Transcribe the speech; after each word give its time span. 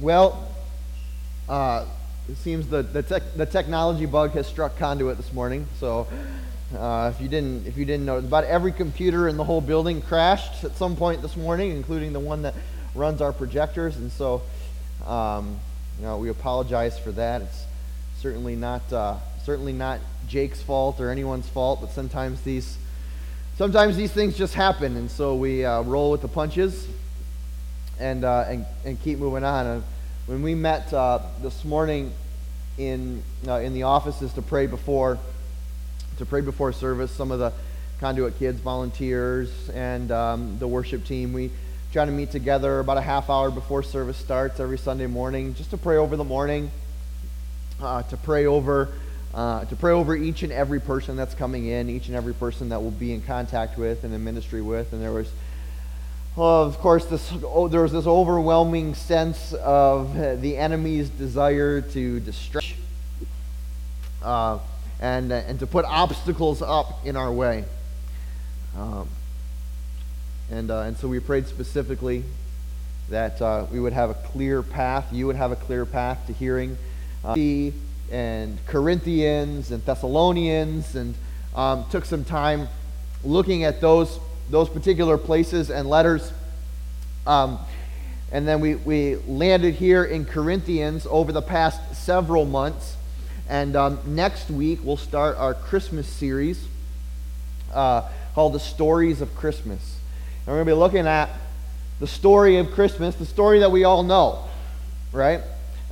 Well, 0.00 0.48
uh, 1.46 1.84
it 2.26 2.36
seems 2.38 2.68
the, 2.68 2.82
the, 2.82 3.02
tech, 3.02 3.22
the 3.36 3.44
technology 3.44 4.06
bug 4.06 4.30
has 4.30 4.46
struck 4.46 4.78
conduit 4.78 5.18
this 5.18 5.32
morning. 5.32 5.66
So 5.78 6.06
uh, 6.76 7.12
if 7.14 7.20
you 7.20 7.28
didn't 7.28 7.66
if 7.66 7.76
you 7.76 7.84
didn't 7.84 8.06
know, 8.06 8.16
about 8.16 8.44
every 8.44 8.72
computer 8.72 9.28
in 9.28 9.36
the 9.36 9.44
whole 9.44 9.60
building 9.60 10.00
crashed 10.00 10.64
at 10.64 10.76
some 10.76 10.96
point 10.96 11.20
this 11.20 11.36
morning, 11.36 11.72
including 11.72 12.12
the 12.12 12.20
one 12.20 12.42
that 12.42 12.54
runs 12.94 13.20
our 13.20 13.32
projectors. 13.32 13.96
And 13.96 14.10
so, 14.12 14.42
um, 15.06 15.58
you 15.98 16.04
know, 16.04 16.16
we 16.18 16.30
apologize 16.30 16.98
for 16.98 17.12
that. 17.12 17.42
It's 17.42 17.64
certainly 18.20 18.56
not 18.56 18.92
uh, 18.92 19.16
certainly 19.44 19.72
not 19.72 19.98
Jake's 20.28 20.62
fault 20.62 21.00
or 21.00 21.10
anyone's 21.10 21.48
fault, 21.48 21.80
but 21.80 21.90
sometimes 21.90 22.40
these 22.42 22.78
sometimes 23.58 23.96
these 23.96 24.12
things 24.12 24.36
just 24.36 24.54
happen, 24.54 24.96
and 24.96 25.10
so 25.10 25.34
we 25.34 25.64
uh, 25.64 25.82
roll 25.82 26.10
with 26.12 26.22
the 26.22 26.28
punches 26.28 26.86
and, 27.98 28.24
uh, 28.24 28.44
and 28.48 28.64
and 28.84 29.00
keep 29.02 29.18
moving 29.18 29.44
on. 29.44 29.82
When 30.26 30.42
we 30.42 30.54
met 30.54 30.92
uh, 30.92 31.20
this 31.42 31.64
morning 31.64 32.12
in 32.78 33.22
uh, 33.46 33.54
in 33.54 33.74
the 33.74 33.84
offices 33.84 34.32
to 34.34 34.42
pray 34.42 34.66
before 34.66 35.18
to 36.18 36.26
pray 36.26 36.40
before 36.40 36.72
service, 36.72 37.10
some 37.10 37.32
of 37.32 37.38
the 37.38 37.52
conduit 37.98 38.38
kids, 38.38 38.60
volunteers, 38.60 39.50
and 39.70 40.10
um, 40.12 40.58
the 40.58 40.68
worship 40.68 41.04
team, 41.04 41.32
we 41.32 41.50
try 41.92 42.04
to 42.04 42.12
meet 42.12 42.30
together 42.30 42.78
about 42.78 42.96
a 42.96 43.02
half 43.02 43.28
hour 43.28 43.50
before 43.50 43.82
service 43.82 44.16
starts 44.16 44.60
every 44.60 44.78
Sunday 44.78 45.06
morning, 45.06 45.54
just 45.54 45.70
to 45.70 45.76
pray 45.76 45.96
over 45.96 46.16
the 46.16 46.24
morning, 46.24 46.70
uh, 47.80 48.02
to 48.04 48.16
pray 48.16 48.46
over 48.46 48.88
uh, 49.34 49.64
to 49.64 49.76
pray 49.76 49.92
over 49.92 50.16
each 50.16 50.42
and 50.42 50.52
every 50.52 50.80
person 50.80 51.16
that's 51.16 51.34
coming 51.34 51.66
in, 51.66 51.88
each 51.88 52.08
and 52.08 52.16
every 52.16 52.34
person 52.34 52.68
that 52.70 52.80
we'll 52.80 52.90
be 52.90 53.12
in 53.12 53.22
contact 53.22 53.78
with 53.78 54.04
and 54.04 54.12
in 54.12 54.24
ministry 54.24 54.60
with. 54.60 54.92
And 54.92 55.02
there 55.02 55.12
was, 55.12 55.30
well, 56.36 56.62
of 56.62 56.78
course, 56.78 57.04
this 57.06 57.32
oh, 57.44 57.68
there 57.68 57.82
was 57.82 57.92
this 57.92 58.06
overwhelming 58.06 58.94
sense 58.94 59.52
of 59.52 60.14
the 60.40 60.56
enemy's 60.56 61.08
desire 61.08 61.80
to 61.80 62.20
destroy 62.20 62.60
uh, 64.22 64.58
and 65.00 65.32
and 65.32 65.58
to 65.58 65.66
put 65.66 65.84
obstacles 65.84 66.62
up 66.62 67.04
in 67.04 67.16
our 67.16 67.32
way. 67.32 67.64
Um, 68.76 69.08
and 70.50 70.70
uh, 70.70 70.80
and 70.80 70.96
so 70.96 71.08
we 71.08 71.20
prayed 71.20 71.46
specifically 71.46 72.24
that 73.08 73.42
uh, 73.42 73.66
we 73.72 73.80
would 73.80 73.92
have 73.92 74.10
a 74.10 74.14
clear 74.14 74.62
path. 74.62 75.12
You 75.12 75.26
would 75.26 75.36
have 75.36 75.52
a 75.52 75.56
clear 75.56 75.84
path 75.84 76.26
to 76.26 76.32
hearing. 76.32 76.78
Uh, 77.24 77.34
and 78.10 78.58
Corinthians 78.66 79.70
and 79.70 79.84
Thessalonians 79.84 80.96
and 80.96 81.14
um, 81.54 81.84
took 81.90 82.04
some 82.04 82.24
time 82.24 82.68
looking 83.24 83.64
at 83.64 83.80
those, 83.80 84.18
those 84.50 84.68
particular 84.68 85.16
places 85.16 85.70
and 85.70 85.88
letters. 85.88 86.32
Um, 87.26 87.58
and 88.32 88.46
then 88.46 88.60
we, 88.60 88.74
we 88.74 89.16
landed 89.16 89.74
here 89.74 90.04
in 90.04 90.24
Corinthians 90.24 91.06
over 91.08 91.32
the 91.32 91.42
past 91.42 91.80
several 91.94 92.44
months. 92.44 92.96
And 93.48 93.74
um, 93.76 93.98
next 94.06 94.50
week 94.50 94.80
we'll 94.82 94.96
start 94.96 95.36
our 95.36 95.54
Christmas 95.54 96.06
series 96.06 96.64
uh, 97.72 98.08
called 98.34 98.54
The 98.54 98.60
Stories 98.60 99.20
of 99.20 99.34
Christmas. 99.34 99.98
And 100.40 100.48
we're 100.48 100.64
going 100.64 100.66
to 100.66 100.72
be 100.72 100.78
looking 100.78 101.06
at 101.06 101.30
the 101.98 102.06
story 102.06 102.58
of 102.58 102.70
Christmas, 102.72 103.14
the 103.16 103.26
story 103.26 103.60
that 103.60 103.70
we 103.70 103.84
all 103.84 104.02
know, 104.02 104.44
right? 105.12 105.42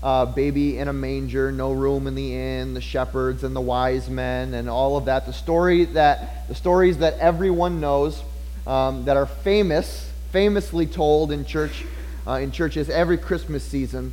uh, 0.02 0.26
baby 0.26 0.78
in 0.78 0.88
a 0.88 0.92
manger, 0.92 1.50
no 1.50 1.72
room 1.72 2.06
in 2.06 2.14
the 2.14 2.34
inn, 2.34 2.74
the 2.74 2.80
shepherds 2.80 3.42
and 3.42 3.54
the 3.54 3.60
wise 3.60 4.08
men, 4.08 4.54
and 4.54 4.68
all 4.68 4.96
of 4.96 5.06
that. 5.06 5.26
The 5.26 5.32
story 5.32 5.86
that 5.86 6.46
the 6.48 6.54
stories 6.54 6.98
that 6.98 7.18
everyone 7.18 7.80
knows, 7.80 8.22
um, 8.68 9.06
that 9.06 9.16
are 9.16 9.26
famous, 9.26 10.12
famously 10.30 10.86
told 10.86 11.32
in 11.32 11.44
church, 11.44 11.84
uh, 12.26 12.32
in 12.34 12.52
churches 12.52 12.88
every 12.90 13.16
Christmas 13.16 13.64
season. 13.64 14.12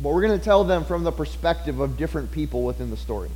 But 0.00 0.10
we're 0.10 0.26
going 0.26 0.38
to 0.38 0.44
tell 0.44 0.64
them 0.64 0.84
from 0.84 1.04
the 1.04 1.12
perspective 1.12 1.80
of 1.80 1.96
different 1.96 2.30
people 2.30 2.62
within 2.64 2.90
the 2.90 2.96
story. 2.96 3.30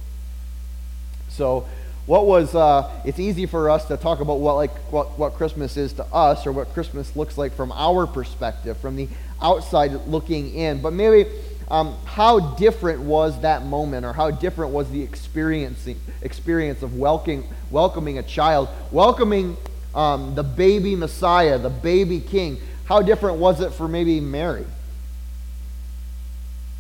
So, 1.29 1.67
what 2.07 2.27
was? 2.27 2.55
Uh, 2.55 2.91
it's 3.05 3.19
easy 3.19 3.47
for 3.47 3.71
us 3.71 3.87
to 3.87 3.97
talk 3.97 4.21
about 4.21 4.41
what 4.41 4.55
like 4.55 4.75
what, 4.93 5.19
what 5.19 5.35
Christmas 5.35 5.77
is 5.77 5.93
to 5.95 6.05
us, 6.07 6.47
or 6.47 6.53
what 6.53 6.73
Christmas 6.73 7.15
looks 7.17 7.37
like 7.37 7.53
from 7.55 7.73
our 7.73 8.07
perspective, 8.07 8.77
from 8.79 8.97
the 8.97 9.09
outside 9.43 9.93
looking 10.07 10.55
in. 10.55 10.81
But 10.81 10.93
maybe 10.93 11.31
um, 11.71 11.97
how 12.05 12.55
different 12.57 13.01
was 13.01 13.41
that 13.43 13.65
moment 13.65 14.05
or 14.05 14.13
how 14.13 14.31
different 14.31 14.73
was 14.73 14.91
the 14.91 15.03
experiencing, 15.03 16.01
experience 16.21 16.83
of 16.83 16.97
welcoming, 16.97 17.49
welcoming 17.71 18.19
a 18.19 18.23
child, 18.23 18.69
welcoming 18.91 19.57
um, 19.95 20.35
the 20.35 20.43
baby 20.43 20.95
Messiah, 20.95 21.59
the 21.59 21.71
baby 21.71 22.21
king. 22.21 22.59
How 22.85 23.03
different 23.03 23.39
was 23.39 23.61
it 23.61 23.73
for 23.73 23.89
maybe 23.89 24.21
Mary? 24.21 24.67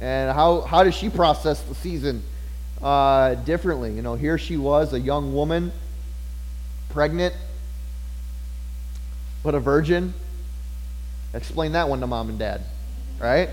And 0.00 0.32
how, 0.32 0.62
how 0.62 0.82
does 0.82 0.94
she 0.94 1.10
process 1.10 1.60
the 1.62 1.74
season 1.74 2.22
uh, 2.82 3.34
differently? 3.34 3.92
You 3.92 4.02
know, 4.02 4.14
here 4.14 4.38
she 4.38 4.56
was, 4.56 4.92
a 4.92 5.00
young 5.00 5.34
woman, 5.34 5.72
pregnant, 6.88 7.34
but 9.42 9.54
a 9.54 9.60
virgin. 9.60 10.14
Explain 11.34 11.72
that 11.72 11.88
one 11.88 12.00
to 12.00 12.06
mom 12.06 12.30
and 12.30 12.38
dad, 12.38 12.62
right? 13.20 13.50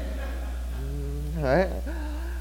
right? 1.37 1.69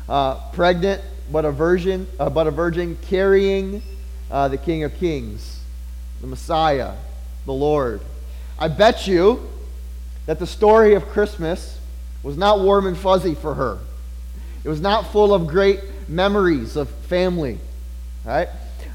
Uh, 0.08 0.50
pregnant, 0.52 1.02
but 1.30 1.44
a 1.44 1.50
virgin, 1.50 2.06
uh, 2.20 2.30
but 2.30 2.46
a 2.46 2.50
virgin 2.50 2.96
carrying 3.02 3.82
uh, 4.30 4.48
the 4.48 4.56
King 4.56 4.84
of 4.84 4.94
Kings, 4.94 5.60
the 6.20 6.26
Messiah, 6.26 6.94
the 7.46 7.52
Lord. 7.52 8.00
I 8.58 8.68
bet 8.68 9.06
you 9.06 9.48
that 10.26 10.38
the 10.38 10.46
story 10.46 10.94
of 10.94 11.06
Christmas 11.08 11.78
was 12.22 12.36
not 12.36 12.60
warm 12.60 12.86
and 12.86 12.96
fuzzy 12.96 13.34
for 13.34 13.54
her. 13.54 13.78
It 14.64 14.68
was 14.68 14.80
not 14.80 15.12
full 15.12 15.32
of 15.32 15.46
great 15.46 15.80
memories 16.08 16.76
of 16.76 16.88
family, 16.88 17.58
right? 18.24 18.48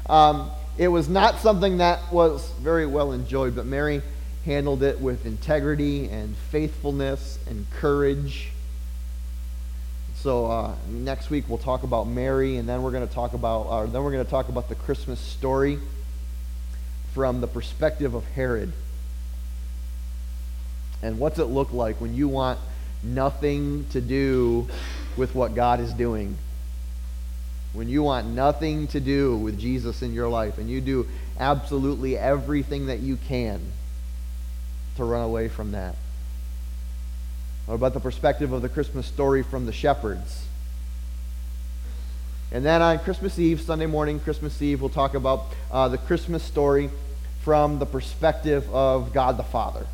Um, 0.08 0.50
it 0.78 0.88
was 0.88 1.08
not 1.08 1.40
something 1.40 1.78
that 1.78 2.12
was 2.12 2.48
very 2.60 2.86
well 2.86 3.12
enjoyed, 3.12 3.56
but 3.56 3.66
Mary 3.66 4.02
handled 4.44 4.82
it 4.82 5.00
with 5.00 5.24
integrity 5.24 6.08
and 6.08 6.36
faithfulness 6.50 7.38
and 7.48 7.66
courage 7.70 8.52
so 10.22 10.46
uh, 10.46 10.76
next 10.88 11.30
week 11.30 11.46
we'll 11.48 11.58
talk 11.58 11.82
about 11.82 12.06
Mary, 12.06 12.58
and 12.58 12.68
then 12.68 12.84
we're 12.84 12.92
going 12.92 13.06
to 13.06 13.12
talk 13.12 13.34
about, 13.34 13.62
uh, 13.62 13.86
then 13.86 14.04
we're 14.04 14.12
going 14.12 14.24
to 14.24 14.30
talk 14.30 14.48
about 14.48 14.68
the 14.68 14.76
Christmas 14.76 15.18
story 15.18 15.80
from 17.12 17.40
the 17.40 17.46
perspective 17.46 18.14
of 18.14 18.24
Herod. 18.24 18.72
And 21.02 21.18
what's 21.18 21.38
it 21.38 21.46
look 21.46 21.72
like 21.72 22.00
when 22.00 22.14
you 22.14 22.28
want 22.28 22.58
nothing 23.02 23.86
to 23.90 24.00
do 24.00 24.68
with 25.16 25.34
what 25.34 25.54
God 25.54 25.80
is 25.80 25.92
doing? 25.92 26.36
When 27.72 27.88
you 27.88 28.02
want 28.02 28.26
nothing 28.28 28.86
to 28.88 29.00
do 29.00 29.36
with 29.36 29.58
Jesus 29.58 30.02
in 30.02 30.12
your 30.12 30.28
life, 30.28 30.58
and 30.58 30.70
you 30.70 30.80
do 30.80 31.08
absolutely 31.38 32.16
everything 32.16 32.86
that 32.86 33.00
you 33.00 33.16
can 33.16 33.60
to 34.96 35.04
run 35.04 35.22
away 35.22 35.48
from 35.48 35.72
that. 35.72 35.96
What 37.66 37.74
about 37.76 37.94
the 37.94 38.00
perspective 38.00 38.52
of 38.52 38.62
the 38.62 38.68
Christmas 38.68 39.06
story 39.06 39.42
from 39.42 39.66
the 39.66 39.72
shepherds? 39.72 40.46
And 42.50 42.64
then 42.64 42.82
on 42.82 42.98
Christmas 42.98 43.38
Eve, 43.38 43.62
Sunday 43.62 43.86
morning, 43.86 44.20
Christmas 44.20 44.60
Eve, 44.60 44.82
we'll 44.82 44.90
talk 44.90 45.14
about 45.14 45.46
uh, 45.70 45.88
the 45.88 45.96
Christmas 45.96 46.42
story 46.42 46.90
from 47.42 47.78
the 47.78 47.86
perspective 47.86 48.68
of 48.72 49.12
God 49.12 49.36
the 49.36 49.42
Father. 49.42 49.86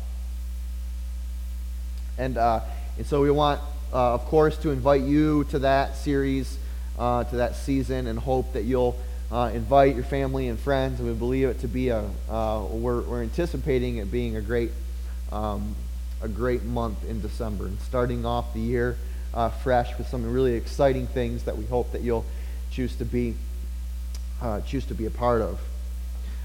And, 2.17 2.37
uh, 2.37 2.59
and 2.97 3.07
so 3.07 3.21
we 3.21 3.31
want, 3.31 3.59
uh, 3.91 4.13
of 4.13 4.25
course, 4.25 4.57
to 4.59 4.69
invite 4.69 5.01
you 5.01 5.45
to 5.45 5.59
that 5.59 5.95
series, 5.95 6.57
uh, 6.99 7.23
to 7.23 7.37
that 7.37 7.55
season, 7.55 8.07
and 8.07 8.19
hope 8.19 8.53
that 8.53 8.63
you'll 8.63 8.95
uh, 9.31 9.51
invite 9.53 9.95
your 9.95 10.03
family 10.03 10.47
and 10.47 10.59
friends. 10.59 10.99
And 10.99 11.07
we 11.07 11.15
believe 11.15 11.47
it 11.47 11.61
to 11.61 11.67
be 11.67 11.89
a, 11.89 12.03
uh, 12.29 12.65
we're, 12.69 13.01
we're 13.01 13.23
anticipating 13.23 13.97
it 13.97 14.11
being 14.11 14.35
a 14.35 14.41
great 14.41 14.71
um, 15.31 15.75
a 16.21 16.27
great 16.27 16.63
month 16.63 17.07
in 17.07 17.21
December 17.21 17.67
and 17.67 17.79
starting 17.81 18.25
off 18.25 18.53
the 18.53 18.59
year 18.59 18.97
uh, 19.33 19.49
fresh 19.49 19.95
with 19.97 20.07
some 20.07 20.29
really 20.29 20.55
exciting 20.55 21.07
things 21.07 21.43
that 21.43 21.55
we 21.55 21.63
hope 21.65 21.91
that 21.91 22.01
you'll 22.01 22.25
choose 22.71 22.95
to 22.95 23.05
be 23.05 23.35
choose 24.65 24.85
to 24.85 24.93
be 24.93 25.05
a 25.05 25.11
part 25.11 25.41
of. 25.41 25.59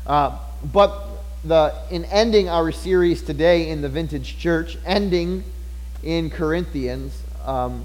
Uh, 0.07 0.39
but 0.73 1.09
the 1.45 1.75
in 1.91 2.05
ending 2.07 2.49
our 2.49 2.73
series 2.73 3.23
today 3.23 3.69
in 3.69 3.83
the 3.83 3.89
Vintage 3.89 4.39
Church, 4.39 4.77
ending 4.85 5.45
in 6.03 6.31
Corinthians, 6.31 7.23
um, 7.45 7.85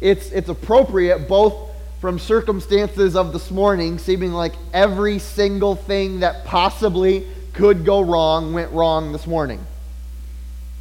it's 0.00 0.30
it's 0.30 0.48
appropriate 0.48 1.28
both 1.28 1.54
from 2.00 2.18
circumstances 2.18 3.16
of 3.16 3.32
this 3.32 3.50
morning, 3.50 3.98
seeming 3.98 4.32
like 4.32 4.52
every 4.72 5.18
single 5.18 5.74
thing 5.74 6.20
that 6.20 6.44
possibly 6.44 7.26
could 7.52 7.84
go 7.84 8.00
wrong 8.00 8.52
went 8.52 8.70
wrong 8.72 9.12
this 9.12 9.26
morning. 9.26 9.58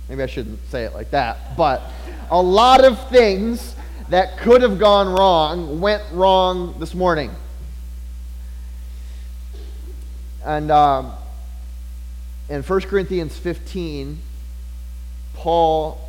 Maybe 0.09 0.21
I 0.21 0.27
shouldn't 0.27 0.59
say 0.69 0.83
it 0.83 0.93
like 0.93 1.11
that. 1.11 1.57
But 1.57 1.81
a 2.29 2.41
lot 2.41 2.85
of 2.85 3.09
things 3.09 3.75
that 4.09 4.37
could 4.37 4.61
have 4.61 4.79
gone 4.79 5.13
wrong 5.13 5.81
went 5.81 6.03
wrong 6.11 6.79
this 6.79 6.93
morning. 6.93 7.31
And 10.47 10.71
um, 10.71 11.11
in 12.47 12.63
1 12.63 12.81
Corinthians 12.83 13.37
15, 13.37 14.17
Paul, 15.33 15.99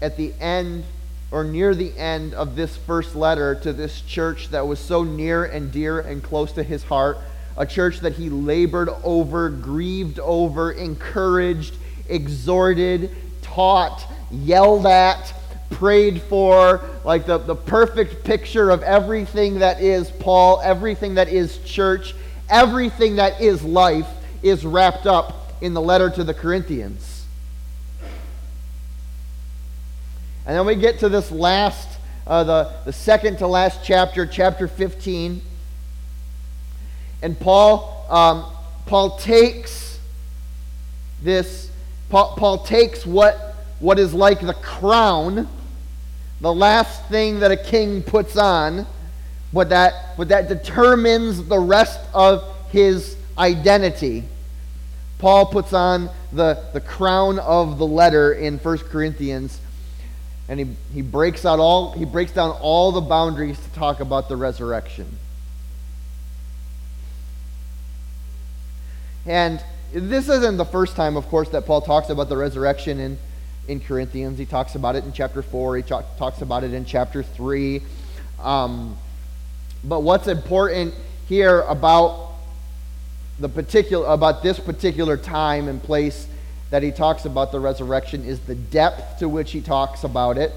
at 0.00 0.16
the 0.16 0.32
end 0.40 0.84
or 1.32 1.42
near 1.42 1.74
the 1.74 1.92
end 1.98 2.32
of 2.32 2.54
this 2.54 2.76
first 2.76 3.16
letter 3.16 3.56
to 3.56 3.72
this 3.72 4.00
church 4.02 4.50
that 4.50 4.68
was 4.68 4.78
so 4.78 5.02
near 5.02 5.44
and 5.44 5.72
dear 5.72 5.98
and 5.98 6.22
close 6.22 6.52
to 6.52 6.62
his 6.62 6.84
heart, 6.84 7.18
a 7.56 7.66
church 7.66 7.98
that 8.00 8.12
he 8.12 8.30
labored 8.30 8.88
over, 9.02 9.50
grieved 9.50 10.20
over, 10.20 10.70
encouraged, 10.70 11.74
exhorted, 12.08 13.10
taught, 13.42 14.06
yelled 14.30 14.86
at, 14.86 15.34
prayed 15.70 16.22
for, 16.22 16.88
like 17.04 17.26
the, 17.26 17.38
the 17.38 17.56
perfect 17.56 18.22
picture 18.22 18.70
of 18.70 18.84
everything 18.84 19.58
that 19.58 19.80
is 19.80 20.08
Paul, 20.08 20.60
everything 20.62 21.16
that 21.16 21.28
is 21.28 21.58
church, 21.64 22.14
everything 22.48 23.16
that 23.16 23.40
is 23.40 23.62
life 23.62 24.08
is 24.42 24.64
wrapped 24.64 25.06
up 25.06 25.52
in 25.60 25.74
the 25.74 25.80
letter 25.80 26.10
to 26.10 26.24
the 26.24 26.34
Corinthians. 26.34 27.24
And 30.44 30.56
then 30.56 30.66
we 30.66 30.74
get 30.74 30.98
to 31.00 31.08
this 31.08 31.30
last, 31.30 31.88
uh, 32.26 32.42
the, 32.42 32.72
the 32.84 32.92
second 32.92 33.38
to 33.38 33.46
last 33.46 33.80
chapter, 33.84 34.26
chapter 34.26 34.66
15. 34.66 35.40
And 37.22 37.38
Paul, 37.38 38.06
um, 38.10 38.52
Paul 38.86 39.16
takes 39.18 40.00
this, 41.22 41.70
Paul, 42.10 42.34
Paul 42.36 42.58
takes 42.64 43.06
what, 43.06 43.54
what 43.78 44.00
is 44.00 44.12
like 44.12 44.40
the 44.40 44.54
crown, 44.54 45.48
the 46.40 46.52
last 46.52 47.06
thing 47.06 47.38
that 47.38 47.52
a 47.52 47.56
king 47.56 48.02
puts 48.02 48.36
on, 48.36 48.84
what 49.52 49.68
that, 49.68 50.16
what 50.16 50.28
that 50.28 50.48
determines 50.48 51.44
the 51.44 51.58
rest 51.58 52.00
of 52.12 52.44
his 52.70 53.16
identity. 53.38 54.24
Paul 55.18 55.46
puts 55.46 55.72
on 55.72 56.10
the, 56.32 56.64
the 56.72 56.80
crown 56.80 57.38
of 57.38 57.78
the 57.78 57.86
letter 57.86 58.32
in 58.32 58.58
1 58.58 58.78
Corinthians 58.78 59.60
and 60.48 60.58
he, 60.60 60.66
he 60.92 61.02
breaks 61.02 61.46
out 61.46 61.58
all 61.58 61.92
he 61.92 62.04
breaks 62.04 62.32
down 62.32 62.50
all 62.60 62.92
the 62.92 63.00
boundaries 63.00 63.58
to 63.58 63.70
talk 63.70 64.00
about 64.00 64.28
the 64.28 64.36
resurrection. 64.36 65.06
And 69.24 69.64
this 69.94 70.28
isn't 70.28 70.56
the 70.56 70.64
first 70.64 70.96
time 70.96 71.16
of 71.16 71.28
course 71.28 71.48
that 71.50 71.64
paul 71.64 71.80
talks 71.80 72.10
about 72.10 72.28
the 72.28 72.36
resurrection 72.36 72.98
in, 72.98 73.18
in 73.68 73.80
corinthians. 73.80 74.38
He 74.38 74.46
talks 74.46 74.74
about 74.74 74.96
it 74.96 75.04
in 75.04 75.12
chapter 75.12 75.42
4 75.42 75.76
he 75.76 75.82
talk, 75.82 76.16
talks 76.16 76.42
about 76.42 76.64
it 76.64 76.74
in 76.74 76.84
chapter 76.84 77.22
3 77.22 77.80
um, 78.40 78.96
but 79.84 80.00
what's 80.00 80.28
important 80.28 80.94
here 81.28 81.60
about 81.62 82.30
the 83.38 83.48
particular 83.48 84.06
about 84.06 84.42
this 84.42 84.58
particular 84.60 85.16
time 85.16 85.68
and 85.68 85.82
place 85.82 86.26
that 86.70 86.82
he 86.82 86.90
talks 86.90 87.24
about 87.24 87.52
the 87.52 87.60
resurrection 87.60 88.24
is 88.24 88.40
the 88.40 88.54
depth 88.54 89.18
to 89.18 89.28
which 89.28 89.52
he 89.52 89.60
talks 89.60 90.04
about 90.04 90.38
it, 90.38 90.52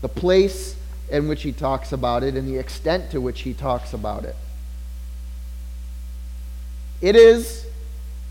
the 0.00 0.08
place 0.08 0.76
in 1.10 1.28
which 1.28 1.42
he 1.42 1.52
talks 1.52 1.92
about 1.92 2.22
it, 2.22 2.36
and 2.36 2.48
the 2.48 2.56
extent 2.58 3.10
to 3.10 3.20
which 3.20 3.40
he 3.40 3.52
talks 3.52 3.92
about 3.92 4.24
it. 4.24 4.36
It 7.00 7.16
is 7.16 7.66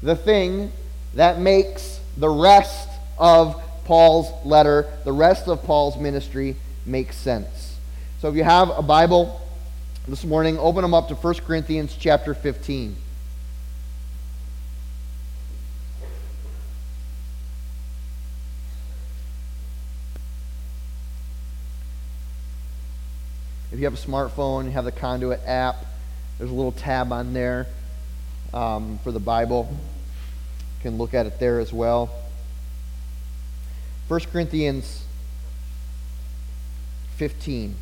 the 0.01 0.16
thing 0.16 0.72
that 1.13 1.39
makes 1.39 2.00
the 2.18 2.30
rest 2.30 2.89
of 3.19 3.62
Paul's 3.86 4.31
letter, 4.45 4.88
the 5.04 5.12
rest 5.12 5.48
of 5.48 5.62
Paul's 5.63 5.98
ministry, 5.98 6.56
make 6.86 7.12
sense. 7.12 7.77
So 8.19 8.30
if 8.30 8.36
you 8.36 8.44
have 8.44 8.69
a 8.69 8.81
Bible 8.81 9.40
this 10.12 10.25
morning, 10.25 10.60
open 10.60 10.81
them 10.81 10.94
up 10.94 11.08
to 11.08 11.16
1 11.16 11.36
Corinthians 11.36 11.96
chapter 11.98 12.34
15. 12.34 12.98
If 23.72 23.80
you 23.80 23.86
have 23.86 23.94
a 23.94 23.96
smartphone, 23.96 24.66
you 24.66 24.72
have 24.72 24.84
the 24.84 24.92
Conduit 24.92 25.40
app, 25.46 25.78
there's 26.38 26.52
a 26.52 26.54
little 26.54 26.74
tab 26.74 27.13
on 27.13 27.31
there 27.31 27.68
um, 28.54 29.00
for 29.06 29.13
the 29.13 29.19
Bible. 29.22 29.69
You 29.72 30.81
can 30.81 30.98
look 30.98 31.13
at 31.13 31.25
it 31.25 31.40
there 31.40 31.62
as 31.62 31.72
well. 31.72 32.13
1 34.10 34.19
Corinthians 34.30 35.06
15. 37.16 37.75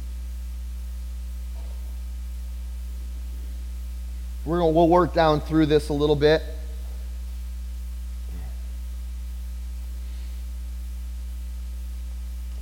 We're 4.45 4.59
gonna, 4.59 4.71
we'll 4.71 4.88
work 4.88 5.13
down 5.13 5.41
through 5.41 5.68
this 5.68 5.89
a 5.89 5.94
little 5.94 6.15
bit. 6.15 6.41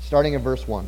Starting 0.01 0.33
in 0.33 0.41
verse 0.41 0.67
1. 0.67 0.87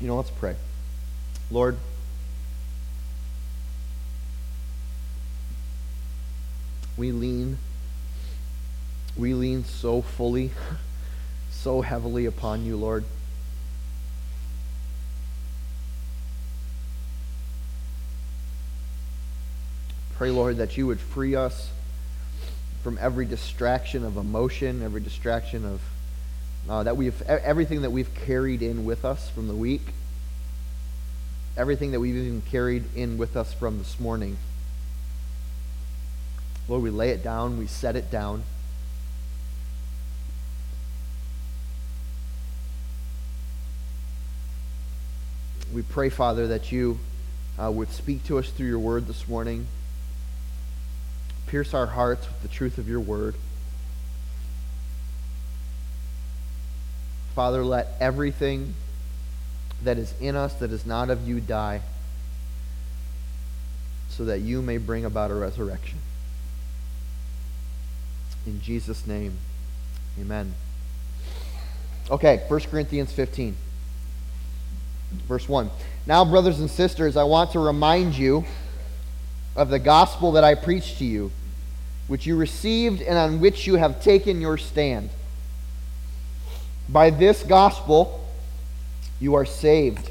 You 0.00 0.06
know, 0.08 0.16
let's 0.16 0.30
pray. 0.30 0.56
Lord, 1.50 1.76
we 6.96 7.12
lean 7.12 7.58
we 9.16 9.34
lean 9.34 9.64
so 9.64 10.02
fully, 10.02 10.50
so 11.50 11.82
heavily 11.82 12.26
upon 12.26 12.64
you, 12.64 12.76
Lord. 12.76 13.04
Pray, 20.22 20.30
Lord, 20.30 20.58
that 20.58 20.76
you 20.76 20.86
would 20.86 21.00
free 21.00 21.34
us 21.34 21.68
from 22.84 22.96
every 23.00 23.26
distraction 23.26 24.04
of 24.04 24.16
emotion, 24.16 24.80
every 24.80 25.00
distraction 25.00 25.64
of 25.64 25.80
uh, 26.70 26.84
that 26.84 26.96
we've 26.96 27.20
everything 27.22 27.82
that 27.82 27.90
we've 27.90 28.14
carried 28.14 28.62
in 28.62 28.84
with 28.84 29.04
us 29.04 29.28
from 29.30 29.48
the 29.48 29.54
week, 29.56 29.82
everything 31.56 31.90
that 31.90 31.98
we've 31.98 32.14
even 32.14 32.40
carried 32.40 32.84
in 32.94 33.18
with 33.18 33.36
us 33.36 33.52
from 33.52 33.78
this 33.78 33.98
morning. 33.98 34.36
Lord, 36.68 36.84
we 36.84 36.90
lay 36.90 37.10
it 37.10 37.24
down, 37.24 37.58
we 37.58 37.66
set 37.66 37.96
it 37.96 38.08
down. 38.08 38.44
We 45.74 45.82
pray, 45.82 46.10
Father, 46.10 46.46
that 46.46 46.70
you 46.70 47.00
uh, 47.60 47.72
would 47.72 47.90
speak 47.90 48.22
to 48.26 48.38
us 48.38 48.50
through 48.50 48.68
your 48.68 48.78
word 48.78 49.08
this 49.08 49.26
morning. 49.26 49.66
Pierce 51.52 51.74
our 51.74 51.84
hearts 51.84 52.26
with 52.26 52.40
the 52.40 52.48
truth 52.48 52.78
of 52.78 52.88
your 52.88 52.98
word. 52.98 53.34
Father, 57.34 57.62
let 57.62 57.88
everything 58.00 58.72
that 59.84 59.98
is 59.98 60.14
in 60.18 60.34
us 60.34 60.54
that 60.54 60.70
is 60.70 60.86
not 60.86 61.10
of 61.10 61.28
you 61.28 61.40
die 61.40 61.82
so 64.08 64.24
that 64.24 64.40
you 64.40 64.62
may 64.62 64.78
bring 64.78 65.04
about 65.04 65.30
a 65.30 65.34
resurrection. 65.34 65.98
In 68.46 68.62
Jesus' 68.62 69.06
name, 69.06 69.36
amen. 70.18 70.54
Okay, 72.10 72.44
1 72.48 72.60
Corinthians 72.60 73.12
15, 73.12 73.54
verse 75.28 75.46
1. 75.46 75.68
Now, 76.06 76.24
brothers 76.24 76.60
and 76.60 76.70
sisters, 76.70 77.14
I 77.14 77.24
want 77.24 77.50
to 77.50 77.58
remind 77.58 78.16
you 78.16 78.46
of 79.54 79.68
the 79.68 79.78
gospel 79.78 80.32
that 80.32 80.44
I 80.44 80.54
preached 80.54 80.96
to 80.96 81.04
you, 81.04 81.30
which 82.08 82.26
you 82.26 82.36
received 82.36 83.00
and 83.00 83.16
on 83.16 83.40
which 83.40 83.66
you 83.66 83.76
have 83.76 84.02
taken 84.02 84.40
your 84.40 84.58
stand. 84.58 85.10
By 86.88 87.10
this 87.10 87.42
gospel, 87.42 88.26
you 89.20 89.34
are 89.34 89.44
saved 89.44 90.10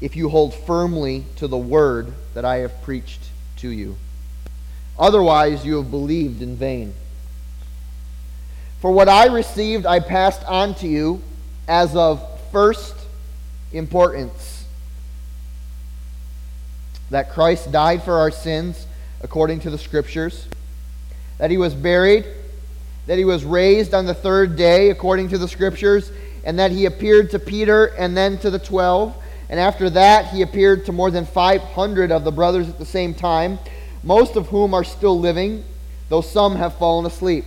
if 0.00 0.14
you 0.16 0.28
hold 0.28 0.54
firmly 0.54 1.24
to 1.36 1.48
the 1.48 1.58
word 1.58 2.12
that 2.34 2.44
I 2.44 2.58
have 2.58 2.82
preached 2.82 3.20
to 3.58 3.68
you. 3.68 3.96
Otherwise, 4.98 5.64
you 5.64 5.76
have 5.76 5.90
believed 5.90 6.42
in 6.42 6.56
vain. 6.56 6.94
For 8.80 8.90
what 8.90 9.08
I 9.08 9.26
received, 9.26 9.86
I 9.86 10.00
passed 10.00 10.44
on 10.44 10.74
to 10.76 10.88
you 10.88 11.22
as 11.68 11.94
of 11.96 12.22
first 12.50 12.94
importance 13.72 14.64
that 17.10 17.30
Christ 17.30 17.70
died 17.70 18.02
for 18.02 18.14
our 18.14 18.30
sins 18.30 18.86
according 19.22 19.60
to 19.60 19.70
the 19.70 19.78
Scriptures, 19.78 20.46
that 21.42 21.50
he 21.50 21.58
was 21.58 21.74
buried 21.74 22.24
that 23.06 23.18
he 23.18 23.24
was 23.24 23.44
raised 23.44 23.94
on 23.94 24.06
the 24.06 24.14
third 24.14 24.54
day 24.54 24.90
according 24.90 25.28
to 25.28 25.38
the 25.38 25.48
scriptures, 25.48 26.12
and 26.44 26.58
that 26.58 26.70
he 26.70 26.86
appeared 26.86 27.30
to 27.30 27.38
Peter 27.40 27.86
and 27.98 28.16
then 28.16 28.38
to 28.38 28.48
the 28.48 28.60
twelve. 28.60 29.16
And 29.48 29.58
after 29.58 29.90
that, 29.90 30.28
he 30.28 30.42
appeared 30.42 30.86
to 30.86 30.92
more 30.92 31.10
than 31.10 31.26
500 31.26 32.12
of 32.12 32.22
the 32.22 32.30
brothers 32.30 32.68
at 32.68 32.78
the 32.78 32.86
same 32.86 33.12
time, 33.12 33.58
most 34.02 34.36
of 34.36 34.46
whom 34.46 34.72
are 34.72 34.84
still 34.84 35.18
living, 35.18 35.64
though 36.08 36.20
some 36.20 36.54
have 36.54 36.78
fallen 36.78 37.06
asleep. 37.06 37.44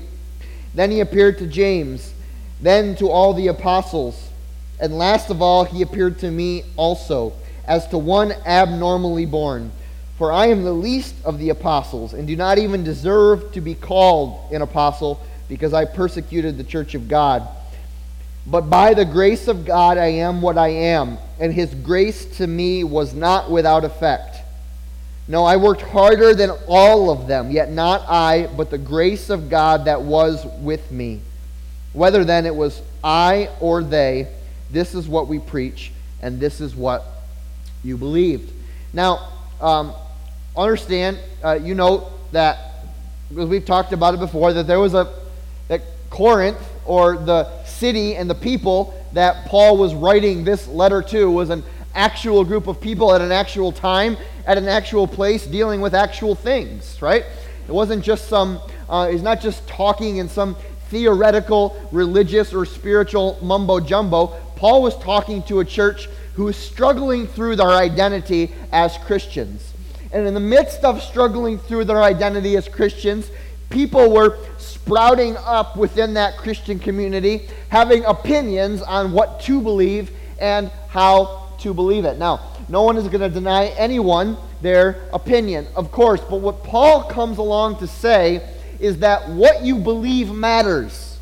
Then 0.73 0.91
he 0.91 0.99
appeared 0.99 1.37
to 1.37 1.47
James, 1.47 2.13
then 2.61 2.95
to 2.97 3.09
all 3.09 3.33
the 3.33 3.47
apostles. 3.47 4.29
And 4.79 4.97
last 4.97 5.29
of 5.29 5.41
all, 5.41 5.63
he 5.63 5.81
appeared 5.81 6.19
to 6.19 6.29
me 6.29 6.63
also, 6.75 7.31
as 7.65 7.87
to 7.87 7.97
one 7.97 8.33
abnormally 8.45 9.25
born. 9.25 9.71
For 10.17 10.31
I 10.31 10.48
am 10.48 10.63
the 10.63 10.74
least 10.74 11.13
of 11.25 11.39
the 11.39 11.50
apostles, 11.50 12.13
and 12.13 12.27
do 12.27 12.36
not 12.36 12.57
even 12.57 12.84
deserve 12.84 13.51
to 13.51 13.62
be 13.62 13.75
called 13.75 14.51
an 14.53 14.62
apostle 14.62 15.19
because 15.50 15.74
I 15.74 15.86
persecuted 15.86 16.57
the 16.57 16.63
church 16.63 16.95
of 16.95 17.07
God. 17.07 17.48
But 18.48 18.69
by 18.69 18.93
the 18.93 19.05
grace 19.05 19.48
of 19.48 19.65
God 19.65 19.98
I 19.98 20.07
am 20.07 20.41
what 20.41 20.57
I 20.57 20.69
am, 20.69 21.17
and 21.39 21.53
his 21.53 21.74
grace 21.74 22.25
to 22.38 22.48
me 22.48 22.84
was 22.84 23.13
not 23.13 23.51
without 23.51 23.84
effect. 23.84 24.38
No, 25.27 25.43
I 25.43 25.57
worked 25.57 25.81
harder 25.81 26.36
than 26.36 26.51
all 26.67 27.10
of 27.10 27.27
them, 27.27 27.50
yet 27.50 27.72
not 27.72 28.01
I, 28.07 28.48
but 28.55 28.69
the 28.69 28.77
grace 28.77 29.29
of 29.29 29.50
God 29.50 29.86
that 29.86 30.01
was 30.01 30.45
with 30.62 30.91
me. 30.91 31.22
Whether 31.93 32.24
then 32.24 32.45
it 32.45 32.55
was 32.55 32.81
I 33.03 33.50
or 33.60 33.84
they, 33.84 34.27
this 34.69 34.93
is 34.93 35.07
what 35.07 35.27
we 35.27 35.39
preach, 35.39 35.91
and 36.22 36.39
this 36.39 36.62
is 36.62 36.75
what 36.75 37.03
you 37.84 37.98
believed. 37.98 38.53
Now, 38.93 39.31
um, 39.60 39.95
understand, 40.63 41.19
uh, 41.43 41.53
you 41.53 41.75
know 41.75 42.12
that, 42.31 42.74
we've 43.31 43.65
talked 43.65 43.91
about 43.91 44.13
it 44.13 44.19
before, 44.19 44.53
that 44.53 44.67
there 44.67 44.79
was 44.79 44.93
a, 44.93 45.13
that 45.67 45.81
Corinth, 46.09 46.57
or 46.85 47.17
the 47.17 47.63
city 47.63 48.15
and 48.15 48.29
the 48.29 48.35
people 48.35 48.93
that 49.13 49.47
Paul 49.47 49.77
was 49.77 49.93
writing 49.93 50.43
this 50.43 50.67
letter 50.67 51.01
to, 51.03 51.29
was 51.29 51.50
an 51.50 51.63
actual 51.93 52.43
group 52.43 52.67
of 52.67 52.79
people 52.79 53.13
at 53.13 53.21
an 53.21 53.31
actual 53.31 53.71
time, 53.71 54.17
at 54.45 54.57
an 54.57 54.67
actual 54.67 55.07
place, 55.07 55.45
dealing 55.45 55.81
with 55.81 55.95
actual 55.95 56.35
things, 56.35 57.01
right? 57.01 57.24
It 57.67 57.71
wasn't 57.71 58.03
just 58.03 58.27
some, 58.27 58.59
uh, 58.88 59.07
he's 59.07 59.24
not 59.24 59.41
just 59.41 59.67
talking 59.67 60.17
in 60.17 60.29
some 60.29 60.55
theoretical, 60.89 61.75
religious, 61.91 62.53
or 62.53 62.65
spiritual 62.65 63.39
mumbo 63.41 63.79
jumbo. 63.79 64.27
Paul 64.55 64.83
was 64.83 64.97
talking 65.00 65.41
to 65.43 65.62
a 65.62 65.65
church 65.65 66.07
who 66.35 66.47
is 66.47 66.55
struggling 66.55 67.27
through 67.27 67.55
their 67.55 67.69
identity 67.69 68.53
as 68.71 68.97
Christians. 68.97 69.74
And 70.15 70.25
in 70.25 70.34
the 70.34 70.39
midst 70.39 70.86
of 70.86 71.03
struggling 71.03 71.60
through 71.60 71.84
their 71.84 72.01
identity 72.01 72.55
as 72.55 72.69
Christians, 72.69 73.29
people 73.69 74.13
were 74.13 74.38
sprouting 74.57 75.36
up 75.36 75.75
within 75.75 76.13
that 76.13 76.38
Christian 76.38 76.79
community, 76.79 77.50
having 77.67 78.05
opinions 78.05 78.81
on 78.81 79.12
what 79.12 79.41
to 79.41 79.60
believe 79.60 80.12
and 80.39 80.72
how 80.88 81.50
to 81.60 81.74
believe 81.74 82.05
it. 82.05 82.17
Now, 82.17 82.39
no 82.69 82.84
one 82.84 82.95
is 82.95 83.10
going 83.10 83.19
to 83.19 83.29
deny 83.29 83.65
anyone 83.77 84.38
their 84.62 85.03
opinion, 85.12 85.67
of 85.75 85.91
course, 85.91 86.22
but 86.22 86.38
what 86.38 86.63
Paul 86.63 87.03
comes 87.03 87.38
along 87.38 87.79
to 87.79 87.88
say 87.88 88.41
is 88.79 89.00
that 89.00 89.27
what 89.27 89.63
you 89.63 89.75
believe 89.75 90.31
matters. 90.31 91.17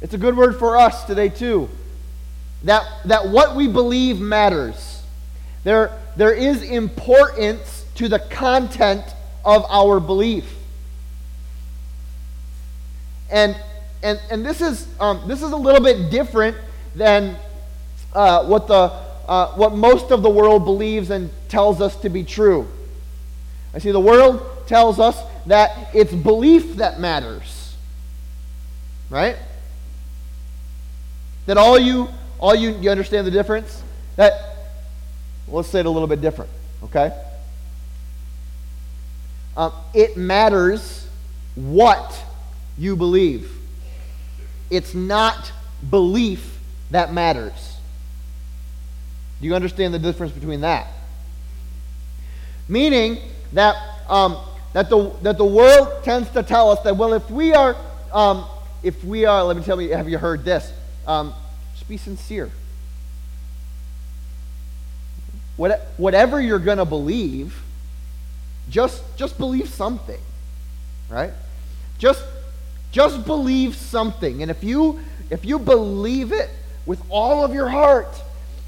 It's 0.00 0.14
a 0.14 0.18
good 0.18 0.34
word 0.34 0.58
for 0.58 0.78
us 0.78 1.04
today, 1.04 1.28
too. 1.28 1.68
That, 2.64 2.86
that 3.04 3.28
what 3.28 3.54
we 3.54 3.68
believe 3.68 4.18
matters. 4.18 5.02
There, 5.62 5.92
there 6.18 6.32
is 6.32 6.62
importance 6.62 7.86
to 7.94 8.08
the 8.08 8.18
content 8.18 9.04
of 9.44 9.64
our 9.70 10.00
belief. 10.00 10.52
And, 13.30 13.56
and, 14.02 14.20
and 14.28 14.44
this, 14.44 14.60
is, 14.60 14.88
um, 14.98 15.22
this 15.28 15.42
is 15.42 15.52
a 15.52 15.56
little 15.56 15.80
bit 15.80 16.10
different 16.10 16.56
than 16.96 17.36
uh, 18.12 18.44
what, 18.46 18.66
the, 18.66 18.74
uh, 19.28 19.52
what 19.54 19.76
most 19.76 20.10
of 20.10 20.22
the 20.22 20.28
world 20.28 20.64
believes 20.64 21.10
and 21.10 21.30
tells 21.48 21.80
us 21.80 21.94
to 22.00 22.08
be 22.08 22.24
true. 22.24 22.66
I 23.72 23.78
see 23.78 23.92
the 23.92 24.00
world 24.00 24.66
tells 24.66 24.98
us 24.98 25.22
that 25.46 25.94
it's 25.94 26.12
belief 26.12 26.74
that 26.76 26.98
matters. 26.98 27.76
Right? 29.08 29.36
That 31.46 31.56
all 31.58 31.78
you 31.78 32.08
all 32.40 32.54
you 32.54 32.76
you 32.78 32.90
understand 32.90 33.26
the 33.26 33.30
difference? 33.30 33.82
That 34.16 34.57
let's 35.50 35.68
say 35.68 35.80
it 35.80 35.86
a 35.86 35.90
little 35.90 36.08
bit 36.08 36.20
different, 36.20 36.50
okay? 36.84 37.12
Um, 39.56 39.72
it 39.94 40.16
matters 40.16 41.06
what 41.54 42.22
you 42.76 42.94
believe. 42.94 43.50
It's 44.70 44.94
not 44.94 45.52
belief 45.90 46.58
that 46.90 47.12
matters. 47.12 47.76
Do 49.40 49.46
you 49.46 49.54
understand 49.54 49.94
the 49.94 49.98
difference 49.98 50.32
between 50.32 50.60
that? 50.62 50.88
Meaning 52.68 53.18
that 53.52 53.76
um, 54.08 54.36
that 54.72 54.90
the 54.90 55.10
that 55.22 55.38
the 55.38 55.44
world 55.44 56.04
tends 56.04 56.28
to 56.30 56.42
tell 56.42 56.70
us 56.70 56.80
that 56.84 56.96
well, 56.96 57.12
if 57.14 57.30
we 57.30 57.54
are 57.54 57.76
um, 58.12 58.44
if 58.82 59.02
we 59.04 59.24
are, 59.24 59.42
let 59.44 59.56
me 59.56 59.62
tell 59.62 59.80
you, 59.80 59.94
have 59.94 60.08
you 60.08 60.18
heard 60.18 60.44
this? 60.44 60.72
Um, 61.06 61.34
just 61.74 61.88
be 61.88 61.96
sincere. 61.96 62.50
What, 65.58 65.88
whatever 65.96 66.40
you're 66.40 66.60
going 66.60 66.78
to 66.78 66.84
believe, 66.84 67.52
just 68.70 69.02
just 69.16 69.36
believe 69.38 69.68
something, 69.68 70.20
right? 71.10 71.32
Just 71.98 72.24
just 72.92 73.26
believe 73.26 73.74
something. 73.74 74.40
And 74.40 74.52
if 74.52 74.62
you 74.62 75.00
if 75.30 75.44
you 75.44 75.58
believe 75.58 76.32
it 76.32 76.48
with 76.86 77.02
all 77.10 77.44
of 77.44 77.52
your 77.52 77.68
heart 77.68 78.22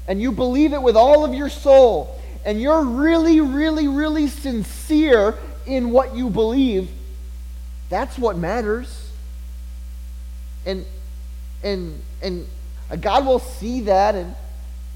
and 0.05 0.21
you 0.21 0.33
believe 0.33 0.73
it 0.73 0.81
with 0.81 0.97
all 0.97 1.23
of 1.23 1.33
your 1.33 1.47
soul 1.47 2.19
and 2.43 2.61
you're 2.61 2.83
really 2.83 3.39
really 3.39 3.87
really 3.87 4.27
sincere 4.27 5.39
in 5.65 5.91
what 5.91 6.13
you 6.13 6.29
believe, 6.29 6.89
that's 7.89 8.17
what 8.17 8.37
matters. 8.37 9.09
And 10.65 10.85
and 11.63 12.01
and 12.21 12.45
God 12.99 13.25
will 13.25 13.39
see 13.39 13.81
that 13.81 14.15
and 14.15 14.35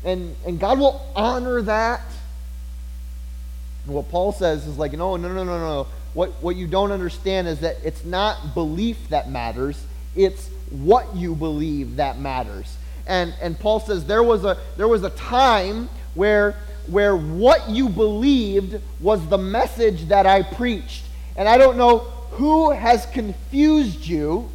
and 0.06 0.36
and 0.46 0.60
God 0.60 0.80
will 0.80 1.06
honor 1.16 1.62
that. 1.64 2.02
And 3.86 3.94
what 3.94 4.10
Paul 4.10 4.32
says 4.32 4.66
is 4.66 4.78
like, 4.78 4.94
no, 4.94 5.16
no, 5.16 5.28
no, 5.30 5.44
no, 5.44 5.60
no. 5.60 5.88
What, 6.14 6.32
what 6.42 6.56
you 6.56 6.66
don't 6.66 6.92
understand 6.92 7.48
is 7.48 7.60
that 7.60 7.78
it's 7.84 8.04
not 8.06 8.54
belief 8.54 9.10
that 9.10 9.30
matters, 9.30 9.86
it's 10.16 10.50
what 10.70 11.16
you 11.16 11.36
believe 11.36 11.98
that 11.98 12.18
matters. 12.20 12.78
And, 13.06 13.34
and 13.42 13.60
Paul 13.60 13.80
says 13.82 14.06
there 14.06 14.24
was 14.24 14.46
a, 14.46 14.58
there 14.78 14.88
was 14.88 15.04
a 15.04 15.12
time 15.12 15.90
where, 16.16 16.56
where 16.88 17.16
what 17.16 17.70
you 17.70 17.90
believed 17.90 18.82
was 19.00 19.28
the 19.28 19.38
message 19.38 20.08
that 20.08 20.26
I 20.26 20.42
preached. 20.42 21.04
And 21.36 21.48
I 21.48 21.58
don't 21.58 21.78
know 21.78 22.00
who 22.32 22.72
has 22.72 23.06
confused 23.08 24.08
you. 24.08 24.50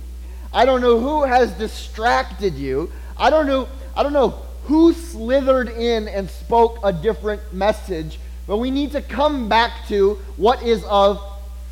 I 0.53 0.65
don't 0.65 0.81
know 0.81 0.99
who 0.99 1.25
has 1.25 1.53
distracted 1.53 2.55
you. 2.55 2.91
I 3.17 3.31
don't 3.31 3.47
know, 3.47 3.69
I 3.95 4.03
don't 4.03 4.15
know 4.15 4.43
who 4.71 4.93
slithered 4.93 5.69
in 5.69 6.07
and 6.07 6.31
spoke 6.31 6.79
a 6.85 6.93
different 6.93 7.43
message. 7.53 8.21
But 8.47 8.59
we 8.59 8.71
need 8.71 8.93
to 8.93 9.03
come 9.03 9.49
back 9.49 9.89
to 9.89 10.15
what 10.37 10.63
is 10.63 10.85
of 10.85 11.21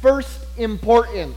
first 0.02 0.44
importance. 0.56 1.36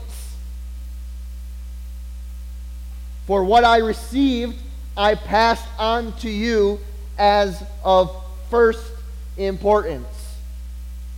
For 3.28 3.44
what 3.44 3.64
I 3.64 3.78
received, 3.78 4.58
I 4.98 5.14
passed 5.14 5.68
on 5.78 6.14
to 6.22 6.32
you 6.32 6.80
as 7.20 7.64
of 7.86 8.10
first 8.50 8.92
importance. 9.38 10.08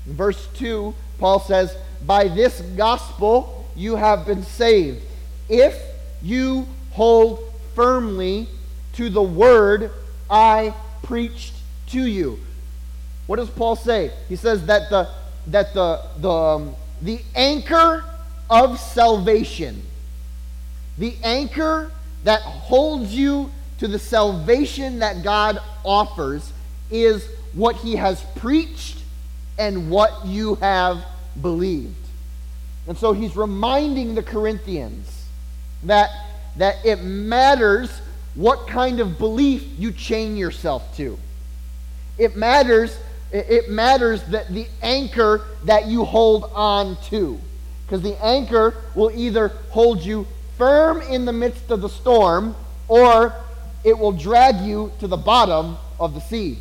In 0.05 0.13
verse 0.13 0.49
2, 0.55 0.93
Paul 1.19 1.39
says, 1.39 1.73
By 2.05 2.27
this 2.27 2.59
gospel 2.75 3.65
you 3.77 3.95
have 3.95 4.25
been 4.25 4.43
saved, 4.43 5.03
if 5.47 5.81
you 6.21 6.67
hold 6.91 7.39
firmly 7.75 8.49
to 8.95 9.09
the 9.09 9.23
word 9.23 9.89
I 10.33 10.73
preached 11.03 11.53
to 11.89 12.03
you. 12.03 12.39
What 13.27 13.35
does 13.35 13.51
Paul 13.51 13.75
say? 13.75 14.11
He 14.27 14.35
says 14.35 14.65
that 14.65 14.89
the 14.89 15.07
that 15.47 15.75
the 15.75 16.01
the 16.17 16.31
um, 16.31 16.75
the 17.03 17.21
anchor 17.35 18.03
of 18.49 18.79
salvation, 18.79 19.83
the 20.97 21.15
anchor 21.23 21.91
that 22.23 22.41
holds 22.41 23.13
you 23.13 23.51
to 23.77 23.87
the 23.87 23.99
salvation 23.99 24.99
that 24.99 25.23
God 25.23 25.59
offers 25.85 26.51
is 26.89 27.29
what 27.53 27.75
he 27.75 27.95
has 27.95 28.23
preached 28.35 28.97
and 29.59 29.91
what 29.91 30.25
you 30.25 30.55
have 30.55 31.05
believed. 31.41 31.95
And 32.87 32.97
so 32.97 33.13
he's 33.13 33.35
reminding 33.35 34.15
the 34.15 34.23
Corinthians 34.23 35.25
that, 35.83 36.09
that 36.57 36.85
it 36.85 36.97
matters 37.03 37.91
what 38.35 38.67
kind 38.67 38.99
of 38.99 39.17
belief 39.17 39.63
you 39.77 39.91
chain 39.91 40.35
yourself 40.35 40.95
to. 40.97 41.17
It 42.17 42.35
matters 42.35 42.97
it 43.33 43.67
matters 43.67 44.21
that 44.25 44.53
the 44.53 44.67
anchor 44.83 45.41
that 45.65 45.87
you 45.87 46.05
hold 46.05 46.51
on 46.53 46.97
to. 47.05 47.39
Because 47.85 48.03
the 48.03 48.23
anchor 48.23 48.75
will 48.93 49.09
either 49.09 49.47
hold 49.71 50.03
you 50.03 50.27
firm 50.55 51.01
in 51.01 51.25
the 51.25 51.33
midst 51.33 51.71
of 51.71 51.81
the 51.81 51.89
storm 51.89 52.55
or 52.87 53.33
it 53.83 53.97
will 53.97 54.11
drag 54.11 54.61
you 54.61 54.91
to 54.99 55.07
the 55.07 55.17
bottom 55.17 55.77
of 55.99 56.13
the 56.13 56.21
sea. 56.21 56.59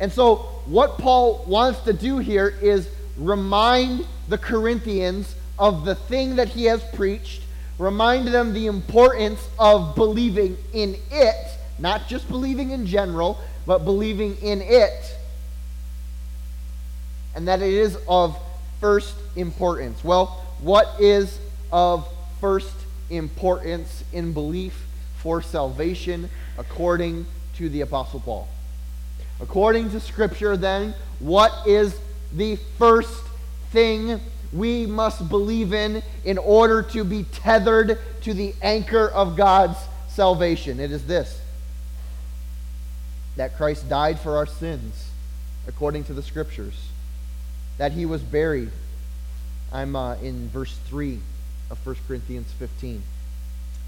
And 0.00 0.12
so, 0.12 0.36
what 0.66 0.98
Paul 0.98 1.44
wants 1.46 1.80
to 1.80 1.92
do 1.92 2.18
here 2.18 2.48
is 2.48 2.88
remind 3.16 4.06
the 4.28 4.38
Corinthians 4.38 5.34
of 5.58 5.84
the 5.84 5.94
thing 5.94 6.36
that 6.36 6.48
he 6.48 6.64
has 6.64 6.82
preached, 6.94 7.42
remind 7.78 8.28
them 8.28 8.52
the 8.52 8.66
importance 8.66 9.46
of 9.58 9.94
believing 9.94 10.56
in 10.72 10.96
it, 11.10 11.58
not 11.78 12.08
just 12.08 12.28
believing 12.28 12.70
in 12.70 12.86
general, 12.86 13.38
but 13.66 13.84
believing 13.84 14.36
in 14.42 14.60
it, 14.62 15.16
and 17.34 17.46
that 17.46 17.62
it 17.62 17.72
is 17.72 17.96
of 18.08 18.36
first 18.80 19.14
importance. 19.36 20.02
Well, 20.02 20.44
what 20.60 21.00
is 21.00 21.38
of 21.70 22.08
first 22.40 22.74
importance 23.10 24.04
in 24.12 24.32
belief 24.32 24.86
for 25.18 25.42
salvation 25.42 26.28
according 26.56 27.26
to 27.56 27.68
the 27.68 27.80
Apostle 27.80 28.20
Paul. 28.20 28.48
According 29.40 29.90
to 29.90 30.00
Scripture, 30.00 30.56
then, 30.56 30.94
what 31.18 31.52
is 31.66 31.98
the 32.32 32.56
first 32.76 33.22
thing 33.70 34.20
we 34.52 34.86
must 34.86 35.28
believe 35.28 35.72
in 35.72 36.02
in 36.24 36.38
order 36.38 36.82
to 36.82 37.04
be 37.04 37.24
tethered 37.24 37.98
to 38.22 38.34
the 38.34 38.54
anchor 38.62 39.08
of 39.08 39.36
God's 39.36 39.78
salvation? 40.08 40.80
It 40.80 40.90
is 40.90 41.06
this 41.06 41.40
that 43.36 43.56
Christ 43.56 43.88
died 43.88 44.18
for 44.18 44.36
our 44.36 44.46
sins 44.46 45.10
according 45.68 46.02
to 46.04 46.12
the 46.12 46.22
Scriptures, 46.22 46.74
that 47.76 47.92
he 47.92 48.04
was 48.04 48.20
buried. 48.20 48.70
I'm 49.72 49.94
uh, 49.94 50.16
in 50.16 50.48
verse 50.48 50.76
3 50.86 51.20
of 51.70 51.86
1 51.86 51.96
Corinthians 52.08 52.50
15. 52.58 53.02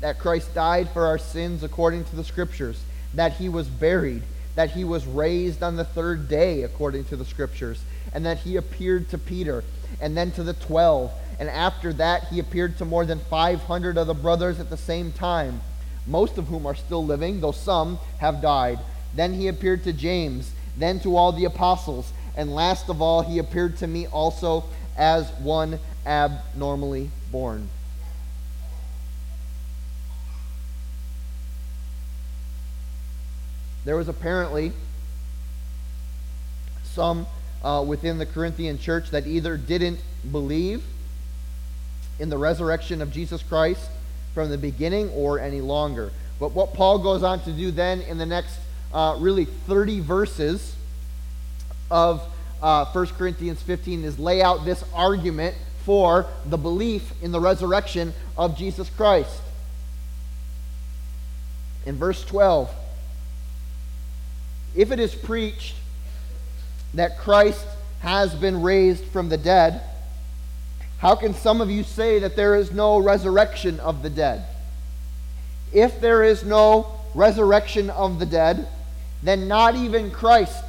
That 0.03 0.19
Christ 0.19 0.55
died 0.55 0.89
for 0.91 1.07
our 1.07 1.19
sins 1.19 1.65
according 1.65 2.05
to 2.05 2.17
the 2.17 2.23
Scriptures, 2.23 2.81
that 3.15 3.33
he 3.33 3.49
was 3.49 3.67
buried, 3.67 4.23
that 4.55 4.71
he 4.71 4.85
was 4.85 5.07
raised 5.07 5.63
on 5.63 5.77
the 5.77 5.85
third 5.85 6.29
day 6.29 6.63
according 6.63 7.05
to 7.07 7.17
the 7.17 7.25
Scriptures, 7.25 7.83
and 8.13 8.25
that 8.27 8.39
he 8.39 8.57
appeared 8.57 9.09
to 9.11 9.19
Peter 9.19 9.65
and 10.01 10.17
then 10.17 10.31
to 10.33 10.43
the 10.43 10.55
twelve. 10.55 11.13
And 11.39 11.49
after 11.49 11.93
that, 11.95 12.25
he 12.25 12.39
appeared 12.39 12.77
to 12.79 12.85
more 12.85 13.07
than 13.07 13.19
500 13.19 13.97
of 13.97 14.07
the 14.07 14.15
brothers 14.15 14.61
at 14.61 14.69
the 14.69 14.77
same 14.77 15.11
time, 15.11 15.63
most 16.07 16.37
of 16.37 16.49
whom 16.49 16.67
are 16.67 16.75
still 16.75 17.05
living, 17.05 17.41
though 17.41 17.53
some 17.53 17.99
have 18.19 18.43
died. 18.43 18.79
Then 19.15 19.33
he 19.33 19.49
appeared 19.49 19.85
to 19.85 19.93
James, 19.93 20.53
then 20.77 21.01
to 21.01 21.17
all 21.17 21.33
the 21.33 21.47
apostles, 21.47 22.13
and 22.37 22.55
last 22.55 22.89
of 22.89 23.01
all, 23.01 23.23
he 23.23 23.39
appeared 23.39 23.79
to 23.79 23.87
me 23.87 24.07
also 24.07 24.65
as 24.97 25.31
one 25.41 25.79
abnormally 26.07 27.11
born. 27.33 27.69
There 33.85 33.97
was 33.97 34.09
apparently 34.09 34.73
some 36.85 37.27
uh, 37.63 37.85
within 37.87 38.19
the 38.19 38.27
Corinthian 38.27 38.79
church 38.79 39.11
that 39.11 39.27
either 39.27 39.57
didn't 39.57 40.01
believe 40.31 40.83
in 42.19 42.29
the 42.29 42.39
resurrection 42.39 43.01
of 43.03 43.13
Jesus 43.13 43.43
Christ 43.43 43.91
from 44.35 44.51
the 44.51 44.59
beginning 44.59 45.11
or 45.11 45.39
any 45.39 45.61
longer. 45.61 46.13
But 46.39 46.53
what 46.53 46.75
Paul 46.75 46.99
goes 46.99 47.23
on 47.23 47.41
to 47.45 47.53
do 47.53 47.71
then 47.71 48.01
in 48.03 48.19
the 48.19 48.27
next 48.27 48.59
uh, 48.93 49.17
really 49.19 49.45
30 49.45 50.01
verses 50.01 50.75
of 51.91 52.23
uh, 52.63 52.85
1 52.87 53.07
Corinthians 53.09 53.63
15 53.63 54.05
is 54.05 54.19
lay 54.19 54.43
out 54.43 54.65
this 54.65 54.85
argument 54.95 55.57
for 55.85 56.27
the 56.47 56.59
belief 56.59 57.13
in 57.23 57.33
the 57.33 57.41
resurrection 57.41 58.13
of 58.37 58.57
Jesus 58.57 58.89
Christ. 58.91 59.41
In 61.87 61.97
verse 61.97 62.25
12, 62.25 62.71
if 64.77 64.93
it 64.93 65.01
is 65.01 65.15
preached 65.15 65.75
that 66.95 67.19
Christ 67.19 67.67
has 68.01 68.35
been 68.35 68.63
raised 68.63 69.05
from 69.05 69.29
the 69.29 69.37
dead, 69.37 69.83
how 70.99 71.15
can 71.15 71.35
some 71.35 71.61
of 71.61 71.71
you 71.71 71.83
say 71.83 72.19
that 72.19 72.37
there 72.37 72.55
is 72.55 72.73
no 72.73 72.99
resurrection 72.99 73.81
of 73.81 74.03
the 74.03 74.11
dead? 74.11 74.45
If 75.73 76.01
there 76.01 76.23
is 76.23 76.45
no 76.45 77.01
resurrection 77.15 77.91
of 77.91 78.19
the 78.19 78.27
dead, 78.27 78.69
then 79.23 79.49
not 79.49 79.75
even 79.77 80.11
Christ 80.11 80.65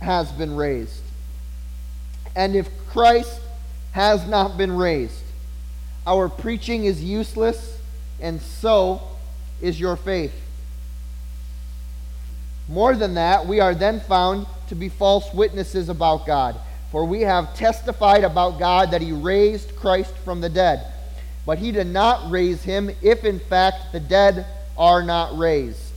has 0.00 0.30
been 0.32 0.56
raised. 0.56 1.02
And 2.34 2.54
if 2.54 2.68
Christ 2.88 3.40
has 3.92 4.26
not 4.26 4.56
been 4.58 4.76
raised, 4.76 5.22
our 6.06 6.28
preaching 6.28 6.84
is 6.84 7.02
useless, 7.02 7.78
and 8.20 8.40
so 8.40 9.02
is 9.60 9.80
your 9.80 9.96
faith. 9.96 10.34
More 12.68 12.94
than 12.94 13.14
that, 13.14 13.46
we 13.46 13.60
are 13.60 13.74
then 13.74 14.00
found 14.00 14.46
to 14.68 14.74
be 14.74 14.88
false 14.88 15.32
witnesses 15.32 15.88
about 15.88 16.26
God. 16.26 16.56
For 16.90 17.04
we 17.04 17.22
have 17.22 17.54
testified 17.54 18.24
about 18.24 18.58
God 18.58 18.90
that 18.92 19.02
he 19.02 19.12
raised 19.12 19.76
Christ 19.76 20.14
from 20.24 20.40
the 20.40 20.48
dead. 20.48 20.86
But 21.44 21.58
he 21.58 21.72
did 21.72 21.86
not 21.86 22.30
raise 22.30 22.62
him 22.62 22.90
if 23.02 23.24
in 23.24 23.38
fact 23.38 23.92
the 23.92 24.00
dead 24.00 24.46
are 24.76 25.02
not 25.02 25.36
raised. 25.38 25.92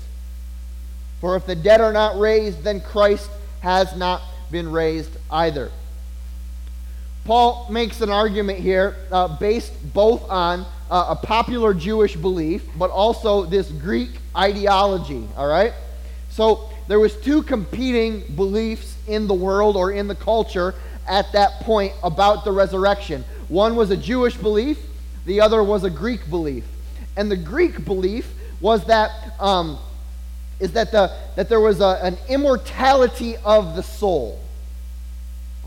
For 1.22 1.36
if 1.36 1.46
the 1.46 1.56
dead 1.56 1.82
are 1.82 1.94
not 1.94 2.20
raised, 2.20 2.64
then 2.64 2.82
Christ 2.82 3.30
has 3.62 3.96
not 3.96 4.22
been 4.52 4.72
raised 4.72 5.12
either. 5.30 5.72
Paul 7.26 7.68
makes 7.70 8.02
an 8.02 8.10
argument 8.10 8.60
here 8.60 8.96
uh, 9.12 9.28
based 9.38 9.74
both 9.94 10.28
on 10.30 10.66
uh, 10.90 11.16
a 11.20 11.26
popular 11.26 11.74
Jewish 11.74 12.16
belief, 12.16 12.66
but 12.78 12.90
also 12.90 13.46
this 13.46 13.70
Greek 13.72 14.10
ideology, 14.36 15.28
all 15.38 15.48
right? 15.48 15.74
So 16.30 16.70
there 16.90 17.00
was 17.00 17.16
two 17.16 17.44
competing 17.44 18.24
beliefs 18.36 18.98
in 19.08 19.28
the 19.28 19.34
world 19.34 19.76
or 19.78 19.92
in 19.92 20.08
the 20.08 20.16
culture 20.16 20.74
at 21.08 21.32
that 21.34 21.60
point 21.62 21.94
about 22.02 22.44
the 22.44 22.52
resurrection. 22.52 23.24
One 23.48 23.76
was 23.76 23.92
a 23.92 23.98
Jewish 23.98 24.36
belief, 24.36 24.80
the 25.28 25.40
other 25.40 25.64
was 25.64 25.84
a 25.84 25.92
Greek 25.92 26.28
belief. 26.32 26.66
And 27.16 27.30
the 27.30 27.38
Greek 27.38 27.86
belief 27.86 28.34
was 28.60 28.86
that 28.86 29.12
um, 29.40 29.78
is 30.60 30.72
that, 30.72 30.92
the, 30.92 31.16
that 31.36 31.48
there 31.48 31.60
was 31.60 31.80
a, 31.80 32.00
an 32.02 32.18
immortality 32.28 33.38
of 33.46 33.76
the 33.76 33.84
soul. 33.84 34.40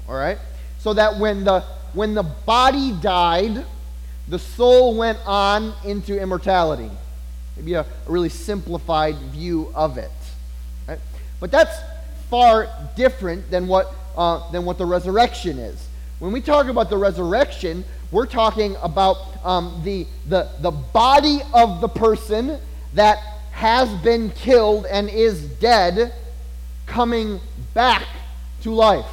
All 0.09 0.17
right? 0.17 0.39
So 0.81 0.93
that 0.95 1.19
when 1.19 1.45
the, 1.45 1.61
when 1.93 2.15
the 2.15 2.25
body 2.25 2.93
died, 3.01 3.65
the 4.27 4.41
soul 4.41 4.97
went 4.97 5.21
on 5.25 5.73
into 5.85 6.21
immortality. 6.21 6.91
Maybe 7.57 7.75
a, 7.75 7.83
a 7.83 7.87
really 8.09 8.29
simplified 8.29 9.17
view 9.31 9.71
of 9.73 9.99
it. 9.99 10.11
But 11.43 11.51
that's 11.51 11.77
far 12.31 12.69
different 12.95 13.51
than 13.51 13.67
what, 13.67 13.93
uh, 14.17 14.49
than 14.53 14.65
what 14.65 14.79
the 14.79 14.87
resurrection 14.87 15.59
is. 15.59 15.89
When 16.21 16.31
we 16.31 16.41
talk 16.41 16.69
about 16.69 16.89
the 16.89 16.97
resurrection, 16.97 17.85
we're 18.13 18.27
talking 18.27 18.77
about 18.81 19.17
um, 19.45 19.81
the, 19.83 20.07
the, 20.29 20.49
the 20.61 20.71
body 20.71 21.41
of 21.53 21.81
the 21.81 21.89
person 21.89 22.61
that 22.95 23.19
has 23.51 23.93
been 24.05 24.31
killed 24.31 24.87
and 24.87 25.09
is 25.11 25.43
dead 25.43 26.15
coming 26.87 27.41
back 27.75 28.07
to 28.61 28.71
life, 28.71 29.11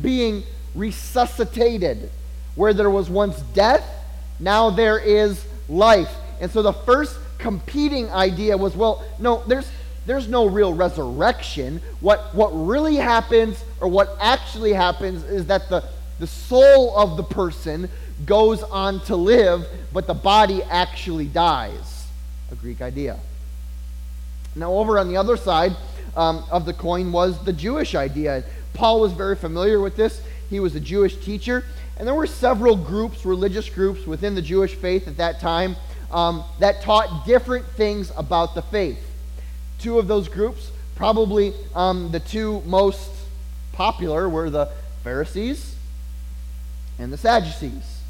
being 0.00 0.44
resuscitated. 0.76 2.12
Where 2.54 2.72
there 2.72 2.90
was 2.90 3.10
once 3.10 3.40
death, 3.54 3.84
now 4.38 4.70
there 4.70 5.00
is 5.00 5.44
life. 5.68 6.14
And 6.40 6.48
so 6.48 6.62
the 6.62 6.72
first 6.72 7.18
competing 7.38 8.08
idea 8.10 8.56
was 8.56 8.76
well, 8.76 9.04
no, 9.18 9.42
there's, 9.48 9.68
there's 10.06 10.28
no 10.28 10.46
real 10.46 10.74
resurrection. 10.74 11.80
What, 12.00 12.34
what 12.34 12.50
really 12.50 12.96
happens, 12.96 13.62
or 13.80 13.88
what 13.88 14.16
actually 14.20 14.72
happens, 14.72 15.24
is 15.24 15.46
that 15.46 15.68
the, 15.68 15.84
the 16.18 16.26
soul 16.26 16.96
of 16.96 17.16
the 17.16 17.22
person 17.22 17.88
goes 18.26 18.62
on 18.62 19.00
to 19.06 19.16
live, 19.16 19.66
but 19.92 20.06
the 20.06 20.14
body 20.14 20.62
actually 20.64 21.26
dies. 21.26 22.06
A 22.52 22.54
Greek 22.54 22.80
idea. 22.80 23.18
Now, 24.54 24.72
over 24.72 24.98
on 24.98 25.08
the 25.08 25.16
other 25.16 25.36
side 25.36 25.72
um, 26.16 26.44
of 26.50 26.64
the 26.64 26.72
coin 26.72 27.10
was 27.10 27.42
the 27.44 27.52
Jewish 27.52 27.94
idea. 27.94 28.44
Paul 28.72 29.00
was 29.00 29.12
very 29.12 29.36
familiar 29.36 29.80
with 29.80 29.96
this. 29.96 30.20
He 30.50 30.60
was 30.60 30.74
a 30.74 30.80
Jewish 30.80 31.16
teacher. 31.24 31.64
And 31.96 32.06
there 32.06 32.14
were 32.14 32.26
several 32.26 32.76
groups, 32.76 33.24
religious 33.24 33.68
groups 33.68 34.06
within 34.06 34.34
the 34.34 34.42
Jewish 34.42 34.74
faith 34.74 35.08
at 35.08 35.16
that 35.16 35.40
time, 35.40 35.76
um, 36.10 36.44
that 36.60 36.82
taught 36.82 37.26
different 37.26 37.66
things 37.66 38.12
about 38.16 38.54
the 38.54 38.62
faith. 38.62 38.98
Two 39.84 39.98
of 39.98 40.08
those 40.08 40.30
groups, 40.30 40.70
probably 40.96 41.52
um, 41.74 42.10
the 42.10 42.18
two 42.18 42.62
most 42.62 43.10
popular, 43.74 44.30
were 44.30 44.48
the 44.48 44.70
Pharisees 45.02 45.76
and 46.98 47.12
the 47.12 47.18
Sadducees. 47.18 48.00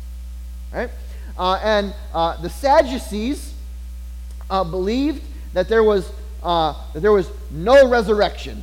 Right? 0.73 0.89
Uh, 1.37 1.59
and 1.65 1.93
uh, 2.15 2.41
the 2.41 2.49
Sadducees 2.49 3.53
uh, 4.49 4.63
believed 4.63 5.21
that 5.53 5.69
there 5.69 5.83
was 5.83 6.09
uh, 6.45 6.77
that 6.93 7.01
there 7.01 7.11
was 7.11 7.29
no 7.51 7.89
resurrection, 7.89 8.63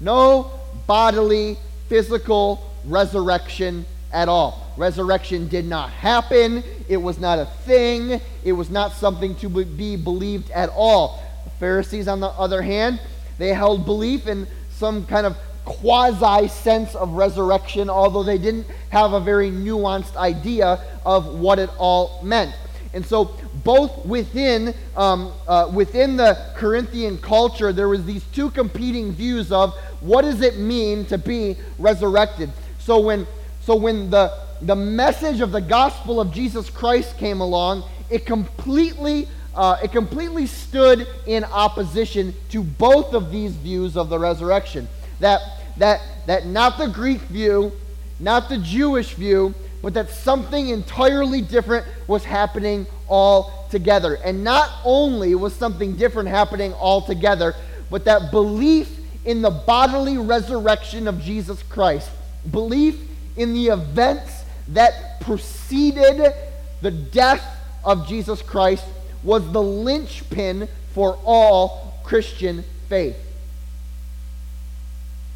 no 0.00 0.50
bodily, 0.88 1.58
physical 1.88 2.72
resurrection 2.84 3.86
at 4.12 4.28
all. 4.28 4.72
Resurrection 4.76 5.48
did 5.48 5.66
not 5.66 5.90
happen. 5.90 6.62
It 6.88 6.96
was 6.96 7.18
not 7.18 7.38
a 7.38 7.46
thing. 7.46 8.20
It 8.44 8.52
was 8.52 8.70
not 8.70 8.92
something 8.92 9.34
to 9.36 9.48
be 9.48 9.96
believed 9.96 10.50
at 10.50 10.70
all. 10.70 11.22
The 11.44 11.50
Pharisees, 11.50 12.08
on 12.08 12.20
the 12.20 12.28
other 12.28 12.62
hand, 12.62 13.00
they 13.38 13.54
held 13.54 13.84
belief 13.84 14.26
in 14.26 14.46
some 14.70 15.06
kind 15.06 15.26
of 15.26 15.36
quasi 15.64 16.48
sense 16.48 16.94
of 16.94 17.12
resurrection, 17.12 17.88
although 17.88 18.22
they 18.22 18.38
didn't 18.38 18.66
have 18.90 19.12
a 19.12 19.20
very 19.20 19.50
nuanced 19.50 20.16
idea 20.16 20.80
of 21.04 21.26
what 21.38 21.58
it 21.58 21.70
all 21.78 22.20
meant. 22.22 22.54
And 22.92 23.06
so 23.06 23.36
both 23.62 24.04
within, 24.04 24.74
um, 24.96 25.32
uh, 25.46 25.70
within 25.72 26.16
the 26.16 26.36
Corinthian 26.56 27.18
culture, 27.18 27.72
there 27.72 27.88
was 27.88 28.04
these 28.04 28.24
two 28.32 28.50
competing 28.50 29.12
views 29.12 29.52
of 29.52 29.74
what 30.00 30.22
does 30.22 30.40
it 30.40 30.58
mean 30.58 31.04
to 31.06 31.18
be 31.18 31.56
resurrected. 31.78 32.50
So 32.80 32.98
when, 32.98 33.26
so 33.60 33.76
when 33.76 34.10
the, 34.10 34.32
the 34.62 34.76
message 34.76 35.40
of 35.40 35.52
the 35.52 35.60
gospel 35.60 36.20
of 36.20 36.32
Jesus 36.32 36.70
Christ 36.70 37.18
came 37.18 37.40
along, 37.40 37.84
it 38.10 38.26
completely 38.26 39.28
uh, 39.54 39.76
it 39.82 39.90
completely 39.90 40.46
stood 40.46 41.08
in 41.26 41.42
opposition 41.44 42.32
to 42.50 42.62
both 42.62 43.14
of 43.14 43.32
these 43.32 43.52
views 43.52 43.96
of 43.96 44.08
the 44.08 44.18
resurrection. 44.18 44.88
That 45.18 45.40
that 45.78 46.00
that 46.26 46.46
not 46.46 46.78
the 46.78 46.86
Greek 46.86 47.20
view, 47.22 47.72
not 48.20 48.48
the 48.48 48.58
Jewish 48.58 49.14
view, 49.14 49.54
but 49.82 49.94
that 49.94 50.10
something 50.10 50.68
entirely 50.68 51.40
different 51.40 51.86
was 52.06 52.24
happening 52.24 52.86
all 53.08 53.66
together. 53.70 54.18
And 54.24 54.44
not 54.44 54.70
only 54.84 55.34
was 55.34 55.54
something 55.54 55.96
different 55.96 56.28
happening 56.28 56.72
all 56.74 57.02
together, 57.02 57.54
but 57.90 58.04
that 58.04 58.30
belief 58.30 58.98
in 59.24 59.42
the 59.42 59.50
bodily 59.50 60.16
resurrection 60.16 61.08
of 61.08 61.20
Jesus 61.20 61.62
Christ, 61.64 62.08
belief 62.50 62.98
in 63.36 63.54
the 63.54 63.68
events 63.68 64.44
that 64.68 65.20
preceded 65.20 66.32
the 66.80 66.90
death 66.90 67.44
of 67.84 68.06
Jesus 68.08 68.42
Christ, 68.42 68.84
was 69.22 69.50
the 69.52 69.62
linchpin 69.62 70.68
for 70.94 71.18
all 71.24 72.00
Christian 72.02 72.64
faith. 72.88 73.16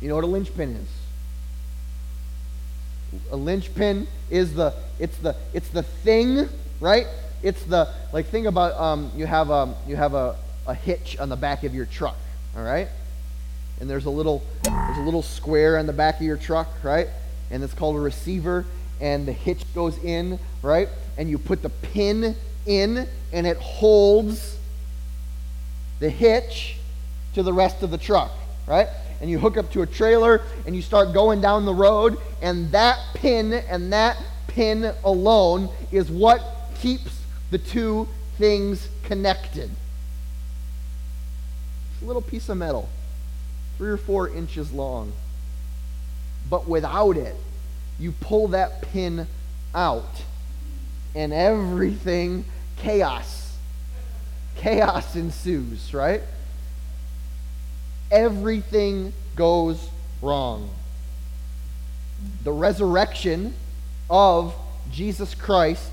You 0.00 0.08
know 0.08 0.16
what 0.16 0.24
a 0.24 0.28
linchpin 0.28 0.76
is? 0.76 0.88
A 3.30 3.36
linchpin 3.36 4.06
is 4.30 4.54
the 4.54 4.74
it's 4.98 5.16
the 5.18 5.36
it's 5.52 5.68
the 5.68 5.82
thing, 5.82 6.48
right? 6.80 7.06
It's 7.42 7.62
the 7.64 7.88
like 8.12 8.26
think 8.26 8.46
about 8.46 8.78
um, 8.80 9.10
you 9.16 9.26
have 9.26 9.50
a 9.50 9.74
you 9.86 9.96
have 9.96 10.14
a, 10.14 10.36
a 10.66 10.74
hitch 10.74 11.16
on 11.18 11.28
the 11.28 11.36
back 11.36 11.62
of 11.64 11.74
your 11.74 11.86
truck, 11.86 12.16
all 12.56 12.64
right? 12.64 12.88
And 13.80 13.88
there's 13.88 14.06
a 14.06 14.10
little 14.10 14.42
there's 14.64 14.98
a 14.98 15.02
little 15.02 15.22
square 15.22 15.78
on 15.78 15.86
the 15.86 15.92
back 15.92 16.16
of 16.16 16.22
your 16.22 16.36
truck, 16.36 16.68
right? 16.82 17.08
And 17.50 17.62
it's 17.62 17.74
called 17.74 17.96
a 17.96 18.00
receiver, 18.00 18.64
and 19.00 19.26
the 19.26 19.32
hitch 19.32 19.62
goes 19.74 19.96
in, 20.02 20.38
right? 20.62 20.88
And 21.16 21.28
you 21.28 21.38
put 21.38 21.62
the 21.62 21.68
pin 21.68 22.36
in, 22.66 23.06
and 23.32 23.46
it 23.46 23.56
holds 23.58 24.56
the 26.00 26.10
hitch 26.10 26.76
to 27.34 27.42
the 27.42 27.52
rest 27.52 27.82
of 27.82 27.90
the 27.90 27.98
truck, 27.98 28.32
right? 28.66 28.88
And 29.20 29.30
you 29.30 29.38
hook 29.38 29.56
up 29.56 29.70
to 29.72 29.82
a 29.82 29.86
trailer 29.86 30.42
and 30.66 30.74
you 30.74 30.82
start 30.82 31.12
going 31.14 31.40
down 31.40 31.64
the 31.64 31.74
road, 31.74 32.18
and 32.42 32.70
that 32.72 32.98
pin 33.14 33.52
and 33.52 33.92
that 33.92 34.16
pin 34.48 34.92
alone 35.04 35.68
is 35.90 36.10
what 36.10 36.42
keeps 36.80 37.22
the 37.50 37.58
two 37.58 38.08
things 38.38 38.88
connected. 39.04 39.70
It's 41.92 42.02
a 42.02 42.04
little 42.04 42.22
piece 42.22 42.48
of 42.48 42.56
metal, 42.56 42.88
three 43.78 43.90
or 43.90 43.96
four 43.96 44.28
inches 44.28 44.72
long. 44.72 45.12
But 46.48 46.68
without 46.68 47.16
it, 47.16 47.36
you 47.98 48.12
pull 48.12 48.48
that 48.48 48.82
pin 48.82 49.26
out, 49.74 50.22
and 51.14 51.32
everything, 51.32 52.44
chaos, 52.76 53.56
chaos 54.56 55.16
ensues, 55.16 55.94
right? 55.94 56.22
Everything 58.10 59.12
goes 59.36 59.88
wrong. 60.20 60.70
The 62.42 62.52
resurrection 62.52 63.54
of 64.08 64.54
Jesus 64.90 65.34
Christ 65.34 65.90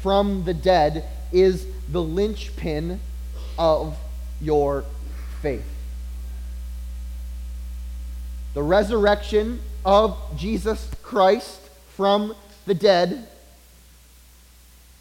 from 0.00 0.44
the 0.44 0.54
dead 0.54 1.04
is 1.32 1.66
the 1.88 2.02
linchpin 2.02 3.00
of 3.58 3.96
your 4.40 4.84
faith. 5.40 5.66
The 8.54 8.62
resurrection 8.62 9.60
of 9.86 10.18
Jesus 10.36 10.90
Christ 11.04 11.60
from 11.94 12.34
the 12.66 12.74
dead 12.74 13.28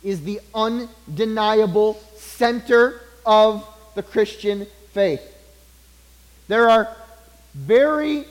is 0.03 0.23
the 0.23 0.39
undeniable 0.53 1.99
center 2.15 3.01
of 3.25 3.67
the 3.95 4.03
Christian 4.03 4.67
faith. 4.93 5.21
There 6.47 6.69
are 6.69 6.95
very 7.55 8.25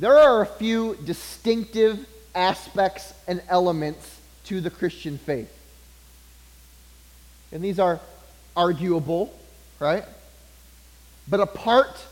there 0.00 0.18
are 0.18 0.40
a 0.40 0.46
few 0.46 0.96
distinctive 1.04 2.06
aspects 2.34 3.12
and 3.28 3.42
elements 3.48 4.18
to 4.46 4.60
the 4.62 4.70
Christian 4.70 5.18
faith. 5.18 5.52
And 7.52 7.62
these 7.62 7.78
are 7.78 8.00
arguable, 8.56 9.32
right? 9.78 10.04
But 11.28 11.40
apart 11.40 12.02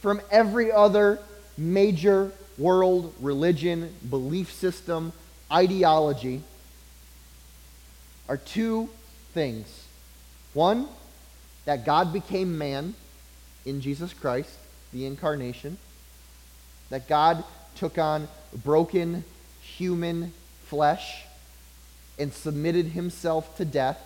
from 0.00 0.22
every 0.30 0.72
other 0.72 1.18
major 1.58 2.32
world 2.58 3.12
religion, 3.20 3.92
belief 4.08 4.52
system, 4.52 5.12
ideology, 5.50 6.42
are 8.28 8.36
two 8.36 8.88
things. 9.32 9.86
One, 10.52 10.88
that 11.64 11.84
God 11.84 12.12
became 12.12 12.58
man 12.58 12.94
in 13.64 13.80
Jesus 13.80 14.12
Christ, 14.12 14.56
the 14.92 15.06
incarnation, 15.06 15.78
that 16.90 17.08
God 17.08 17.42
took 17.74 17.98
on 17.98 18.28
broken 18.64 19.24
human 19.60 20.32
flesh 20.64 21.24
and 22.18 22.32
submitted 22.32 22.86
himself 22.86 23.56
to 23.56 23.64
death, 23.64 23.98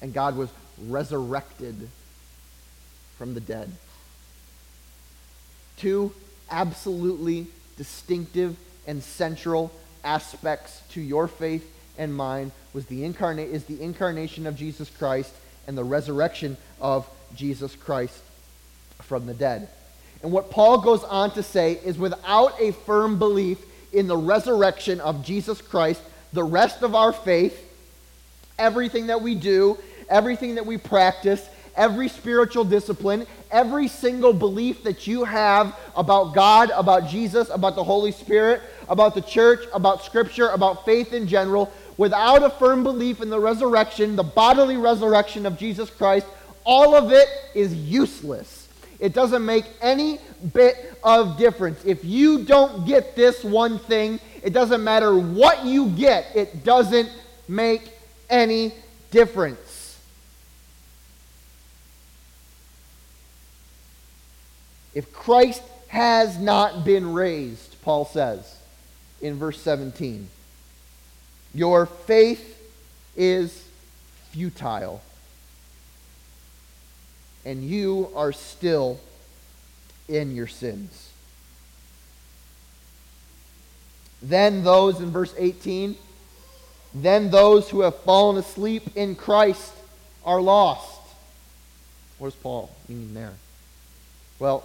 and 0.00 0.14
God 0.14 0.36
was 0.36 0.48
resurrected 0.86 1.88
from 3.18 3.34
the 3.34 3.40
dead. 3.40 3.70
Two 5.76 6.12
absolutely 6.50 7.46
distinctive 7.76 8.56
and 8.86 9.02
central 9.02 9.72
aspects 10.04 10.82
to 10.90 11.00
your 11.00 11.28
faith 11.28 11.66
and 11.98 12.14
mine 12.14 12.52
was 12.72 12.86
the 12.86 13.04
incarnate 13.04 13.50
is 13.50 13.64
the 13.64 13.80
incarnation 13.80 14.46
of 14.46 14.56
Jesus 14.56 14.88
Christ 14.90 15.32
and 15.66 15.76
the 15.76 15.84
resurrection 15.84 16.56
of 16.80 17.08
Jesus 17.34 17.74
Christ 17.76 18.22
from 19.02 19.26
the 19.26 19.34
dead. 19.34 19.68
And 20.22 20.32
what 20.32 20.50
Paul 20.50 20.80
goes 20.80 21.04
on 21.04 21.30
to 21.32 21.42
say 21.42 21.80
is 21.84 21.98
without 21.98 22.60
a 22.60 22.72
firm 22.72 23.18
belief 23.18 23.58
in 23.92 24.06
the 24.06 24.16
resurrection 24.16 25.00
of 25.00 25.24
Jesus 25.24 25.60
Christ, 25.60 26.02
the 26.32 26.44
rest 26.44 26.82
of 26.82 26.94
our 26.94 27.12
faith, 27.12 27.58
everything 28.58 29.08
that 29.08 29.22
we 29.22 29.34
do, 29.34 29.78
everything 30.08 30.56
that 30.56 30.66
we 30.66 30.76
practice, 30.76 31.46
every 31.76 32.08
spiritual 32.08 32.64
discipline, 32.64 33.26
every 33.50 33.88
single 33.88 34.32
belief 34.32 34.82
that 34.82 35.06
you 35.06 35.24
have 35.24 35.76
about 35.96 36.34
God, 36.34 36.70
about 36.70 37.08
Jesus, 37.08 37.48
about 37.50 37.74
the 37.74 37.84
Holy 37.84 38.12
Spirit, 38.12 38.62
about 38.88 39.14
the 39.14 39.22
church, 39.22 39.60
about 39.72 40.04
Scripture, 40.04 40.48
about 40.48 40.84
faith 40.84 41.12
in 41.12 41.26
general, 41.26 41.72
without 41.96 42.42
a 42.42 42.50
firm 42.50 42.82
belief 42.82 43.20
in 43.20 43.30
the 43.30 43.38
resurrection, 43.38 44.16
the 44.16 44.22
bodily 44.22 44.76
resurrection 44.76 45.46
of 45.46 45.58
Jesus 45.58 45.90
Christ, 45.90 46.26
all 46.64 46.94
of 46.94 47.12
it 47.12 47.28
is 47.54 47.74
useless. 47.74 48.68
It 48.98 49.14
doesn't 49.14 49.44
make 49.44 49.64
any 49.80 50.18
bit 50.52 50.94
of 51.02 51.38
difference. 51.38 51.82
If 51.84 52.04
you 52.04 52.44
don't 52.44 52.86
get 52.86 53.16
this 53.16 53.42
one 53.42 53.78
thing, 53.78 54.20
it 54.42 54.52
doesn't 54.52 54.84
matter 54.84 55.18
what 55.18 55.64
you 55.64 55.88
get, 55.88 56.26
it 56.34 56.64
doesn't 56.64 57.10
make 57.48 57.90
any 58.28 58.72
difference. 59.10 59.69
If 64.94 65.12
Christ 65.12 65.62
has 65.88 66.38
not 66.38 66.84
been 66.84 67.12
raised, 67.12 67.80
Paul 67.82 68.04
says 68.04 68.58
in 69.20 69.36
verse 69.36 69.60
17, 69.60 70.28
your 71.54 71.86
faith 71.86 72.56
is 73.16 73.64
futile 74.30 75.02
and 77.44 77.64
you 77.64 78.10
are 78.14 78.32
still 78.32 79.00
in 80.08 80.34
your 80.34 80.46
sins. 80.46 81.10
Then 84.22 84.62
those 84.62 85.00
in 85.00 85.10
verse 85.10 85.34
18, 85.38 85.96
then 86.94 87.30
those 87.30 87.70
who 87.70 87.80
have 87.80 87.96
fallen 88.00 88.36
asleep 88.36 88.82
in 88.94 89.14
Christ 89.14 89.72
are 90.24 90.40
lost. 90.40 91.00
What 92.18 92.28
does 92.28 92.34
Paul 92.34 92.70
mean 92.88 93.14
there? 93.14 93.32
Well, 94.38 94.64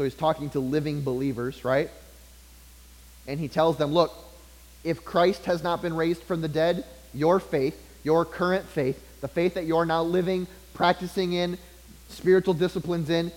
so 0.00 0.04
he's 0.04 0.14
talking 0.14 0.48
to 0.48 0.60
living 0.60 1.02
believers, 1.02 1.62
right? 1.62 1.90
And 3.28 3.38
he 3.38 3.48
tells 3.48 3.76
them, 3.76 3.92
look, 3.92 4.10
if 4.82 5.04
Christ 5.04 5.44
has 5.44 5.62
not 5.62 5.82
been 5.82 5.94
raised 5.94 6.22
from 6.22 6.40
the 6.40 6.48
dead, 6.48 6.86
your 7.12 7.38
faith, 7.38 7.78
your 8.02 8.24
current 8.24 8.64
faith, 8.64 8.98
the 9.20 9.28
faith 9.28 9.52
that 9.52 9.66
you're 9.66 9.84
now 9.84 10.02
living, 10.02 10.46
practicing 10.72 11.34
in, 11.34 11.58
spiritual 12.08 12.54
disciplines 12.54 13.10
in, 13.10 13.30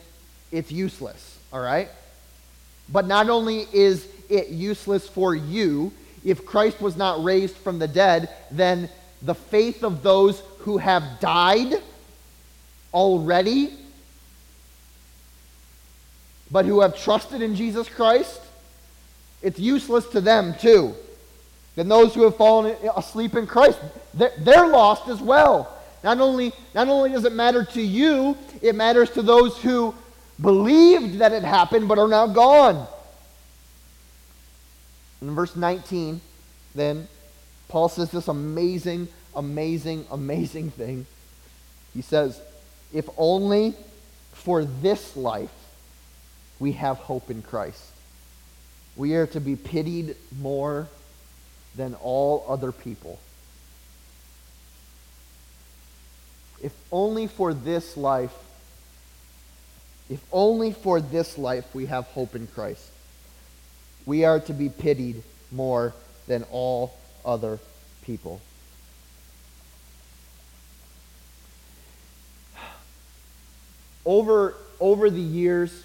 it's 0.54 0.72
useless, 0.72 1.38
all 1.52 1.60
right? 1.60 1.90
But 2.88 3.08
not 3.08 3.30
only 3.30 3.68
is 3.74 4.08
it 4.30 4.48
useless 4.48 5.06
for 5.10 5.36
you, 5.36 5.92
if 6.24 6.46
Christ 6.46 6.80
was 6.80 6.96
not 6.96 7.26
raised 7.26 7.58
from 7.58 7.78
the 7.78 7.90
dead, 7.90 8.30
then 8.52 8.88
the 9.22 9.36
faith 9.36 9.84
of 9.84 10.02
those 10.02 10.42
who 10.60 10.78
have 10.78 11.04
died 11.20 11.74
already, 12.94 13.74
but 16.54 16.66
who 16.66 16.82
have 16.82 16.96
trusted 16.96 17.42
in 17.42 17.56
Jesus 17.56 17.90
Christ, 17.90 18.40
it's 19.42 19.60
useless 19.60 20.06
to 20.10 20.22
them 20.22 20.54
too. 20.60 20.94
Then 21.76 21.90
those 21.90 22.14
who 22.14 22.22
have 22.22 22.38
fallen 22.38 22.78
asleep 22.96 23.34
in 23.34 23.48
Christ, 23.48 23.80
they're, 24.14 24.68
lost 24.68 25.10
as 25.10 25.20
well. 25.20 25.76
Not 26.04 26.20
only, 26.20 26.54
not 26.76 26.88
only 26.88 27.10
does 27.10 27.26
it 27.26 27.34
matter 27.34 27.66
to 27.66 27.82
you, 27.82 28.38
it 28.62 28.76
matters 28.76 29.10
to 29.12 29.24
those 29.24 29.58
who 29.58 29.96
believed 30.40 31.18
that 31.20 31.32
it 31.32 31.44
happened 31.44 31.88
but 31.88 31.98
are 31.98 32.08
now 32.08 32.28
gone. 32.28 32.88
In 35.24 35.34
verse 35.34 35.56
19, 35.56 36.22
then, 36.76 37.08
Paul 37.68 37.90
says 37.90 38.12
this 38.12 38.28
amazing, 38.28 39.08
amazing, 39.36 40.06
amazing 40.12 40.70
thing. 40.70 41.08
He 41.96 42.04
says, 42.04 42.40
If 42.94 43.10
only 43.18 43.74
for 44.34 44.66
this 44.66 45.16
life 45.18 45.50
we 46.64 46.72
have 46.72 46.96
hope 46.96 47.30
in 47.30 47.42
Christ, 47.42 47.84
we 48.96 49.16
are 49.16 49.28
to 49.28 49.42
be 49.42 49.58
pitied 49.58 50.16
more 50.40 50.88
than 51.76 51.94
all 51.96 52.46
other 52.48 52.72
people. 52.72 53.20
If 56.62 56.72
only 56.90 57.28
for 57.28 57.54
this 57.54 57.98
life, 57.98 58.34
if 60.10 60.24
only 60.32 60.72
for 60.72 61.02
this 61.02 61.38
life 61.38 61.66
we 61.76 61.88
have 61.88 62.06
hope 62.06 62.34
in 62.34 62.48
Christ, 62.48 62.90
we 64.06 64.24
are 64.24 64.40
to 64.40 64.54
be 64.54 64.70
pitied 64.70 65.22
more 65.52 65.94
than 66.28 66.46
all 66.50 66.98
other 67.26 67.60
people. 68.06 68.40
Over, 74.06 74.56
over 74.80 75.10
the 75.10 75.20
years, 75.20 75.84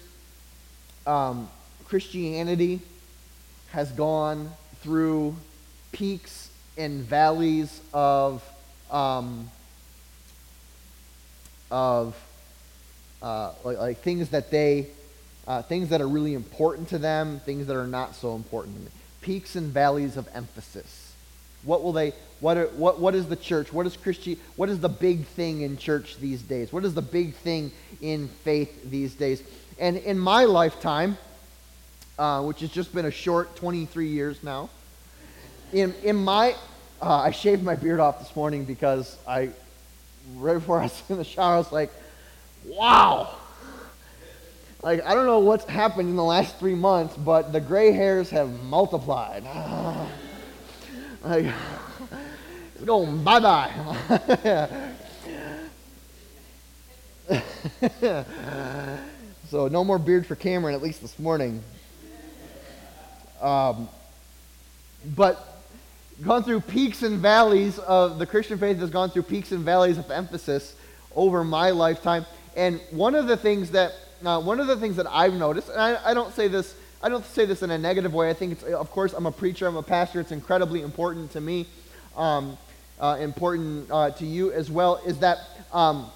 um, 1.09 1.49
Christianity 1.85 2.81
has 3.71 3.91
gone 3.91 4.51
through 4.81 5.35
peaks 5.91 6.49
and 6.77 7.01
valleys 7.01 7.81
of 7.93 8.43
um, 8.91 9.49
of 11.71 12.15
uh, 13.21 13.51
like, 13.63 13.77
like, 13.77 13.97
things 13.99 14.29
that 14.29 14.51
they 14.51 14.87
uh, 15.47 15.63
things 15.63 15.89
that 15.89 15.99
are 15.99 16.07
really 16.07 16.35
important 16.35 16.89
to 16.89 16.99
them, 16.99 17.39
things 17.39 17.67
that 17.67 17.75
are 17.75 17.87
not 17.87 18.15
so 18.15 18.35
important. 18.35 18.89
Peaks 19.21 19.55
and 19.55 19.73
valleys 19.73 20.15
of 20.15 20.27
emphasis. 20.33 21.13
What 21.63 21.83
will 21.83 21.91
they? 21.91 22.13
What 22.39 22.55
are, 22.55 22.67
what 22.67 22.99
what 22.99 23.15
is 23.15 23.27
the 23.27 23.35
church? 23.35 23.73
What 23.73 23.85
is 23.85 23.97
Christian? 23.97 24.37
What 24.55 24.69
is 24.69 24.79
the 24.79 24.89
big 24.89 25.25
thing 25.25 25.61
in 25.61 25.77
church 25.77 26.17
these 26.17 26.41
days? 26.41 26.71
What 26.71 26.85
is 26.85 26.93
the 26.93 27.01
big 27.01 27.33
thing 27.33 27.71
in 27.99 28.27
faith 28.27 28.89
these 28.89 29.15
days? 29.15 29.43
And 29.79 29.97
in 29.97 30.19
my 30.19 30.43
lifetime, 30.43 31.17
uh, 32.17 32.43
which 32.43 32.59
has 32.59 32.69
just 32.69 32.93
been 32.93 33.05
a 33.05 33.11
short 33.11 33.55
23 33.55 34.09
years 34.09 34.43
now, 34.43 34.69
in, 35.71 35.95
in 36.03 36.17
my, 36.17 36.53
uh, 37.01 37.21
I 37.21 37.31
shaved 37.31 37.63
my 37.63 37.75
beard 37.75 38.01
off 38.01 38.19
this 38.19 38.35
morning 38.35 38.65
because 38.65 39.17
I, 39.25 39.51
right 40.35 40.55
before 40.55 40.79
I 40.79 40.83
was 40.83 41.03
in 41.09 41.15
the 41.15 41.23
shower, 41.23 41.55
I 41.55 41.57
was 41.57 41.71
like, 41.71 41.91
wow. 42.65 43.35
Like, 44.83 45.05
I 45.05 45.13
don't 45.13 45.25
know 45.25 45.39
what's 45.39 45.63
happened 45.63 46.09
in 46.09 46.17
the 46.17 46.23
last 46.23 46.59
three 46.59 46.75
months, 46.75 47.15
but 47.15 47.53
the 47.53 47.61
gray 47.61 47.93
hairs 47.93 48.29
have 48.31 48.51
multiplied. 48.63 49.43
like, 51.23 51.45
it's 52.75 52.83
going 52.83 53.23
bye 53.23 53.39
bye. 53.39 53.71
so, 59.49 59.67
no 59.67 59.83
more 59.83 59.97
beard 59.97 60.27
for 60.27 60.35
Cameron, 60.35 60.75
at 60.75 60.81
least 60.83 61.01
this 61.01 61.17
morning. 61.17 61.63
Um, 63.41 63.89
but 65.15 65.63
gone 66.23 66.43
through 66.43 66.59
peaks 66.61 67.01
and 67.01 67.19
valleys 67.19 67.79
of 67.79 68.19
the 68.19 68.27
Christian 68.27 68.59
faith 68.59 68.77
has 68.77 68.91
gone 68.91 69.09
through 69.09 69.23
peaks 69.23 69.51
and 69.51 69.65
valleys 69.65 69.97
of 69.97 70.11
emphasis 70.11 70.75
over 71.15 71.43
my 71.43 71.71
lifetime. 71.71 72.27
And 72.55 72.79
one 72.91 73.15
of 73.15 73.27
the 73.27 73.37
things 73.37 73.71
that 73.71 73.93
uh, 74.23 74.39
one 74.39 74.59
of 74.59 74.67
the 74.67 74.77
things 74.77 74.97
that 74.97 75.07
I've 75.09 75.33
noticed, 75.33 75.69
and 75.69 75.81
I, 75.81 76.11
I, 76.11 76.13
don't 76.13 76.33
say 76.35 76.47
this 76.47 76.75
I 77.01 77.09
don't 77.09 77.25
say 77.25 77.45
this 77.45 77.63
in 77.63 77.71
a 77.71 77.77
negative 77.77 78.13
way. 78.13 78.29
I 78.29 78.33
think 78.33 78.51
it's 78.51 78.63
of 78.63 78.91
course 78.91 79.13
I'm 79.13 79.25
a 79.25 79.31
preacher, 79.31 79.65
I'm 79.65 79.77
a 79.77 79.83
pastor. 79.83 80.19
It's 80.19 80.31
incredibly 80.31 80.83
important 80.83 81.31
to 81.31 81.41
me, 81.41 81.65
um, 82.15 82.55
uh, 82.99 83.17
important 83.19 83.89
uh, 83.89 84.11
to 84.11 84.25
you 84.27 84.51
as 84.51 84.69
well. 84.69 84.97
Is 85.07 85.17
that 85.19 85.39
um, 85.73 86.11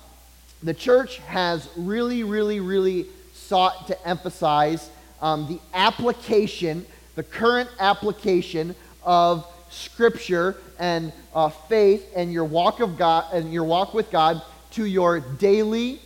the 0.61 0.73
church 0.73 1.17
has 1.19 1.67
really, 1.75 2.23
really, 2.23 2.59
really 2.59 3.07
sought 3.43 3.87
to 3.87 4.07
emphasize 4.07 4.89
um, 5.21 5.47
the 5.47 5.59
application, 5.73 6.85
the 7.15 7.23
current 7.23 7.69
application 7.79 8.75
of 9.03 9.47
Scripture 9.69 10.57
and 10.79 11.11
uh, 11.33 11.49
faith 11.49 12.11
and 12.15 12.31
your 12.31 12.45
walk 12.45 12.79
of 12.79 12.97
God 12.97 13.25
and 13.33 13.51
your 13.51 13.63
walk 13.63 13.93
with 13.93 14.11
God 14.11 14.41
to 14.71 14.85
your 14.85 15.19
daily, 15.19 15.99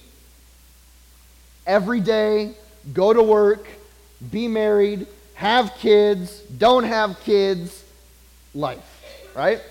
everyday, 1.66 2.54
go 2.94 3.14
to 3.14 3.22
work, 3.22 3.68
be 4.32 4.48
married, 4.48 5.08
have 5.36 5.74
kids, 5.78 6.40
don't 6.42 6.84
have 6.84 7.20
kids 7.22 7.84
life, 8.54 9.04
right? 9.36 9.62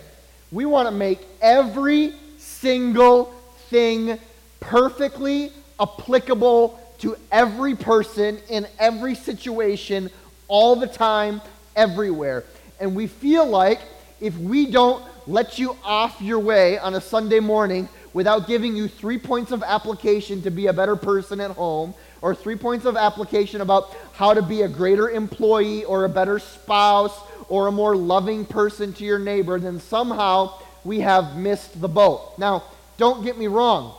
We 0.52 0.64
want 0.64 0.86
to 0.86 0.92
make 0.92 1.20
every 1.40 2.12
single 2.38 3.34
thing 3.70 4.18
perfectly 4.60 5.52
applicable 5.80 6.80
to 6.98 7.16
every 7.30 7.74
person 7.74 8.38
in 8.48 8.66
every 8.78 9.14
situation 9.14 10.10
all 10.48 10.76
the 10.76 10.86
time, 10.86 11.40
everywhere. 11.74 12.44
And 12.80 12.94
we 12.94 13.06
feel 13.06 13.46
like 13.46 13.80
if 14.20 14.36
we 14.38 14.70
don't 14.70 15.04
let 15.26 15.58
you 15.58 15.76
off 15.84 16.20
your 16.20 16.38
way 16.38 16.78
on 16.78 16.94
a 16.94 17.00
Sunday 17.00 17.40
morning 17.40 17.88
without 18.12 18.46
giving 18.46 18.74
you 18.74 18.88
three 18.88 19.18
points 19.18 19.52
of 19.52 19.62
application 19.62 20.40
to 20.42 20.50
be 20.50 20.68
a 20.68 20.72
better 20.72 20.96
person 20.96 21.40
at 21.40 21.50
home, 21.50 21.94
or 22.22 22.34
three 22.34 22.56
points 22.56 22.86
of 22.86 22.96
application 22.96 23.60
about 23.60 23.94
how 24.14 24.32
to 24.32 24.42
be 24.42 24.62
a 24.62 24.68
greater 24.68 25.10
employee 25.10 25.84
or 25.84 26.04
a 26.04 26.08
better 26.08 26.38
spouse 26.38 27.16
or 27.48 27.66
a 27.66 27.72
more 27.72 27.94
loving 27.94 28.44
person 28.44 28.92
to 28.94 29.04
your 29.04 29.18
neighbor, 29.18 29.60
then 29.60 29.78
somehow 29.78 30.52
we 30.82 31.00
have 31.00 31.36
missed 31.36 31.80
the 31.80 31.88
boat. 31.88 32.38
Now, 32.38 32.64
don't 32.96 33.22
get 33.22 33.38
me 33.38 33.46
wrong. 33.46 33.94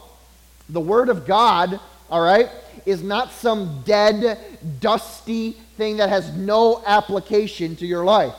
The 0.69 0.81
Word 0.81 1.09
of 1.09 1.25
God, 1.25 1.79
all 2.09 2.21
right, 2.21 2.49
is 2.85 3.03
not 3.03 3.31
some 3.31 3.81
dead, 3.83 4.37
dusty 4.79 5.51
thing 5.75 5.97
that 5.97 6.09
has 6.09 6.33
no 6.33 6.83
application 6.85 7.75
to 7.77 7.85
your 7.85 8.03
life. 8.03 8.33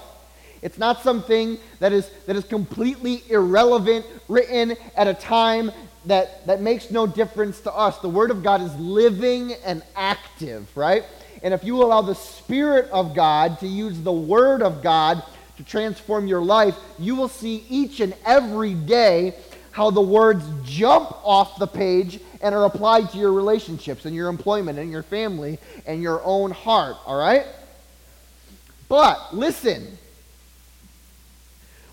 It's 0.63 0.79
not 0.79 1.03
something 1.03 1.59
that 1.79 1.93
is, 1.93 2.11
that 2.27 2.35
is 2.35 2.45
completely 2.45 3.23
irrelevant, 3.29 4.05
written 4.27 4.75
at 4.97 5.07
a 5.07 5.15
time 5.15 5.71
that, 6.07 6.47
that 6.47 6.61
makes 6.61 6.91
no 6.91 7.07
difference 7.07 7.61
to 7.61 7.73
us. 7.73 7.99
The 7.99 8.09
Word 8.09 8.31
of 8.31 8.43
God 8.43 8.61
is 8.63 8.75
living 8.77 9.53
and 9.65 9.83
active, 9.95 10.75
right? 10.77 11.05
And 11.43 11.55
if 11.55 11.63
you 11.63 11.83
allow 11.83 12.03
the 12.03 12.15
Spirit 12.15 12.91
of 12.91 13.15
God 13.15 13.61
to 13.61 13.67
use 13.67 14.01
the 14.01 14.13
Word 14.13 14.63
of 14.63 14.83
God 14.83 15.23
to 15.59 15.65
transform 15.65 16.27
your 16.27 16.43
life, 16.43 16.75
you 16.99 17.15
will 17.15 17.29
see 17.29 17.65
each 17.69 18.01
and 18.01 18.15
every 18.25 18.75
day 18.75 19.35
how 19.71 19.91
the 19.91 20.01
words 20.01 20.45
jump 20.65 21.13
off 21.25 21.59
the 21.59 21.67
page 21.67 22.21
and 22.41 22.55
are 22.55 22.65
applied 22.65 23.11
to 23.11 23.19
your 23.19 23.33
relationships 23.33 24.05
and 24.05 24.15
your 24.15 24.29
employment 24.29 24.79
and 24.79 24.91
your 24.91 25.03
family 25.03 25.59
and 25.87 26.03
your 26.03 26.23
own 26.25 26.51
heart, 26.51 26.97
all 27.07 27.19
right? 27.19 27.45
But 28.89 29.35
listen, 29.35 29.99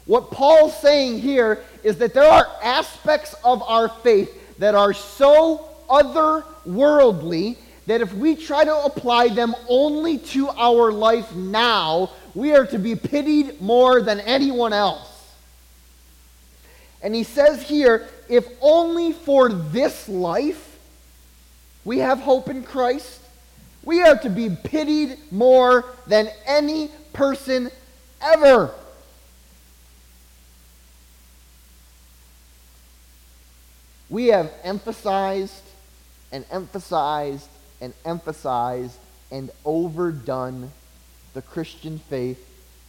what 0.06 0.32
Paul's 0.32 0.78
saying 0.80 1.20
here 1.20 1.64
is 1.84 1.98
that 1.98 2.14
there 2.14 2.30
are 2.30 2.48
aspects 2.64 3.36
of 3.44 3.64
our 3.64 3.90
faith 3.90 4.58
that 4.60 4.76
are 4.76 4.94
so 4.94 5.68
otherworldly 5.90 7.58
that 7.88 8.02
if 8.02 8.14
we 8.14 8.36
try 8.36 8.64
to 8.64 8.76
apply 8.84 9.28
them 9.30 9.56
only 9.68 10.18
to 10.18 10.50
our 10.50 10.92
life 10.92 11.34
now, 11.36 12.12
we 12.34 12.54
are 12.54 12.66
to 12.68 12.80
be 12.80 12.96
pitied 12.96 13.62
more 13.62 14.02
than 14.02 14.20
anyone 14.22 14.74
else. 14.74 15.12
And 17.02 17.14
he 17.14 17.24
says 17.24 17.62
here, 17.62 18.08
if 18.30 18.48
only 18.62 19.14
for 19.14 19.50
this 19.50 20.08
life 20.10 20.78
we 21.84 22.00
have 22.00 22.20
hope 22.20 22.50
in 22.50 22.64
Christ, 22.64 23.22
we 23.84 24.02
are 24.02 24.18
to 24.18 24.30
be 24.30 24.50
pitied 24.50 25.18
more 25.32 25.86
than 26.08 26.28
any 26.46 26.90
person 27.14 27.70
ever. 28.22 28.72
We 34.10 34.28
have 34.28 34.52
emphasized 34.64 35.64
and 36.32 36.46
emphasized 36.52 37.48
and 37.82 37.94
emphasized 38.04 38.98
and 39.32 39.52
overdone 39.64 40.72
the 41.34 41.42
Christian 41.42 42.00
faith 42.00 42.40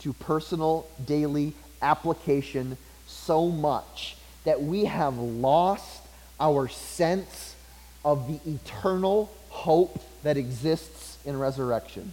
to 0.00 0.12
personal 0.12 0.86
daily 1.04 1.52
application 1.82 2.78
so 3.06 3.48
much 3.48 4.16
that 4.46 4.62
we 4.62 4.84
have 4.84 5.18
lost 5.18 6.02
our 6.38 6.68
sense 6.68 7.56
of 8.04 8.28
the 8.28 8.50
eternal 8.50 9.30
hope 9.48 10.00
that 10.22 10.36
exists 10.36 11.18
in 11.26 11.36
resurrection. 11.36 12.12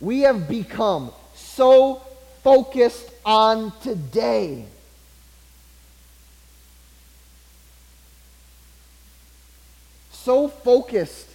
We 0.00 0.22
have 0.22 0.48
become 0.48 1.12
so 1.36 2.02
focused 2.42 3.08
on 3.24 3.72
today. 3.80 4.64
So 10.10 10.48
focused 10.48 11.28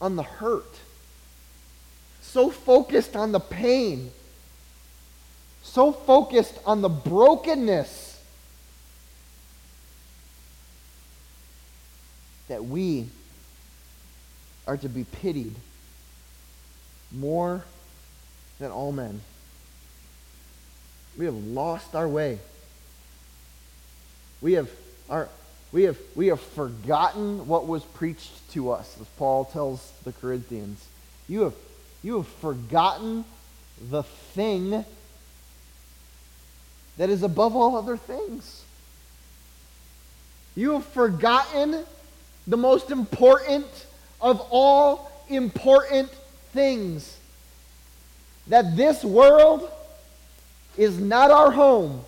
on 0.00 0.14
the 0.14 0.22
hurt. 0.22 0.72
So 2.22 2.50
focused 2.50 3.16
on 3.16 3.32
the 3.32 3.40
pain. 3.40 4.12
So 5.62 5.92
focused 5.92 6.58
on 6.66 6.82
the 6.82 6.88
brokenness 6.88 8.20
that 12.48 12.64
we 12.64 13.06
are 14.66 14.76
to 14.76 14.88
be 14.88 15.04
pitied 15.04 15.54
more 17.12 17.64
than 18.58 18.70
all 18.70 18.92
men. 18.92 19.20
We 21.16 21.24
have 21.24 21.34
lost 21.34 21.94
our 21.94 22.08
way. 22.08 22.38
We 24.40 24.54
have, 24.54 24.70
our, 25.08 25.28
we 25.72 25.84
have, 25.84 25.98
we 26.14 26.28
have 26.28 26.40
forgotten 26.40 27.46
what 27.46 27.66
was 27.66 27.84
preached 27.84 28.50
to 28.52 28.70
us, 28.70 28.96
as 29.00 29.06
Paul 29.18 29.44
tells 29.44 29.92
the 30.04 30.12
Corinthians. 30.12 30.84
You 31.28 31.42
have, 31.42 31.54
you 32.02 32.16
have 32.16 32.28
forgotten 32.28 33.24
the 33.90 34.02
thing 34.02 34.84
that 37.00 37.08
is 37.08 37.22
above 37.22 37.56
all 37.56 37.76
other 37.76 37.96
things. 37.96 38.62
You 40.54 40.72
have 40.72 40.84
forgotten 40.84 41.86
the 42.46 42.58
most 42.58 42.90
important 42.90 43.64
of 44.20 44.38
all 44.50 45.10
important 45.30 46.10
things. 46.52 47.16
That 48.48 48.76
this 48.76 49.02
world 49.02 49.66
is 50.76 51.00
not 51.00 51.30
our 51.30 51.50
home. 51.50 52.04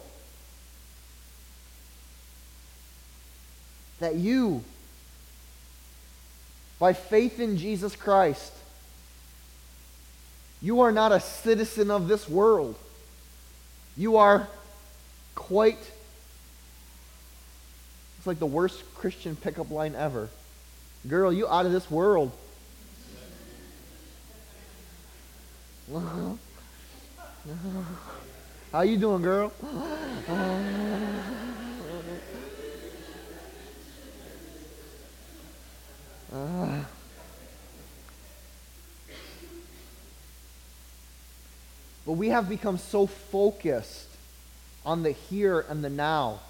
That 4.00 4.16
you, 4.16 4.62
by 6.78 6.92
faith 6.92 7.40
in 7.40 7.57
Jesus 7.57 7.96
Christ, 7.96 8.52
you 10.61 10.83
are 10.83 10.92
not 10.92 11.12
a 11.12 11.20
citizen 11.20 11.90
of 11.90 12.09
this 12.09 12.28
world. 12.28 12.76
You 13.96 14.18
are 14.18 14.48
quite. 15.34 15.78
It's 18.18 18.26
like 18.26 18.38
the 18.38 18.46
worst 18.46 18.82
Christian 18.94 19.36
pickup 19.36 19.70
line 19.70 19.94
ever. 19.94 20.28
Girl, 21.08 21.32
you 21.32 21.48
out 21.48 21.66
of 21.66 21.72
this 21.72 21.90
world. 21.90 22.30
How 28.72 28.80
you 28.82 28.96
doing, 28.96 29.22
girl? 29.22 29.52
but 42.06 42.12
we 42.12 42.28
have 42.28 42.48
become 42.48 42.78
so 42.78 43.06
focused 43.06 44.12
on 44.84 45.02
the 45.02 45.12
here 45.12 45.64
and 45.68 45.84
the 45.84 45.90
now 45.90 46.40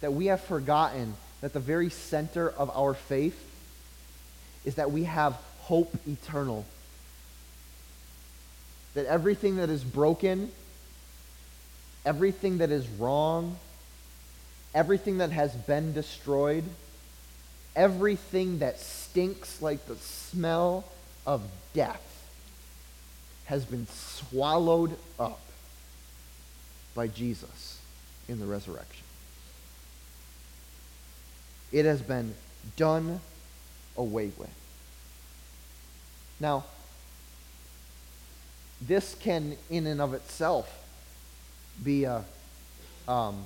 that 0.00 0.12
we 0.12 0.26
have 0.26 0.40
forgotten 0.40 1.14
that 1.40 1.52
the 1.52 1.60
very 1.60 1.90
center 1.90 2.50
of 2.50 2.70
our 2.76 2.94
faith 2.94 3.42
is 4.64 4.76
that 4.76 4.90
we 4.90 5.04
have 5.04 5.34
hope 5.60 5.94
eternal. 6.06 6.64
That 8.94 9.06
everything 9.06 9.56
that 9.56 9.70
is 9.70 9.84
broken 9.84 10.50
everything 12.06 12.58
that 12.58 12.70
is 12.70 12.88
wrong, 12.88 13.56
everything 14.72 15.18
that 15.18 15.32
has 15.32 15.52
been 15.52 15.92
destroyed, 15.92 16.64
everything 17.74 18.60
that 18.60 18.78
stinks 18.78 19.60
like 19.60 19.84
the 19.86 19.96
smell 19.96 20.84
of 21.26 21.42
death 21.74 22.02
has 23.46 23.64
been 23.64 23.86
swallowed 23.88 24.96
up 25.18 25.40
by 26.96 27.06
Jesus 27.06 27.78
in 28.28 28.40
the 28.40 28.46
resurrection. 28.46 29.04
It 31.70 31.84
has 31.84 32.00
been 32.00 32.34
done 32.76 33.20
away 33.96 34.32
with. 34.36 34.50
Now, 36.40 36.64
this 38.80 39.14
can, 39.14 39.56
in 39.70 39.86
and 39.86 40.00
of 40.00 40.14
itself, 40.14 40.82
be 41.84 42.04
a 42.04 42.24
um, 43.06 43.44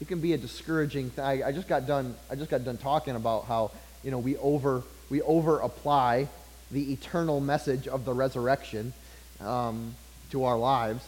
it 0.00 0.08
can 0.08 0.20
be 0.20 0.32
a 0.32 0.38
discouraging 0.38 1.10
thing. 1.10 1.24
I, 1.24 1.48
I, 1.48 1.52
just 1.52 1.68
got 1.68 1.86
done 1.86 2.14
I 2.30 2.34
just 2.34 2.50
got 2.50 2.64
done 2.64 2.78
talking 2.78 3.14
about 3.14 3.44
how 3.44 3.70
you 4.02 4.10
know 4.10 4.18
we 4.18 4.36
over 4.38 4.82
we 5.10 5.20
over 5.22 5.60
apply 5.60 6.28
the 6.70 6.92
eternal 6.92 7.40
message 7.40 7.86
of 7.86 8.04
the 8.04 8.12
resurrection 8.14 8.92
um, 9.40 9.94
to 10.34 10.44
our 10.44 10.58
lives. 10.58 11.04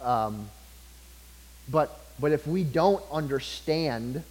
Um, 0.00 0.48
but 1.70 2.00
but 2.20 2.32
if 2.32 2.46
we 2.46 2.64
don't 2.64 3.02
understand 3.10 4.22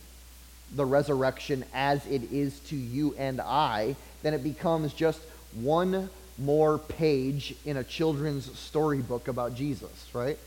the 0.75 0.85
resurrection 0.85 1.65
as 1.73 2.05
it 2.05 2.31
is 2.31 2.59
to 2.59 2.75
you 2.75 3.15
and 3.17 3.41
I, 3.41 3.95
then 4.21 4.35
it 4.35 4.43
becomes 4.43 4.93
just 4.93 5.19
one 5.55 6.09
more 6.37 6.77
page 6.77 7.55
in 7.65 7.77
a 7.77 7.83
children's 7.83 8.57
storybook 8.57 9.27
about 9.27 9.55
Jesus, 9.55 10.07
right? 10.13 10.37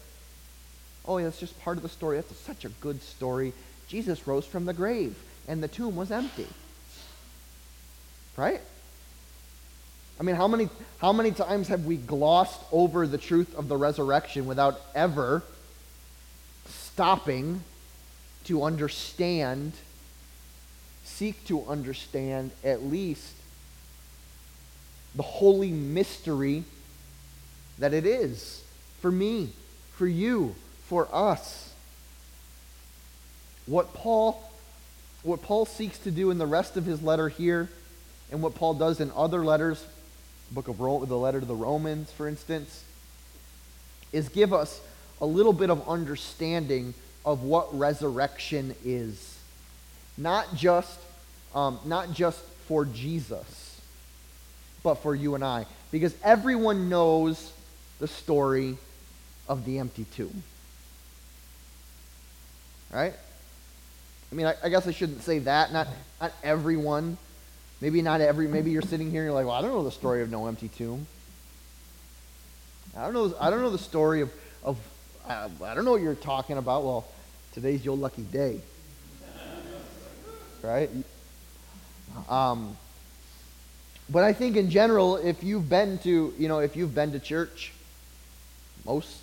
Oh, 1.05 1.19
yeah, 1.19 1.25
that's 1.25 1.41
just 1.41 1.61
part 1.63 1.77
of 1.77 1.83
the 1.83 1.89
story. 1.89 2.17
That's 2.17 2.37
such 2.37 2.65
a 2.65 2.69
good 2.69 3.03
story. 3.03 3.53
Jesus 3.89 4.25
rose 4.29 4.47
from 4.47 4.65
the 4.65 4.73
grave, 4.73 5.17
and 5.49 5.61
the 5.61 5.67
tomb 5.69 5.97
was 5.97 6.13
empty. 6.13 6.47
Right? 8.37 8.61
I 10.21 10.23
mean, 10.23 10.37
how 10.37 10.47
many, 10.47 10.69
how 10.99 11.13
many 11.13 11.33
times 11.33 11.69
have 11.69 11.85
we 11.85 11.97
glossed 11.97 12.61
over 12.71 13.07
the 13.07 13.19
truth 13.19 13.55
of 13.57 13.69
the 13.69 13.77
resurrection 13.77 14.47
without 14.47 14.81
ever 14.95 15.43
stopping 16.67 17.63
to 18.45 18.63
understand, 18.63 19.73
seek 21.05 21.45
to 21.47 21.65
understand 21.67 22.51
at 22.63 22.85
least 22.85 23.35
the 25.15 25.23
holy 25.23 25.71
mystery 25.71 26.65
that 27.79 27.93
it 27.93 28.07
is 28.07 28.63
for 29.01 29.11
me, 29.11 29.51
for 29.93 30.07
you, 30.07 30.55
for 30.87 31.09
us. 31.13 31.73
What 33.67 33.95
Paul 33.95 34.49
what 35.23 35.43
Paul 35.43 35.67
seeks 35.67 35.99
to 36.01 36.11
do 36.11 36.31
in 36.31 36.39
the 36.39 36.47
rest 36.47 36.77
of 36.77 36.85
his 36.85 37.01
letter 37.01 37.29
here 37.29 37.69
and 38.31 38.43
what 38.43 38.55
Paul 38.55 38.75
does 38.75 39.01
in 39.01 39.13
other 39.15 39.45
letters, 39.45 39.85
book 40.53 40.69
of 40.69 40.79
the 40.79 41.17
letter 41.17 41.41
to 41.41 41.47
the 41.47 41.55
Romans, 41.55 42.13
for 42.13 42.29
instance, 42.29 42.85
is 44.13 44.29
give 44.29 44.53
us 44.53 44.81
a 45.21 45.27
little 45.27 45.53
bit 45.53 45.71
of 45.71 45.89
understanding 45.89 46.95
of 47.25 47.43
what 47.43 47.77
resurrection 47.77 48.75
is. 48.85 49.39
Not 50.19 50.55
just, 50.55 50.99
um, 51.55 51.79
not 51.85 52.13
just 52.13 52.41
for 52.67 52.85
Jesus, 52.85 53.81
but 54.83 54.97
for 54.97 55.15
you 55.15 55.35
and 55.35 55.45
I. 55.45 55.67
Because 55.91 56.15
everyone 56.23 56.89
knows 56.89 57.53
the 57.99 58.09
story 58.09 58.77
of 59.49 59.65
the 59.65 59.79
empty 59.79 60.05
tomb. 60.17 60.43
Right? 62.93 63.15
I 64.31 64.35
mean, 64.35 64.47
I, 64.47 64.55
I, 64.63 64.69
guess 64.69 64.87
I 64.87 64.93
shouldn't 64.93 65.23
say 65.23 65.39
that. 65.41 65.73
Not, 65.73 65.89
not 66.21 66.33
everyone. 66.43 67.17
Maybe 67.83 68.01
not 68.01 68.21
every. 68.21 68.47
Maybe 68.47 68.71
you're 68.71 68.81
sitting 68.81 69.11
here 69.11 69.23
and 69.23 69.27
you're 69.27 69.35
like, 69.35 69.45
well, 69.45 69.57
I 69.57 69.61
don't 69.61 69.73
know 69.73 69.83
the 69.83 69.91
story 69.91 70.23
of 70.23 70.31
no 70.31 70.47
empty 70.47 70.69
tomb. 70.69 71.05
I 72.97 73.03
don't 73.03 73.13
know. 73.13 73.35
I 73.41 73.51
don't 73.51 73.61
know 73.61 73.71
the 73.71 73.79
story 73.79 74.21
of, 74.21 74.33
of 74.63 74.79
uh, 75.29 75.49
I 75.65 75.75
don't 75.75 75.85
know 75.85 75.91
what 75.91 76.01
you're 76.01 76.15
talking 76.15 76.59
about. 76.59 76.85
Well, 76.85 77.05
today's 77.55 77.85
your 77.85 77.97
lucky 77.97 78.23
day, 78.23 78.61
right? 80.63 80.91
Um, 82.29 82.77
but 84.09 84.23
I 84.23 84.33
think 84.33 84.57
in 84.57 84.71
general, 84.71 85.17
if 85.17 85.43
you've 85.43 85.69
been 85.69 85.99
to, 86.05 86.33
you 86.39 86.47
know, 86.47 86.61
if 86.61 86.77
you've 86.77 86.95
been 86.95 87.11
to 87.11 87.19
church, 87.19 87.73
most, 88.87 89.19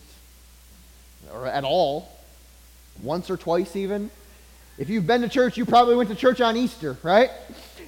or 1.34 1.48
at 1.48 1.64
all, 1.64 2.12
once 3.02 3.30
or 3.30 3.38
twice 3.38 3.78
even, 3.78 4.12
If 4.80 4.90
you've 4.90 5.06
been 5.06 5.22
to 5.22 5.30
church, 5.30 5.58
you 5.58 5.66
probably 5.66 5.98
went 5.98 6.08
to 6.08 6.16
church 6.16 6.40
on 6.40 6.56
Easter, 6.56 6.96
right? 7.04 7.30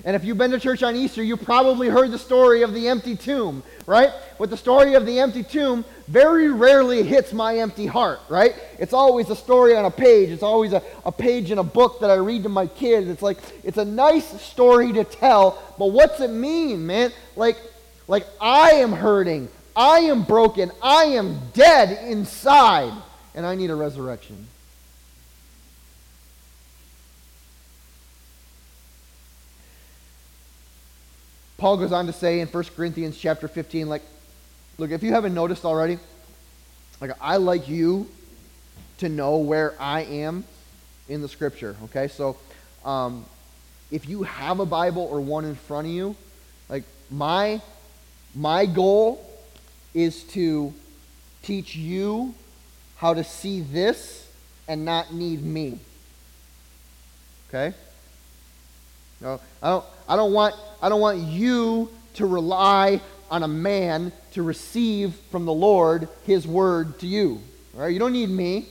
And 0.04 0.14
if 0.14 0.26
you've 0.26 0.38
been 0.38 0.52
to 0.52 0.60
church 0.60 0.84
on 0.84 0.94
Easter, 0.96 1.24
you 1.24 1.38
probably 1.38 1.88
heard 1.88 2.12
the 2.12 2.20
story 2.20 2.64
of 2.64 2.74
the 2.74 2.90
empty 2.90 3.16
tomb, 3.16 3.64
right? 3.86 4.10
But 4.38 4.50
the 4.50 4.58
story 4.58 4.96
of 4.96 5.06
the 5.06 5.20
empty 5.20 5.42
tomb 5.42 5.86
very 6.10 6.50
rarely 6.50 7.04
hits 7.04 7.32
my 7.32 7.60
empty 7.60 7.86
heart, 7.86 8.20
right? 8.28 8.56
It's 8.78 8.92
always 8.92 9.30
a 9.30 9.38
story 9.38 9.74
on 9.74 9.86
a 9.86 9.92
page. 9.92 10.32
It's 10.32 10.44
always 10.44 10.74
a, 10.74 10.84
a 11.06 11.14
page 11.14 11.50
in 11.50 11.60
a 11.60 11.64
book 11.64 12.02
that 12.02 12.10
I 12.10 12.16
read 12.16 12.44
to 12.44 12.50
my 12.50 12.68
kids. 12.68 13.08
It's 13.08 13.22
like, 13.22 13.38
it's 13.64 13.78
a 13.78 13.86
nice 13.86 14.42
story 14.42 14.92
to 14.92 15.06
tell, 15.06 15.64
but 15.80 15.92
what's 15.94 16.20
it 16.20 16.30
mean, 16.30 16.86
man? 16.86 17.14
Like, 17.38 17.58
like 18.10 18.28
I 18.42 18.72
am 18.72 18.92
hurting. 18.92 19.48
I 19.78 20.00
am 20.00 20.24
broken. 20.24 20.72
I 20.84 21.06
am 21.06 21.40
dead 21.54 22.06
inside, 22.10 22.92
and 23.34 23.46
I 23.46 23.56
need 23.56 23.70
a 23.70 23.76
resurrection. 23.76 24.48
Paul 31.62 31.78
goes 31.78 31.92
on 31.92 32.08
to 32.08 32.14
say 32.14 32.40
in 32.40 32.48
1 32.48 32.64
Corinthians 32.76 33.16
chapter 33.16 33.48
15, 33.48 33.88
like, 33.88 34.02
look, 34.80 34.90
if 34.90 35.04
you 35.04 35.12
haven't 35.12 35.36
noticed 35.36 35.64
already, 35.64 36.00
like, 37.00 37.12
I 37.22 37.38
like 37.38 37.68
you 37.68 38.10
to 38.98 39.08
know 39.08 39.38
where 39.38 39.76
I 39.80 40.02
am 40.02 40.44
in 41.08 41.22
the 41.22 41.28
scripture, 41.30 41.76
okay? 41.84 42.08
So, 42.08 42.36
um, 42.84 43.26
if 43.92 44.10
you 44.10 44.24
have 44.24 44.60
a 44.60 44.66
Bible 44.66 45.04
or 45.04 45.22
one 45.22 45.46
in 45.46 45.54
front 45.54 45.86
of 45.86 45.94
you, 45.94 46.16
like, 46.68 46.84
my, 47.12 47.62
my 48.34 48.66
goal 48.66 49.24
is 49.94 50.24
to 50.30 50.74
teach 51.44 51.76
you 51.76 52.34
how 52.96 53.14
to 53.14 53.24
see 53.24 53.62
this 53.62 54.28
and 54.68 54.84
not 54.84 55.14
need 55.14 55.44
me. 55.44 55.78
Okay? 57.50 57.76
No, 59.22 59.40
I 59.62 59.70
don't, 59.70 59.86
I 60.12 60.18
don't 60.18 60.34
want 60.34 60.56
I 60.82 60.90
don't 60.90 61.00
want 61.00 61.20
you 61.20 61.90
to 62.16 62.26
rely 62.26 63.00
on 63.30 63.44
a 63.44 63.48
man 63.48 64.12
to 64.34 64.44
receive 64.44 65.16
from 65.32 65.46
the 65.46 65.54
Lord 65.54 66.10
his 66.26 66.46
word 66.46 67.00
to 67.00 67.08
you. 67.08 67.40
All 67.74 67.84
right? 67.84 67.94
You 67.94 68.00
don't 68.00 68.12
need 68.12 68.30
me. 68.30 68.68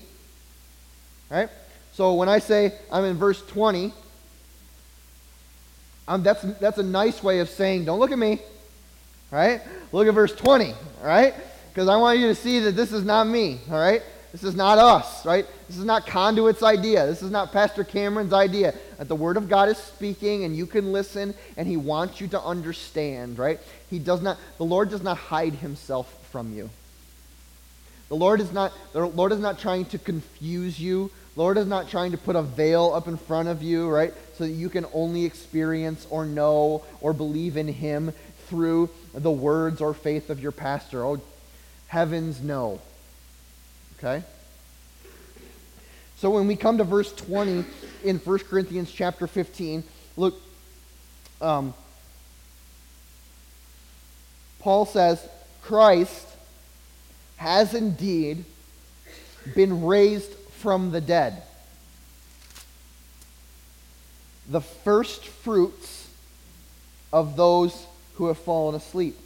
All 1.30 1.38
right? 1.38 1.48
So 1.94 2.12
when 2.12 2.28
I 2.28 2.40
say 2.40 2.74
I'm 2.92 3.04
in 3.04 3.16
verse 3.16 3.40
20, 3.46 3.94
I'm, 6.06 6.22
that's, 6.22 6.42
that's 6.60 6.76
a 6.76 6.82
nice 6.82 7.22
way 7.22 7.38
of 7.38 7.48
saying, 7.48 7.86
don't 7.86 8.00
look 8.00 8.12
at 8.12 8.18
me. 8.18 8.40
All 9.32 9.38
right? 9.38 9.62
Look 9.92 10.08
at 10.08 10.12
verse 10.12 10.34
20. 10.34 10.72
All 10.72 10.76
right? 11.02 11.32
Because 11.72 11.88
I 11.88 11.96
want 11.96 12.18
you 12.18 12.26
to 12.26 12.34
see 12.34 12.60
that 12.60 12.72
this 12.72 12.92
is 12.92 13.02
not 13.02 13.26
me. 13.26 13.60
All 13.70 13.78
right? 13.78 14.02
This 14.32 14.44
is 14.44 14.54
not 14.54 14.78
us, 14.78 15.26
right? 15.26 15.44
This 15.66 15.76
is 15.76 15.84
not 15.84 16.06
Conduit's 16.06 16.62
idea. 16.62 17.06
This 17.06 17.22
is 17.22 17.30
not 17.30 17.52
Pastor 17.52 17.82
Cameron's 17.82 18.32
idea. 18.32 18.74
That 18.98 19.08
the 19.08 19.16
Word 19.16 19.36
of 19.36 19.48
God 19.48 19.68
is 19.68 19.78
speaking 19.78 20.44
and 20.44 20.56
you 20.56 20.66
can 20.66 20.92
listen 20.92 21.34
and 21.56 21.66
He 21.66 21.76
wants 21.76 22.20
you 22.20 22.28
to 22.28 22.40
understand, 22.40 23.38
right? 23.38 23.58
He 23.88 23.98
does 23.98 24.22
not, 24.22 24.38
the 24.58 24.64
Lord 24.64 24.90
does 24.90 25.02
not 25.02 25.16
hide 25.16 25.54
Himself 25.54 26.12
from 26.30 26.54
you. 26.54 26.70
The 28.08 28.16
Lord 28.16 28.40
is 28.40 28.52
not, 28.52 28.72
the 28.92 29.06
Lord 29.06 29.32
is 29.32 29.40
not 29.40 29.58
trying 29.58 29.84
to 29.86 29.98
confuse 29.98 30.78
you. 30.78 31.10
The 31.34 31.40
Lord 31.40 31.58
is 31.58 31.66
not 31.66 31.88
trying 31.88 32.10
to 32.12 32.18
put 32.18 32.36
a 32.36 32.42
veil 32.42 32.92
up 32.92 33.08
in 33.08 33.16
front 33.16 33.48
of 33.48 33.62
you, 33.62 33.88
right? 33.88 34.12
So 34.34 34.44
that 34.44 34.50
you 34.50 34.68
can 34.68 34.86
only 34.92 35.24
experience 35.24 36.06
or 36.10 36.24
know 36.24 36.84
or 37.00 37.12
believe 37.12 37.56
in 37.56 37.68
Him 37.68 38.12
through 38.46 38.90
the 39.14 39.30
words 39.30 39.80
or 39.80 39.94
faith 39.94 40.28
of 40.28 40.40
your 40.40 40.52
pastor. 40.52 41.04
Oh, 41.04 41.20
heavens 41.86 42.40
no. 42.40 42.80
Okay? 44.02 44.24
So 46.16 46.30
when 46.30 46.46
we 46.46 46.56
come 46.56 46.78
to 46.78 46.84
verse 46.84 47.12
20 47.12 47.64
in 48.04 48.18
1 48.18 48.38
Corinthians 48.40 48.90
chapter 48.90 49.26
15, 49.26 49.84
look, 50.16 50.40
um, 51.40 51.74
Paul 54.58 54.86
says, 54.86 55.26
Christ 55.62 56.26
has 57.36 57.74
indeed 57.74 58.44
been 59.54 59.84
raised 59.84 60.32
from 60.58 60.90
the 60.90 61.00
dead. 61.00 61.42
The 64.48 64.60
first 64.60 65.24
fruits 65.26 66.08
of 67.12 67.36
those 67.36 67.86
who 68.14 68.26
have 68.26 68.38
fallen 68.38 68.74
asleep. 68.74 69.16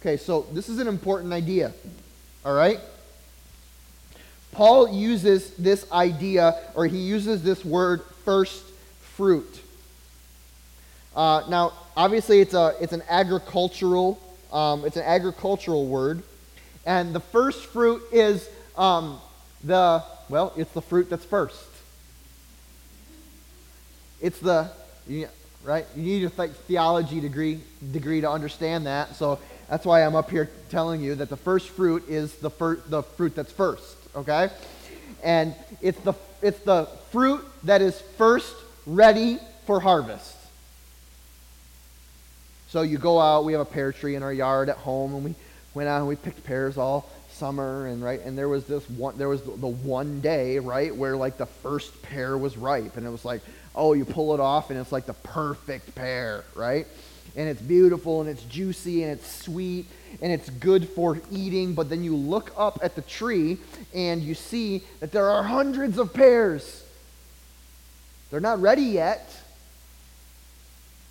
Okay, 0.00 0.16
so 0.16 0.46
this 0.52 0.68
is 0.68 0.78
an 0.78 0.88
important 0.88 1.32
idea. 1.32 1.72
All 2.44 2.54
right? 2.54 2.80
Paul 4.52 4.92
uses 4.92 5.50
this 5.56 5.90
idea, 5.92 6.58
or 6.74 6.86
he 6.86 6.98
uses 6.98 7.42
this 7.42 7.64
word 7.64 8.02
first 8.24 8.64
fruit. 9.00 9.60
Uh, 11.14 11.42
now, 11.48 11.72
obviously, 11.96 12.40
it's, 12.40 12.54
a, 12.54 12.74
it's 12.80 12.92
an 12.92 13.02
agricultural 13.08 14.20
um, 14.52 14.84
it's 14.84 14.96
an 14.96 15.04
agricultural 15.04 15.86
word, 15.86 16.22
and 16.84 17.14
the 17.14 17.20
first 17.20 17.66
fruit 17.66 18.02
is 18.12 18.48
um, 18.76 19.20
the 19.62 20.02
well, 20.28 20.52
it's 20.56 20.72
the 20.72 20.82
fruit 20.82 21.08
that's 21.10 21.24
first. 21.24 21.64
It's 24.20 24.38
the 24.40 24.70
right. 25.64 25.86
You 25.96 26.02
need 26.02 26.24
a 26.24 26.48
theology 26.48 27.20
degree 27.20 27.60
degree 27.92 28.20
to 28.20 28.30
understand 28.30 28.86
that. 28.86 29.14
So 29.16 29.38
that's 29.70 29.86
why 29.86 30.04
I'm 30.04 30.16
up 30.16 30.30
here 30.30 30.50
telling 30.68 31.00
you 31.00 31.14
that 31.14 31.28
the 31.28 31.36
first 31.36 31.68
fruit 31.68 32.08
is 32.08 32.34
the, 32.34 32.50
fir- 32.50 32.82
the 32.88 33.04
fruit 33.04 33.36
that's 33.36 33.52
first, 33.52 33.96
okay? 34.16 34.50
And 35.22 35.54
it's 35.80 36.00
the, 36.00 36.14
it's 36.42 36.58
the 36.60 36.86
fruit 37.12 37.46
that 37.62 37.80
is 37.80 37.98
first 38.18 38.52
ready 38.84 39.38
for 39.66 39.78
harvest. 39.78 40.36
So 42.68 42.82
you 42.82 42.98
go 42.98 43.20
out, 43.20 43.44
we 43.44 43.52
have 43.52 43.62
a 43.62 43.64
pear 43.64 43.92
tree 43.92 44.16
in 44.16 44.24
our 44.24 44.32
yard 44.32 44.68
at 44.68 44.76
home, 44.76 45.14
and 45.14 45.24
we 45.24 45.34
went 45.72 45.88
out 45.88 45.98
and 45.98 46.08
we 46.08 46.16
picked 46.16 46.42
pears 46.42 46.76
all 46.76 47.08
summer, 47.30 47.86
and 47.86 48.02
right, 48.02 48.20
and 48.24 48.36
there 48.36 48.48
was 48.48 48.64
this 48.64 48.88
one, 48.90 49.16
there 49.18 49.28
was 49.28 49.42
the, 49.42 49.52
the 49.52 49.68
one 49.68 50.20
day, 50.20 50.58
right, 50.58 50.94
where 50.94 51.16
like 51.16 51.36
the 51.36 51.46
first 51.46 52.02
pear 52.02 52.36
was 52.36 52.56
ripe, 52.56 52.96
and 52.96 53.06
it 53.06 53.10
was 53.10 53.24
like, 53.24 53.40
oh, 53.76 53.92
you 53.92 54.04
pull 54.04 54.34
it 54.34 54.40
off, 54.40 54.70
and 54.70 54.78
it's 54.80 54.90
like 54.90 55.06
the 55.06 55.14
perfect 55.14 55.94
pear, 55.94 56.44
right? 56.56 56.88
And 57.36 57.48
it's 57.48 57.62
beautiful 57.62 58.20
and 58.20 58.28
it's 58.28 58.42
juicy 58.44 59.02
and 59.02 59.12
it's 59.12 59.42
sweet 59.42 59.86
and 60.20 60.32
it's 60.32 60.50
good 60.50 60.88
for 60.88 61.20
eating. 61.30 61.74
But 61.74 61.88
then 61.88 62.02
you 62.02 62.16
look 62.16 62.52
up 62.56 62.80
at 62.82 62.94
the 62.94 63.02
tree 63.02 63.58
and 63.94 64.22
you 64.22 64.34
see 64.34 64.82
that 65.00 65.12
there 65.12 65.28
are 65.28 65.42
hundreds 65.42 65.98
of 65.98 66.12
pears. 66.12 66.84
They're 68.30 68.40
not 68.40 68.60
ready 68.60 68.82
yet. 68.82 69.30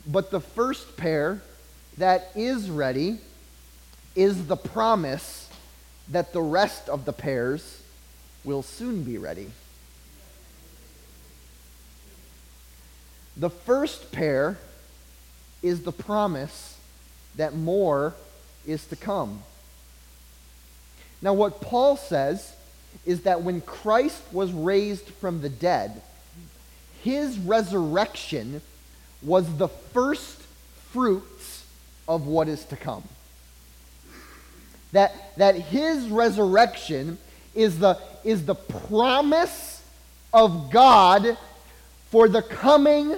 But 0.07 0.31
the 0.31 0.39
first 0.39 0.97
pear 0.97 1.41
that 1.97 2.29
is 2.35 2.69
ready 2.69 3.19
is 4.15 4.47
the 4.47 4.57
promise 4.57 5.49
that 6.09 6.33
the 6.33 6.41
rest 6.41 6.89
of 6.89 7.05
the 7.05 7.13
pears 7.13 7.81
will 8.43 8.63
soon 8.63 9.03
be 9.03 9.17
ready. 9.17 9.51
The 13.37 13.49
first 13.49 14.11
pear 14.11 14.57
is 15.61 15.83
the 15.83 15.91
promise 15.91 16.77
that 17.35 17.55
more 17.55 18.15
is 18.65 18.85
to 18.87 18.95
come. 18.95 19.43
Now, 21.21 21.33
what 21.33 21.61
Paul 21.61 21.97
says 21.97 22.55
is 23.05 23.21
that 23.21 23.43
when 23.43 23.61
Christ 23.61 24.21
was 24.31 24.51
raised 24.51 25.05
from 25.05 25.41
the 25.41 25.49
dead, 25.49 26.01
his 27.03 27.37
resurrection 27.39 28.61
was 29.21 29.57
the 29.57 29.67
first 29.67 30.41
fruits 30.91 31.65
of 32.07 32.25
what 32.25 32.47
is 32.47 32.63
to 32.65 32.75
come. 32.75 33.03
That, 34.91 35.37
that 35.37 35.55
his 35.55 36.07
resurrection 36.07 37.17
is 37.53 37.79
the, 37.79 37.99
is 38.23 38.45
the 38.45 38.55
promise 38.55 39.83
of 40.33 40.71
God 40.71 41.37
for 42.09 42.27
the 42.27 42.41
coming 42.41 43.15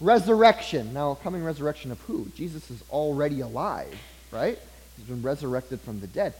resurrection. 0.00 0.92
Now, 0.92 1.14
coming 1.14 1.44
resurrection 1.44 1.90
of 1.90 2.00
who? 2.02 2.26
Jesus 2.34 2.70
is 2.70 2.82
already 2.90 3.40
alive, 3.40 3.94
right? 4.30 4.58
He's 4.96 5.06
been 5.06 5.22
resurrected 5.22 5.80
from 5.80 6.00
the 6.00 6.06
dead. 6.06 6.34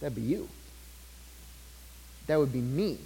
That'd 0.00 0.16
be 0.16 0.22
you. 0.22 0.48
That 2.26 2.38
would 2.38 2.52
be 2.52 2.60
me. 2.60 2.98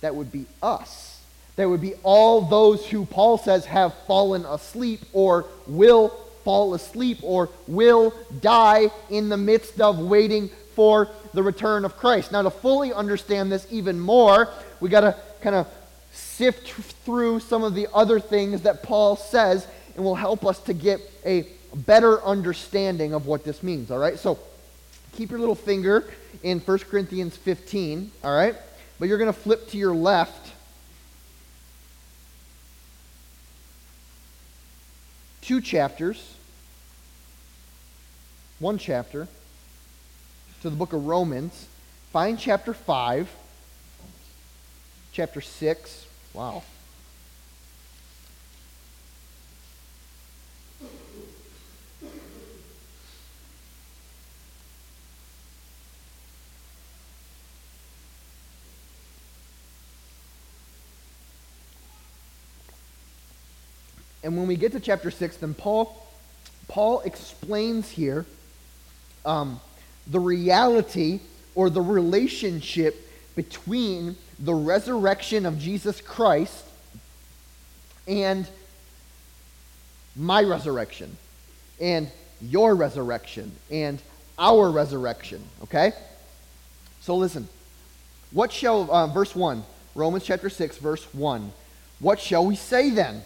That 0.00 0.14
would 0.14 0.32
be 0.32 0.46
us. 0.62 1.20
That 1.56 1.68
would 1.68 1.80
be 1.80 1.94
all 2.02 2.42
those 2.42 2.86
who 2.86 3.06
Paul 3.06 3.38
says 3.38 3.64
have 3.66 3.94
fallen 4.06 4.44
asleep 4.44 5.00
or 5.12 5.46
will 5.66 6.08
fall 6.44 6.74
asleep 6.74 7.18
or 7.22 7.48
will 7.66 8.14
die 8.40 8.90
in 9.10 9.28
the 9.28 9.36
midst 9.36 9.80
of 9.80 9.98
waiting 9.98 10.50
for 10.74 11.08
the 11.32 11.42
return 11.42 11.84
of 11.84 11.96
Christ. 11.96 12.30
Now, 12.30 12.42
to 12.42 12.50
fully 12.50 12.92
understand 12.92 13.50
this 13.50 13.66
even 13.70 13.98
more, 13.98 14.50
we 14.80 14.90
got 14.90 15.00
to 15.00 15.16
kind 15.40 15.56
of 15.56 15.66
sift 16.16 16.72
through 17.04 17.40
some 17.40 17.62
of 17.62 17.74
the 17.74 17.88
other 17.92 18.20
things 18.20 18.62
that 18.62 18.82
Paul 18.82 19.16
says 19.16 19.66
and 19.94 20.04
will 20.04 20.14
help 20.14 20.44
us 20.44 20.58
to 20.60 20.74
get 20.74 21.00
a 21.24 21.46
better 21.74 22.22
understanding 22.22 23.12
of 23.14 23.26
what 23.26 23.44
this 23.44 23.62
means. 23.62 23.90
All 23.90 23.98
right? 23.98 24.18
So, 24.18 24.38
keep 25.16 25.30
your 25.30 25.38
little 25.38 25.54
finger 25.54 26.04
in 26.42 26.60
1 26.60 26.78
Corinthians 26.80 27.36
15, 27.36 28.10
all 28.22 28.36
right? 28.36 28.54
But 28.98 29.08
you're 29.08 29.18
going 29.18 29.32
to 29.32 29.38
flip 29.38 29.68
to 29.70 29.78
your 29.78 29.94
left. 29.94 30.52
Two 35.40 35.60
chapters. 35.60 36.34
One 38.58 38.78
chapter 38.78 39.28
to 40.62 40.70
the 40.70 40.76
book 40.76 40.92
of 40.92 41.06
Romans. 41.06 41.66
Find 42.10 42.38
chapter 42.38 42.72
5, 42.72 43.30
chapter 45.12 45.40
6. 45.40 46.05
Wow. 46.36 46.62
And 64.22 64.36
when 64.36 64.46
we 64.46 64.56
get 64.56 64.72
to 64.72 64.80
chapter 64.80 65.10
6, 65.10 65.38
then 65.38 65.54
Paul, 65.54 66.06
Paul 66.68 67.00
explains 67.00 67.88
here 67.88 68.26
um, 69.24 69.58
the 70.06 70.20
reality 70.20 71.20
or 71.54 71.70
the 71.70 71.80
relationship 71.80 73.05
between 73.36 74.16
the 74.40 74.54
resurrection 74.54 75.46
of 75.46 75.58
Jesus 75.58 76.00
Christ 76.00 76.64
and 78.08 78.48
my 80.16 80.42
resurrection 80.42 81.16
and 81.80 82.10
your 82.40 82.74
resurrection 82.74 83.52
and 83.70 84.02
our 84.38 84.70
resurrection. 84.70 85.42
Okay? 85.62 85.92
So 87.00 87.16
listen. 87.16 87.48
What 88.32 88.52
shall, 88.52 88.90
uh, 88.90 89.06
verse 89.06 89.36
1, 89.36 89.62
Romans 89.94 90.24
chapter 90.24 90.50
6, 90.50 90.78
verse 90.78 91.04
1. 91.14 91.52
What 92.00 92.20
shall 92.20 92.44
we 92.44 92.56
say 92.56 92.90
then? 92.90 93.22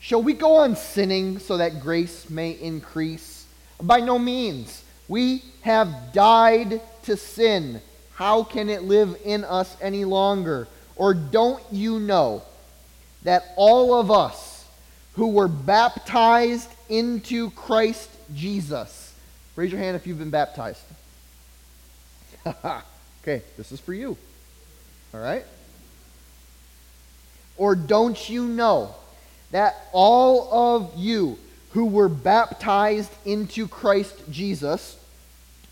Shall 0.00 0.22
we 0.22 0.32
go 0.32 0.56
on 0.56 0.76
sinning 0.76 1.38
so 1.38 1.58
that 1.58 1.80
grace 1.80 2.30
may 2.30 2.52
increase? 2.52 3.46
By 3.80 4.00
no 4.00 4.18
means. 4.18 4.82
We 5.08 5.44
have 5.62 6.12
died 6.12 6.80
to 7.02 7.16
sin. 7.16 7.82
How 8.22 8.44
can 8.44 8.68
it 8.68 8.84
live 8.84 9.20
in 9.24 9.42
us 9.42 9.76
any 9.80 10.04
longer? 10.04 10.68
Or 10.94 11.12
don't 11.12 11.60
you 11.72 11.98
know 11.98 12.42
that 13.24 13.42
all 13.56 13.94
of 13.98 14.12
us 14.12 14.64
who 15.14 15.32
were 15.32 15.48
baptized 15.48 16.68
into 16.88 17.50
Christ 17.50 18.08
Jesus, 18.32 19.12
raise 19.56 19.72
your 19.72 19.80
hand 19.80 19.96
if 19.96 20.06
you've 20.06 20.20
been 20.20 20.30
baptized. 20.30 20.84
okay, 22.46 23.42
this 23.56 23.72
is 23.72 23.80
for 23.80 23.92
you. 23.92 24.16
All 25.12 25.20
right? 25.20 25.44
Or 27.56 27.74
don't 27.74 28.30
you 28.30 28.46
know 28.46 28.94
that 29.50 29.74
all 29.90 30.78
of 30.78 30.92
you 30.96 31.40
who 31.70 31.86
were 31.86 32.08
baptized 32.08 33.10
into 33.24 33.66
Christ 33.66 34.14
Jesus 34.30 34.96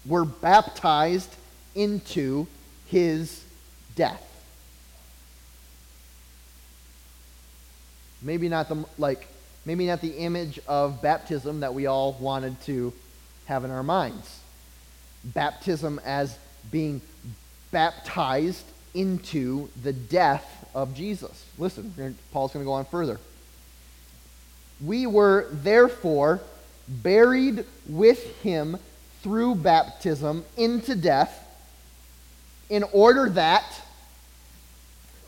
were 0.04 0.24
baptized 0.24 1.32
into 1.74 2.46
his 2.86 3.44
death. 3.96 4.26
Maybe 8.22 8.48
not 8.48 8.68
the 8.68 8.84
like 8.98 9.28
maybe 9.64 9.86
not 9.86 10.00
the 10.00 10.16
image 10.18 10.58
of 10.66 11.00
baptism 11.02 11.60
that 11.60 11.74
we 11.74 11.86
all 11.86 12.12
wanted 12.14 12.60
to 12.62 12.92
have 13.46 13.64
in 13.64 13.70
our 13.70 13.82
minds. 13.82 14.40
Baptism 15.24 16.00
as 16.04 16.38
being 16.70 17.00
baptized 17.70 18.64
into 18.94 19.68
the 19.82 19.92
death 19.92 20.68
of 20.74 20.94
Jesus. 20.94 21.44
Listen, 21.58 22.16
Paul's 22.32 22.52
going 22.52 22.64
to 22.64 22.68
go 22.68 22.72
on 22.72 22.84
further. 22.84 23.18
We 24.84 25.06
were 25.06 25.48
therefore 25.50 26.40
buried 26.88 27.64
with 27.88 28.40
him 28.42 28.78
through 29.22 29.56
baptism 29.56 30.44
into 30.56 30.94
death, 30.94 31.46
in 32.70 32.84
order 32.92 33.28
that. 33.30 33.64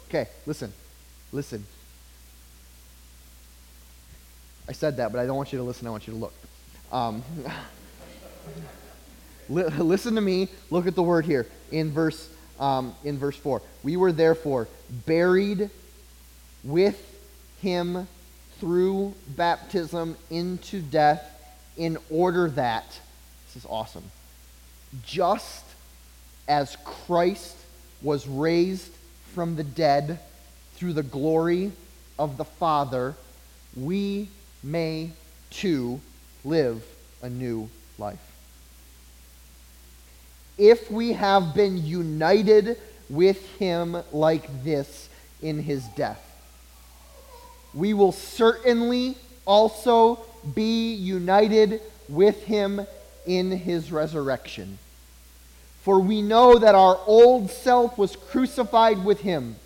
Okay, 0.09 0.29
listen, 0.47 0.73
listen. 1.33 1.67
I 4.69 4.73
said 4.73 4.97
that, 4.99 5.13
but 5.13 5.19
I 5.19 5.27
don't 5.27 5.37
want 5.37 5.53
you 5.53 5.59
to 5.59 5.65
listen, 5.65 5.87
I 5.87 5.91
want 5.91 6.07
you 6.07 6.15
to 6.15 6.19
look. 6.19 6.33
Um, 6.93 7.23
listen 9.49 10.15
to 10.15 10.21
me, 10.21 10.49
look 10.71 10.87
at 10.87 10.95
the 10.95 11.03
word 11.03 11.27
here 11.27 11.47
in 11.73 11.91
verse, 11.91 12.31
um, 12.61 12.95
in 13.05 13.19
verse 13.19 13.37
4. 13.37 13.61
We 13.83 13.97
were 13.97 14.13
therefore 14.13 14.69
buried 15.05 15.69
with 16.63 16.99
him 17.61 18.07
through 18.61 19.15
baptism 19.29 20.17
into 20.31 20.81
death 20.81 21.29
in 21.77 21.99
order 22.09 22.49
that, 22.51 22.87
this 23.47 23.65
is 23.65 23.67
awesome, 23.69 24.05
just 25.05 25.65
as 26.49 26.77
Christ 26.85 27.57
was 28.03 28.27
raised 28.27 28.91
from 29.35 29.57
the 29.57 29.65
dead 29.65 30.19
through 30.75 30.93
the 30.93 31.03
glory 31.03 31.73
of 32.19 32.37
the 32.37 32.45
Father, 32.45 33.15
we 33.77 34.29
may 34.63 35.11
too 35.51 36.01
live 36.45 36.85
a 37.23 37.29
new 37.29 37.69
life. 37.99 38.19
If 40.59 40.91
we 40.91 41.13
have 41.13 41.55
been 41.55 41.85
united 41.85 42.79
with 43.09 43.45
him 43.57 43.97
like 44.13 44.65
this 44.65 45.09
in 45.41 45.63
his 45.63 45.85
death, 45.97 46.29
we 47.75 47.95
will 47.95 48.13
certainly 48.13 49.17
also 49.47 50.21
be 50.55 50.93
united 50.95 51.81
with 52.09 52.43
him 52.45 52.87
in 53.27 53.51
his 53.51 53.91
resurrection. 53.91 54.79
For 55.83 56.01
we 56.01 56.23
know 56.23 56.59
that 56.59 56.75
our 56.75 56.99
old 57.07 57.51
self 57.51 57.99
was 57.99 58.17
crucified 58.17 59.05
with 59.05 59.21
him, 59.21 59.57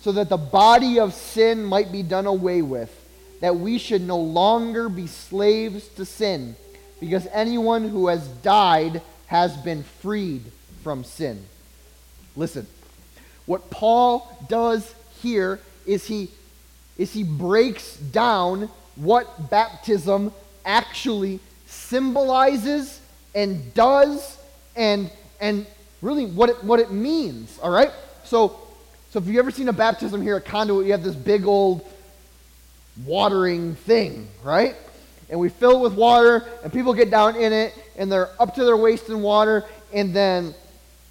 so 0.00 0.12
that 0.12 0.28
the 0.28 0.36
body 0.36 0.98
of 0.98 1.14
sin 1.14 1.64
might 1.64 1.92
be 1.92 2.02
done 2.02 2.26
away 2.26 2.62
with, 2.62 2.90
that 3.40 3.56
we 3.56 3.78
should 3.78 4.02
no 4.02 4.18
longer 4.18 4.88
be 4.88 5.06
slaves 5.06 5.86
to 5.90 6.04
sin, 6.04 6.56
because 6.98 7.28
anyone 7.32 7.88
who 7.88 8.08
has 8.08 8.26
died 8.26 9.02
has 9.26 9.56
been 9.56 9.84
freed 9.84 10.42
from 10.82 11.04
sin. 11.04 11.44
Listen, 12.34 12.66
what 13.46 13.70
Paul 13.70 14.36
does 14.48 14.94
here 15.22 15.60
is 15.86 16.06
he 16.06 16.30
is 16.98 17.12
he 17.12 17.22
breaks 17.22 17.96
down 17.96 18.68
what 18.96 19.50
baptism 19.50 20.32
actually 20.64 21.40
symbolizes 21.66 23.00
and 23.34 23.72
does 23.74 24.38
and 24.76 25.10
and 25.42 25.66
really 26.00 26.24
what 26.24 26.48
it 26.48 26.64
what 26.64 26.80
it 26.80 26.90
means 26.90 27.58
all 27.62 27.70
right 27.70 27.90
so 28.24 28.58
so 29.10 29.18
if 29.18 29.26
you've 29.26 29.36
ever 29.36 29.50
seen 29.50 29.68
a 29.68 29.72
baptism 29.72 30.22
here 30.22 30.36
at 30.36 30.46
conduit 30.46 30.86
you 30.86 30.92
have 30.92 31.02
this 31.02 31.14
big 31.14 31.44
old 31.44 31.86
watering 33.04 33.74
thing 33.74 34.26
right 34.42 34.74
and 35.28 35.38
we 35.38 35.50
fill 35.50 35.78
it 35.78 35.80
with 35.80 35.94
water 35.94 36.46
and 36.62 36.72
people 36.72 36.94
get 36.94 37.10
down 37.10 37.36
in 37.36 37.52
it 37.52 37.74
and 37.98 38.10
they're 38.10 38.30
up 38.40 38.54
to 38.54 38.64
their 38.64 38.76
waist 38.76 39.10
in 39.10 39.20
water 39.20 39.64
and 39.92 40.14
then 40.14 40.54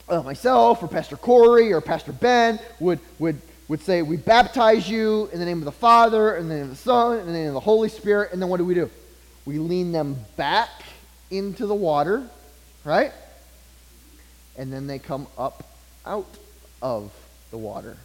uh, 0.10 0.24
myself 0.24 0.82
or 0.82 0.88
pastor 0.88 1.16
corey 1.16 1.72
or 1.72 1.80
pastor 1.80 2.12
ben 2.12 2.60
would 2.80 3.00
would 3.20 3.40
would 3.72 3.82
say, 3.82 4.02
We 4.02 4.18
baptize 4.18 4.90
you 4.90 5.30
in 5.32 5.40
the 5.40 5.46
name 5.46 5.60
of 5.60 5.64
the 5.64 5.72
Father, 5.72 6.36
in 6.36 6.50
the 6.50 6.56
name 6.56 6.64
of 6.66 6.70
the 6.72 6.76
Son, 6.76 7.20
in 7.20 7.26
the 7.26 7.32
name 7.32 7.48
of 7.48 7.54
the 7.54 7.62
Holy 7.62 7.88
Spirit. 7.88 8.34
And 8.34 8.42
then 8.42 8.50
what 8.50 8.58
do 8.58 8.66
we 8.66 8.74
do? 8.74 8.90
We 9.46 9.60
lean 9.60 9.94
them 9.94 10.18
back 10.36 10.70
into 11.32 11.66
the 11.66 11.74
water, 11.74 12.28
right? 12.84 13.14
And 14.58 14.72
then 14.72 14.88
they 14.88 15.00
come 15.00 15.28
up 15.38 15.64
out 16.06 16.28
of 16.82 17.12
the 17.52 17.58
water. 17.58 17.98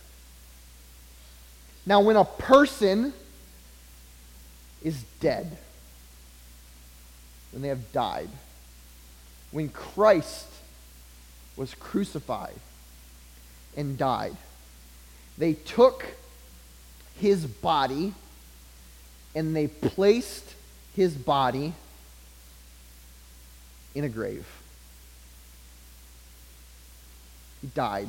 Now, 1.84 2.00
when 2.00 2.16
a 2.16 2.24
person 2.24 3.12
is 4.82 5.02
dead, 5.20 5.56
when 7.52 7.62
they 7.62 7.68
have 7.68 7.92
died, 7.92 8.28
when 9.50 9.68
Christ 9.68 10.46
was 11.56 11.74
crucified 11.74 12.58
and 13.76 13.96
died, 13.96 14.36
they 15.38 15.54
took 15.54 16.04
his 17.18 17.46
body 17.46 18.12
and 19.34 19.54
they 19.54 19.68
placed 19.68 20.54
his 20.94 21.14
body 21.14 21.72
in 23.94 24.04
a 24.04 24.08
grave. 24.08 24.46
He 27.60 27.68
died. 27.68 28.08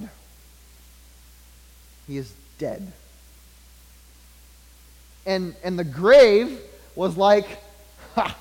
He 2.07 2.17
is 2.17 2.33
dead. 2.57 2.91
And, 5.25 5.55
and 5.63 5.77
the 5.77 5.83
grave 5.83 6.59
was 6.95 7.17
like, 7.17 7.45
ha, 8.15 8.35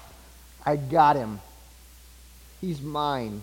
I 0.64 0.76
got 0.76 1.16
him. 1.16 1.40
He's 2.60 2.80
mine. 2.80 3.42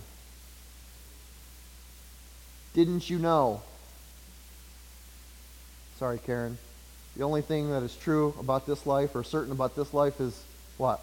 Didn't 2.73 3.09
you 3.09 3.19
know? 3.19 3.61
Sorry, 5.99 6.19
Karen. 6.25 6.57
The 7.15 7.23
only 7.23 7.41
thing 7.41 7.69
that 7.69 7.83
is 7.83 7.95
true 7.95 8.33
about 8.39 8.65
this 8.65 8.87
life 8.87 9.15
or 9.15 9.23
certain 9.23 9.51
about 9.51 9.75
this 9.75 9.93
life 9.93 10.19
is 10.19 10.41
what? 10.77 10.99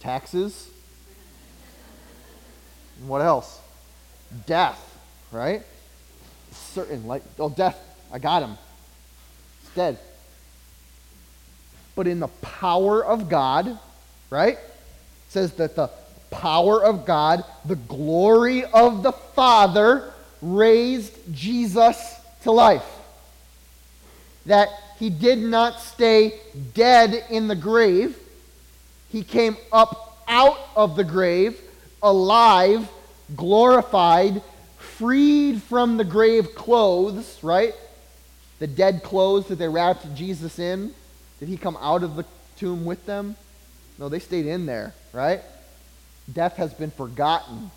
Taxes. 0.00 0.68
What 3.06 3.20
else? 3.20 3.60
Death, 4.46 4.80
right? 5.32 5.62
Certain, 6.52 7.06
like, 7.06 7.22
oh, 7.38 7.50
death, 7.50 7.78
I 8.12 8.18
got 8.18 8.42
him. 8.42 8.56
It's 9.62 9.74
dead. 9.74 9.98
But 11.96 12.06
in 12.06 12.20
the 12.20 12.28
power 12.28 13.04
of 13.04 13.28
God, 13.28 13.78
right? 14.30 14.58
Says 15.28 15.52
that 15.54 15.76
the 15.76 15.90
power 16.30 16.82
of 16.82 17.06
God, 17.06 17.44
the 17.64 17.76
glory 17.76 18.64
of 18.64 19.02
the 19.02 19.12
Father, 19.12 20.12
raised 20.42 21.12
Jesus 21.32 22.16
to 22.42 22.50
life. 22.50 22.84
That 24.46 24.68
he 24.98 25.10
did 25.10 25.38
not 25.38 25.80
stay 25.80 26.40
dead 26.74 27.24
in 27.30 27.48
the 27.48 27.56
grave, 27.56 28.18
he 29.10 29.22
came 29.22 29.56
up 29.72 30.22
out 30.26 30.58
of 30.74 30.96
the 30.96 31.04
grave, 31.04 31.60
alive, 32.02 32.88
glorified, 33.36 34.42
freed 34.78 35.62
from 35.62 35.96
the 35.96 36.04
grave 36.04 36.54
clothes, 36.54 37.38
right? 37.42 37.74
The 38.58 38.66
dead 38.66 39.02
clothes 39.02 39.46
that 39.48 39.56
they 39.56 39.68
wrapped 39.68 40.14
Jesus 40.14 40.58
in. 40.58 40.94
Did 41.40 41.48
he 41.48 41.56
come 41.56 41.76
out 41.80 42.02
of 42.02 42.16
the 42.16 42.24
tomb 42.56 42.84
with 42.84 43.04
them? 43.06 43.36
No, 43.98 44.08
they 44.08 44.18
stayed 44.18 44.46
in 44.46 44.66
there, 44.66 44.94
right? 45.12 45.42
Death 46.32 46.56
has 46.56 46.72
been 46.72 46.90
forgotten. 46.90 47.70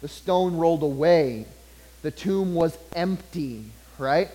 The 0.00 0.08
stone 0.08 0.56
rolled 0.56 0.82
away. 0.82 1.46
The 2.02 2.10
tomb 2.10 2.54
was 2.54 2.76
empty, 2.94 3.64
right? 3.98 4.28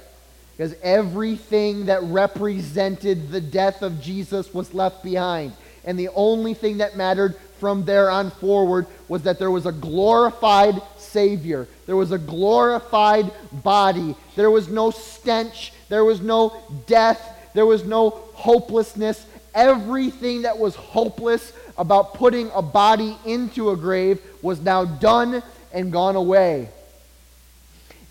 Because 0.55 0.75
everything 0.81 1.85
that 1.85 2.01
represented 2.03 3.29
the 3.29 3.41
death 3.41 3.81
of 3.81 4.01
Jesus 4.01 4.53
was 4.53 4.73
left 4.73 5.03
behind. 5.03 5.53
And 5.85 5.99
the 5.99 6.09
only 6.09 6.53
thing 6.53 6.79
that 6.79 6.97
mattered 6.97 7.35
from 7.59 7.85
there 7.85 8.09
on 8.09 8.31
forward 8.31 8.87
was 9.07 9.23
that 9.23 9.39
there 9.39 9.51
was 9.51 9.65
a 9.65 9.71
glorified 9.71 10.81
Savior. 10.97 11.67
There 11.85 11.95
was 11.95 12.11
a 12.11 12.17
glorified 12.17 13.31
body. 13.51 14.15
There 14.35 14.51
was 14.51 14.69
no 14.69 14.91
stench. 14.91 15.73
There 15.89 16.05
was 16.05 16.21
no 16.21 16.55
death. 16.85 17.51
There 17.53 17.65
was 17.65 17.83
no 17.83 18.09
hopelessness. 18.33 19.25
Everything 19.55 20.43
that 20.43 20.57
was 20.57 20.75
hopeless 20.75 21.53
about 21.77 22.13
putting 22.13 22.51
a 22.53 22.61
body 22.61 23.17
into 23.25 23.71
a 23.71 23.77
grave 23.77 24.21
was 24.41 24.61
now 24.61 24.85
done 24.85 25.41
and 25.73 25.91
gone 25.91 26.15
away. 26.15 26.69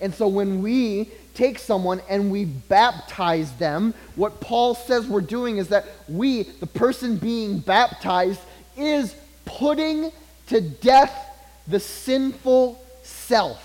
And 0.00 0.14
so 0.14 0.28
when 0.28 0.62
we 0.62 1.10
take 1.34 1.58
someone 1.58 2.00
and 2.08 2.30
we 2.30 2.44
baptize 2.44 3.52
them, 3.52 3.94
what 4.14 4.40
Paul 4.40 4.74
says 4.74 5.06
we're 5.06 5.20
doing 5.20 5.58
is 5.58 5.68
that 5.68 5.84
we, 6.08 6.42
the 6.42 6.66
person 6.66 7.16
being 7.16 7.58
baptized, 7.58 8.40
is 8.76 9.14
putting 9.46 10.12
to 10.48 10.60
death 10.60 11.14
the 11.66 11.80
sinful 11.80 12.84
self. 13.02 13.62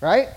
Right? 0.00 0.28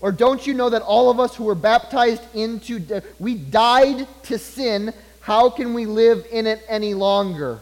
Or 0.00 0.10
don't 0.10 0.44
you 0.44 0.52
know 0.52 0.70
that 0.70 0.82
all 0.82 1.10
of 1.10 1.20
us 1.20 1.36
who 1.36 1.44
were 1.44 1.54
baptized 1.54 2.22
into, 2.34 2.80
de- 2.80 3.02
we 3.20 3.36
died 3.36 4.08
to 4.24 4.36
sin. 4.36 4.92
How 5.20 5.48
can 5.48 5.74
we 5.74 5.86
live 5.86 6.26
in 6.32 6.48
it 6.48 6.60
any 6.68 6.92
longer? 6.92 7.60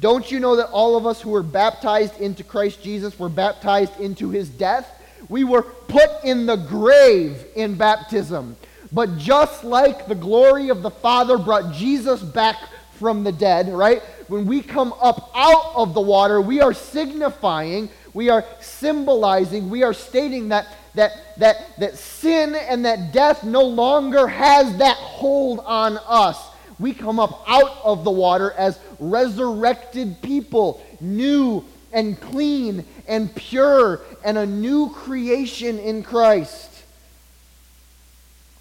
Don't 0.00 0.30
you 0.30 0.40
know 0.40 0.56
that 0.56 0.70
all 0.70 0.96
of 0.96 1.06
us 1.06 1.20
who 1.20 1.30
were 1.30 1.42
baptized 1.42 2.18
into 2.20 2.42
Christ 2.42 2.82
Jesus 2.82 3.18
were 3.18 3.28
baptized 3.28 4.00
into 4.00 4.30
his 4.30 4.48
death? 4.48 4.88
We 5.28 5.44
were 5.44 5.62
put 5.62 6.24
in 6.24 6.46
the 6.46 6.56
grave 6.56 7.44
in 7.54 7.76
baptism. 7.76 8.56
But 8.90 9.18
just 9.18 9.62
like 9.62 10.06
the 10.06 10.14
glory 10.14 10.70
of 10.70 10.82
the 10.82 10.90
Father 10.90 11.38
brought 11.38 11.74
Jesus 11.74 12.22
back 12.22 12.56
from 13.02 13.24
the 13.24 13.32
dead, 13.32 13.68
right? 13.68 14.00
When 14.28 14.46
we 14.46 14.62
come 14.62 14.94
up 14.94 15.30
out 15.34 15.72
of 15.74 15.92
the 15.92 16.00
water, 16.00 16.40
we 16.40 16.60
are 16.60 16.72
signifying, 16.72 17.90
we 18.14 18.30
are 18.30 18.44
symbolizing, 18.60 19.68
we 19.68 19.82
are 19.82 19.92
stating 19.92 20.48
that 20.50 20.68
that, 20.94 21.12
that, 21.38 21.78
that 21.78 21.96
sin 21.96 22.54
and 22.54 22.84
that 22.84 23.12
death 23.12 23.44
no 23.44 23.62
longer 23.62 24.26
has 24.28 24.76
that 24.78 24.96
hold 24.96 25.60
on 25.60 25.98
us. 26.06 26.38
We 26.78 26.92
come 26.94 27.18
up 27.18 27.42
out 27.46 27.78
of 27.82 28.04
the 28.04 28.10
water 28.10 28.52
as 28.52 28.78
resurrected 28.98 30.20
people, 30.22 30.84
new 31.00 31.64
and 31.92 32.20
clean 32.20 32.84
and 33.08 33.34
pure, 33.34 34.00
and 34.24 34.38
a 34.38 34.46
new 34.46 34.90
creation 34.90 35.78
in 35.78 36.02
Christ. 36.02 36.70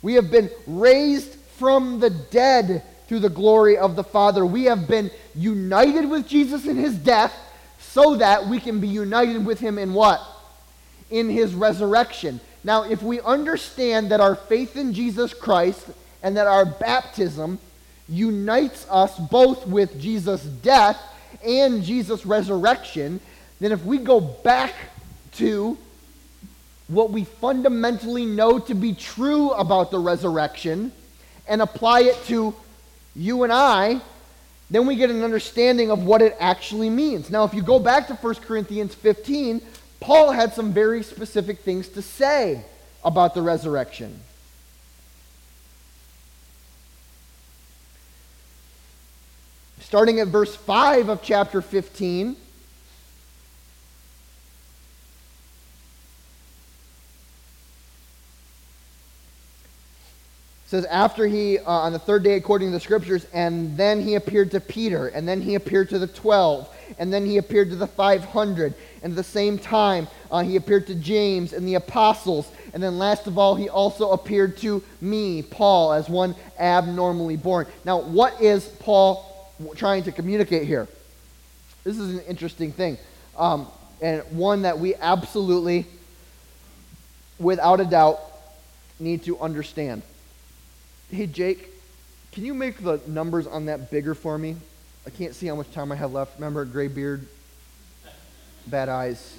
We 0.02 0.16
have 0.16 0.32
been 0.32 0.50
raised 0.66 1.36
from 1.58 2.00
the 2.00 2.10
dead 2.10 2.84
through 3.12 3.20
the 3.20 3.30
glory 3.30 3.78
of 3.78 3.98
the 3.98 4.06
Father. 4.06 4.46
We 4.46 4.64
have 4.64 4.88
been 4.88 5.12
united 5.36 6.10
with 6.10 6.30
Jesus 6.30 6.66
in 6.66 6.78
his 6.78 6.96
death 6.96 7.38
so 7.78 8.16
that 8.16 8.48
we 8.48 8.58
can 8.58 8.80
be 8.80 8.88
united 8.88 9.46
with 9.46 9.60
him 9.60 9.78
in 9.78 9.94
what? 9.94 10.22
in 11.10 11.30
his 11.30 11.54
resurrection. 11.54 12.40
Now, 12.64 12.84
if 12.84 13.04
we 13.04 13.20
understand 13.22 14.12
that 14.12 14.20
our 14.20 14.36
faith 14.36 14.78
in 14.78 14.94
Jesus 14.94 15.34
Christ 15.34 15.86
and 16.24 16.38
that 16.38 16.48
our 16.48 16.66
baptism 16.66 17.60
unites 18.08 18.88
us 18.90 19.18
both 19.20 19.68
with 19.68 20.00
Jesus' 20.00 20.44
death 20.44 20.98
and 21.46 21.84
Jesus' 21.84 22.26
resurrection, 22.26 23.20
then 23.60 23.72
if 23.72 23.84
we 23.84 23.98
go 23.98 24.20
back 24.22 24.74
to 25.34 25.78
what 26.88 27.12
we 27.12 27.26
fundamentally 27.26 28.26
know 28.26 28.60
to 28.60 28.74
be 28.74 28.94
true 28.94 29.52
about 29.52 29.92
the 29.92 30.00
resurrection 30.00 30.92
and 31.48 31.62
apply 31.62 32.02
it 32.02 32.16
to 32.26 32.56
you 33.16 33.44
and 33.44 33.52
I, 33.52 34.02
then 34.70 34.86
we 34.86 34.96
get 34.96 35.10
an 35.10 35.24
understanding 35.24 35.92
of 35.92 36.04
what 36.04 36.22
it 36.22 36.36
actually 36.40 36.90
means. 36.90 37.30
Now, 37.30 37.44
if 37.44 37.54
you 37.54 37.62
go 37.62 37.78
back 37.78 38.08
to 38.08 38.14
1 38.16 38.36
Corinthians 38.36 38.96
15, 38.96 39.62
Paul 40.00 40.32
had 40.32 40.54
some 40.54 40.72
very 40.72 41.04
specific 41.04 41.60
things 41.60 41.90
to 41.90 42.02
say 42.02 42.64
about 43.04 43.34
the 43.34 43.42
resurrection. 43.42 44.20
Starting 49.82 50.20
at 50.22 50.28
verse 50.28 50.56
5 50.56 51.10
of 51.10 51.22
chapter 51.22 51.62
15. 51.62 52.38
Says 60.72 60.86
after 60.86 61.28
he 61.28 61.60
uh, 61.60 61.70
on 61.70 61.92
the 61.92 62.00
third 62.00 62.24
day 62.24 62.36
according 62.36 62.70
to 62.70 62.72
the 62.72 62.80
scriptures 62.80 63.28
and 63.34 63.76
then 63.76 64.00
he 64.02 64.16
appeared 64.16 64.50
to 64.50 64.58
peter 64.62 65.10
and 65.10 65.28
then 65.28 65.42
he 65.42 65.56
appeared 65.56 65.90
to 65.90 66.00
the 66.00 66.08
12 66.08 66.74
and 66.98 67.12
then 67.12 67.26
he 67.26 67.40
appeared 67.40 67.70
to 67.70 67.76
the 67.76 67.86
500 67.86 68.74
and 69.04 69.12
at 69.12 69.18
the 69.18 69.22
same 69.22 69.60
time 69.60 70.08
uh, 70.32 70.42
he 70.42 70.56
appeared 70.56 70.88
to 70.88 70.96
james 70.96 71.52
and 71.52 71.68
the 71.68 71.76
apostles 71.76 72.50
and 72.74 72.82
then 72.82 72.98
last 72.98 73.28
of 73.28 73.38
all 73.38 73.54
he 73.54 73.68
also 73.68 74.12
appeared 74.12 74.56
to 74.56 74.82
me 75.02 75.42
paul 75.42 75.92
as 75.92 76.08
one 76.08 76.34
abnormally 76.58 77.36
born. 77.36 77.68
Now 77.84 78.00
what 78.00 78.42
is 78.42 78.66
paul 78.80 79.52
trying 79.76 80.04
to 80.04 80.14
communicate 80.14 80.66
here? 80.66 80.88
This 81.84 82.00
is 82.00 82.18
an 82.18 82.22
interesting 82.22 82.72
thing 82.72 82.98
um, 83.38 83.68
and 84.02 84.24
one 84.32 84.62
that 84.62 84.80
we 84.80 84.96
absolutely 84.96 85.86
without 87.40 87.82
a 87.82 87.86
doubt 87.86 88.22
need 89.02 89.24
to 89.24 89.38
understand 89.40 90.04
Hey, 91.12 91.28
Jake, 91.28 91.68
can 92.32 92.46
you 92.46 92.54
make 92.54 92.82
the 92.82 93.02
numbers 93.06 93.46
on 93.46 93.66
that 93.66 93.92
bigger 93.92 94.16
for 94.16 94.38
me? 94.38 94.56
I 95.06 95.10
can't 95.10 95.36
see 95.36 95.46
how 95.48 95.56
much 95.56 95.70
time 95.74 95.92
I 95.92 95.96
have 95.96 96.14
left. 96.14 96.36
Remember, 96.36 96.64
gray 96.64 96.88
beard, 96.88 97.28
bad 98.68 98.88
eyes, 98.88 99.36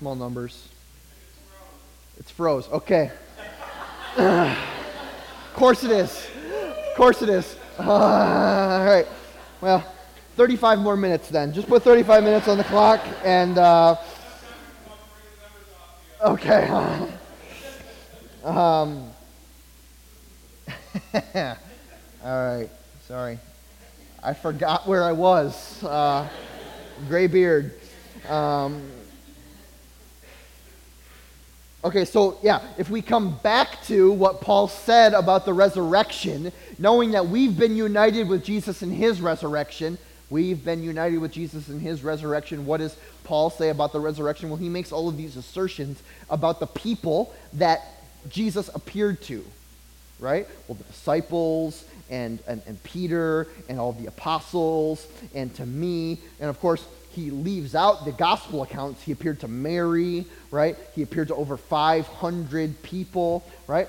small 0.00 0.16
numbers. 0.16 0.66
It's 2.18 2.32
froze. 2.32 2.66
Okay. 2.68 3.12
of 4.16 4.58
course 5.54 5.84
it 5.84 5.92
is. 5.92 6.26
Of 6.90 6.96
course 6.96 7.22
it 7.22 7.28
is. 7.28 7.56
Uh, 7.78 7.82
all 7.88 8.84
right. 8.84 9.06
Well, 9.60 9.84
35 10.34 10.80
more 10.80 10.96
minutes 10.96 11.28
then. 11.28 11.52
Just 11.52 11.68
put 11.68 11.84
35 11.84 12.24
minutes 12.24 12.48
on 12.48 12.58
the 12.58 12.64
clock 12.64 13.00
and. 13.22 13.56
Uh, 13.56 13.94
okay. 16.24 16.68
um, 18.44 19.12
All 21.14 21.56
right. 22.24 22.68
Sorry. 23.06 23.38
I 24.22 24.34
forgot 24.34 24.86
where 24.86 25.04
I 25.04 25.12
was. 25.12 25.82
Uh, 25.82 26.28
gray 27.08 27.26
beard. 27.26 27.74
Um, 28.28 28.90
okay, 31.84 32.04
so 32.04 32.38
yeah, 32.42 32.62
if 32.78 32.90
we 32.90 33.02
come 33.02 33.38
back 33.38 33.82
to 33.84 34.12
what 34.12 34.40
Paul 34.40 34.68
said 34.68 35.12
about 35.12 35.44
the 35.44 35.52
resurrection, 35.52 36.52
knowing 36.78 37.12
that 37.12 37.26
we've 37.26 37.56
been 37.56 37.76
united 37.76 38.28
with 38.28 38.44
Jesus 38.44 38.82
in 38.82 38.90
his 38.90 39.20
resurrection, 39.20 39.98
We've 40.28 40.64
been 40.64 40.82
united 40.82 41.18
with 41.18 41.30
Jesus 41.30 41.68
in 41.68 41.78
his 41.78 42.02
resurrection. 42.02 42.66
What 42.66 42.78
does 42.78 42.96
Paul 43.22 43.48
say 43.48 43.68
about 43.68 43.92
the 43.92 44.00
resurrection? 44.00 44.48
Well, 44.48 44.58
he 44.58 44.68
makes 44.68 44.90
all 44.90 45.08
of 45.08 45.16
these 45.16 45.36
assertions 45.36 46.02
about 46.28 46.58
the 46.58 46.66
people 46.66 47.32
that 47.54 47.82
Jesus 48.28 48.68
appeared 48.74 49.22
to, 49.22 49.44
right? 50.18 50.46
Well, 50.66 50.76
the 50.76 50.84
disciples 50.84 51.84
and, 52.10 52.38
and, 52.46 52.62
and 52.66 52.82
Peter 52.82 53.48
and 53.68 53.78
all 53.78 53.92
the 53.92 54.06
apostles 54.06 55.06
and 55.34 55.54
to 55.56 55.66
me. 55.66 56.18
And 56.40 56.48
of 56.48 56.58
course, 56.60 56.84
he 57.10 57.30
leaves 57.30 57.74
out 57.74 58.04
the 58.04 58.12
gospel 58.12 58.62
accounts. 58.62 59.02
He 59.02 59.12
appeared 59.12 59.40
to 59.40 59.48
Mary, 59.48 60.26
right? 60.50 60.76
He 60.94 61.02
appeared 61.02 61.28
to 61.28 61.34
over 61.34 61.56
500 61.56 62.82
people, 62.82 63.44
right? 63.66 63.88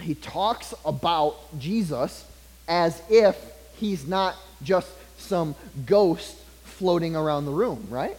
He 0.00 0.14
talks 0.14 0.72
about 0.84 1.36
Jesus 1.58 2.24
as 2.68 3.02
if 3.10 3.36
he's 3.76 4.06
not 4.06 4.36
just 4.62 4.88
some 5.18 5.54
ghost 5.86 6.36
floating 6.64 7.16
around 7.16 7.44
the 7.44 7.52
room, 7.52 7.86
right? 7.90 8.16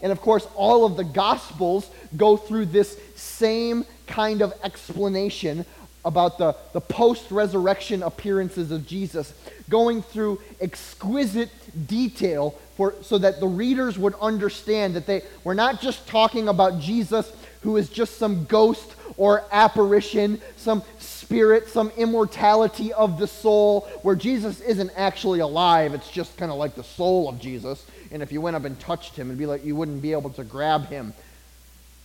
And 0.00 0.12
of 0.12 0.20
course, 0.20 0.46
all 0.54 0.84
of 0.84 0.96
the 0.96 1.04
Gospels 1.04 1.90
go 2.16 2.36
through 2.36 2.66
this 2.66 2.98
same 3.16 3.84
kind 4.06 4.42
of 4.42 4.52
explanation 4.62 5.64
about 6.04 6.38
the, 6.38 6.56
the 6.72 6.80
post 6.80 7.30
resurrection 7.30 8.02
appearances 8.02 8.70
of 8.70 8.86
Jesus, 8.86 9.32
going 9.68 10.02
through 10.02 10.40
exquisite 10.60 11.50
detail 11.86 12.58
for, 12.76 12.94
so 13.02 13.18
that 13.18 13.40
the 13.40 13.46
readers 13.46 13.98
would 13.98 14.14
understand 14.20 14.94
that 14.94 15.06
they 15.06 15.22
were 15.44 15.54
not 15.54 15.80
just 15.80 16.06
talking 16.08 16.48
about 16.48 16.80
Jesus 16.80 17.32
who 17.62 17.76
is 17.76 17.88
just 17.88 18.18
some 18.18 18.44
ghost 18.46 18.94
or 19.16 19.44
apparition, 19.52 20.40
some 20.56 20.82
spirit, 20.98 21.68
some 21.68 21.90
immortality 21.96 22.92
of 22.92 23.18
the 23.18 23.26
soul, 23.26 23.82
where 24.02 24.16
Jesus 24.16 24.60
isn't 24.60 24.90
actually 24.96 25.40
alive. 25.40 25.94
It's 25.94 26.10
just 26.10 26.36
kind 26.36 26.50
of 26.50 26.58
like 26.58 26.74
the 26.74 26.84
soul 26.84 27.28
of 27.28 27.38
Jesus. 27.38 27.84
And 28.12 28.22
if 28.22 28.30
you 28.30 28.40
went 28.40 28.56
up 28.56 28.64
and 28.64 28.78
touched 28.78 29.16
him, 29.16 29.28
it'd 29.28 29.38
be 29.38 29.46
like 29.46 29.64
you 29.64 29.74
wouldn't 29.74 30.02
be 30.02 30.12
able 30.12 30.30
to 30.30 30.44
grab 30.44 30.86
him. 30.86 31.14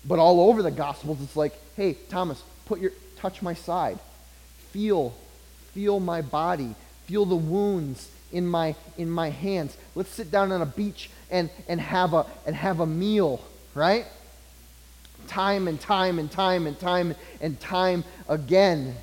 But 0.06 0.20
all 0.20 0.50
over 0.50 0.64
the 0.64 0.72
Gospels, 0.72 1.22
it's 1.22 1.36
like, 1.36 1.54
hey, 1.76 1.98
Thomas, 2.10 2.42
put 2.66 2.80
your 2.80 2.92
touch 3.18 3.42
my 3.42 3.54
side. 3.54 4.00
Feel, 4.72 5.14
feel 5.74 6.00
my 6.00 6.22
body. 6.22 6.76
Feel 7.06 7.26
the 7.26 7.36
wounds 7.36 8.10
in 8.32 8.48
my 8.48 8.76
in 8.98 9.10
my 9.10 9.30
hands. 9.30 9.78
Let's 9.96 10.10
sit 10.10 10.32
down 10.32 10.52
on 10.52 10.62
a 10.62 10.66
beach 10.66 11.10
and, 11.30 11.50
and 11.68 11.80
have 11.80 12.14
a 12.14 12.26
and 12.46 12.56
have 12.56 12.80
a 12.80 12.86
meal, 12.86 13.42
right? 13.74 14.06
Time 15.28 15.68
and 15.68 15.80
time 15.80 16.20
and 16.20 16.32
time 16.32 16.68
and 16.68 16.80
time 16.80 17.16
and 17.42 17.60
time 17.60 18.04
again. 18.30 18.96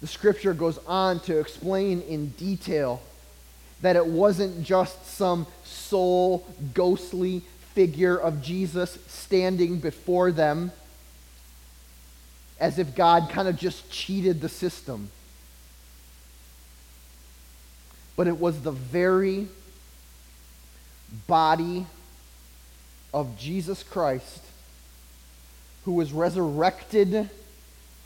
The 0.00 0.06
scripture 0.06 0.52
goes 0.52 0.78
on 0.86 1.20
to 1.20 1.38
explain 1.38 2.02
in 2.02 2.28
detail 2.30 3.00
that 3.82 3.96
it 3.96 4.06
wasn't 4.06 4.62
just 4.62 5.06
some 5.06 5.46
soul 5.64 6.46
ghostly 6.72 7.42
figure 7.74 8.16
of 8.16 8.42
Jesus 8.42 8.98
standing 9.08 9.78
before 9.78 10.30
them 10.30 10.72
as 12.60 12.78
if 12.78 12.94
God 12.94 13.28
kind 13.30 13.48
of 13.48 13.56
just 13.56 13.90
cheated 13.90 14.40
the 14.40 14.48
system. 14.48 15.10
But 18.16 18.28
it 18.28 18.38
was 18.38 18.60
the 18.62 18.70
very 18.70 19.48
body 21.26 21.86
of 23.12 23.36
Jesus 23.38 23.82
Christ 23.82 24.42
who 25.84 25.92
was 25.92 26.12
resurrected 26.12 27.28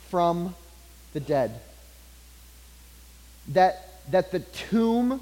from 0.09 0.55
the 1.13 1.19
dead. 1.19 1.59
That, 3.49 4.01
that 4.11 4.31
the 4.31 4.39
tomb 4.39 5.21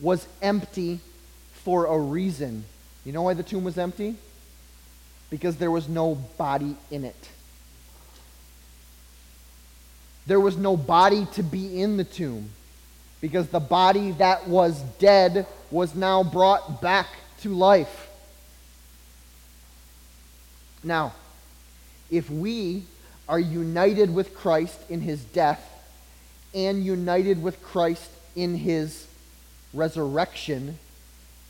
was 0.00 0.26
empty 0.42 1.00
for 1.52 1.86
a 1.86 1.98
reason. 1.98 2.64
You 3.04 3.12
know 3.12 3.22
why 3.22 3.34
the 3.34 3.42
tomb 3.42 3.64
was 3.64 3.78
empty? 3.78 4.16
Because 5.30 5.56
there 5.56 5.70
was 5.70 5.88
no 5.88 6.14
body 6.14 6.76
in 6.90 7.04
it. 7.04 7.30
There 10.26 10.40
was 10.40 10.56
no 10.56 10.76
body 10.76 11.26
to 11.34 11.42
be 11.42 11.80
in 11.80 11.96
the 11.96 12.04
tomb 12.04 12.50
because 13.20 13.48
the 13.48 13.60
body 13.60 14.12
that 14.12 14.48
was 14.48 14.80
dead 14.98 15.46
was 15.70 15.94
now 15.94 16.22
brought 16.22 16.82
back 16.82 17.06
to 17.40 17.54
life. 17.54 18.08
Now, 20.82 21.14
if 22.10 22.30
we 22.30 22.84
are 23.28 23.40
united 23.40 24.14
with 24.14 24.34
Christ 24.34 24.78
in 24.88 25.00
his 25.00 25.24
death 25.24 25.62
and 26.54 26.84
united 26.84 27.42
with 27.42 27.62
Christ 27.62 28.10
in 28.36 28.54
his 28.54 29.06
resurrection, 29.74 30.78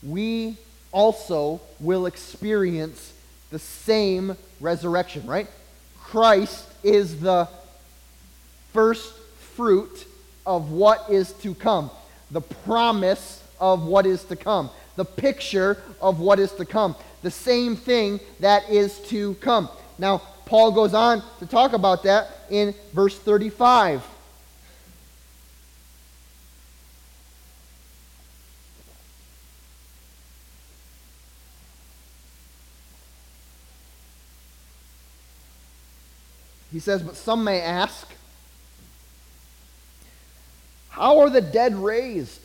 we 0.03 0.57
also 0.91 1.61
will 1.79 2.05
experience 2.05 3.13
the 3.49 3.59
same 3.59 4.35
resurrection, 4.59 5.25
right? 5.25 5.47
Christ 5.99 6.65
is 6.83 7.19
the 7.19 7.47
first 8.73 9.13
fruit 9.55 10.05
of 10.45 10.71
what 10.71 11.09
is 11.09 11.33
to 11.33 11.53
come, 11.53 11.89
the 12.31 12.41
promise 12.41 13.43
of 13.59 13.83
what 13.83 14.05
is 14.05 14.23
to 14.25 14.35
come, 14.35 14.69
the 14.95 15.05
picture 15.05 15.77
of 16.01 16.19
what 16.19 16.39
is 16.39 16.51
to 16.53 16.65
come, 16.65 16.95
the 17.21 17.31
same 17.31 17.75
thing 17.75 18.19
that 18.39 18.69
is 18.69 18.99
to 19.09 19.33
come. 19.35 19.69
Now, 19.97 20.21
Paul 20.45 20.71
goes 20.71 20.93
on 20.93 21.21
to 21.39 21.45
talk 21.45 21.73
about 21.73 22.03
that 22.03 22.29
in 22.49 22.73
verse 22.93 23.17
35. 23.17 24.01
He 36.77 36.81
says, 36.81 37.01
But 37.01 37.15
some 37.15 37.43
may 37.43 37.59
ask, 37.59 38.07
how 40.89 41.21
are 41.21 41.29
the 41.31 41.41
dead 41.41 41.75
raised? 41.75 42.39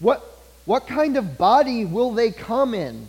What, 0.00 0.22
what 0.66 0.86
kind 0.86 1.16
of 1.16 1.38
body 1.38 1.86
will 1.86 2.10
they 2.10 2.30
come 2.30 2.74
in? 2.74 3.08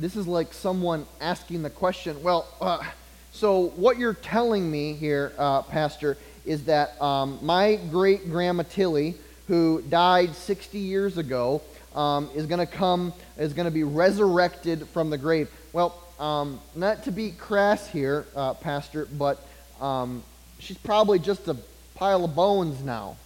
This 0.00 0.16
is 0.16 0.26
like 0.26 0.52
someone 0.52 1.06
asking 1.20 1.62
the 1.62 1.70
question, 1.70 2.20
well, 2.24 2.48
uh, 2.60 2.82
so 3.30 3.68
what 3.76 3.98
you're 3.98 4.14
telling 4.14 4.68
me 4.68 4.94
here, 4.94 5.32
uh, 5.38 5.62
Pastor, 5.62 6.18
is 6.44 6.64
that 6.64 7.00
um, 7.00 7.38
my 7.40 7.76
great 7.92 8.32
grandma 8.32 8.64
Tilly, 8.68 9.14
who 9.46 9.80
died 9.82 10.34
60 10.34 10.76
years 10.76 11.16
ago, 11.16 11.62
um, 11.96 12.30
is 12.34 12.46
going 12.46 12.58
to 12.58 12.66
come, 12.66 13.12
is 13.38 13.54
going 13.54 13.64
to 13.64 13.72
be 13.72 13.82
resurrected 13.82 14.86
from 14.88 15.10
the 15.10 15.18
grave. 15.18 15.48
Well, 15.72 16.00
um, 16.20 16.60
not 16.74 17.04
to 17.04 17.10
be 17.10 17.32
crass 17.32 17.88
here, 17.88 18.26
uh, 18.36 18.54
Pastor, 18.54 19.06
but 19.06 19.44
um, 19.80 20.22
she's 20.58 20.78
probably 20.78 21.18
just 21.18 21.48
a 21.48 21.56
pile 21.94 22.24
of 22.24 22.34
bones 22.34 22.82
now. 22.84 23.16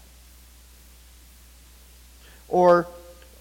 Or, 2.48 2.86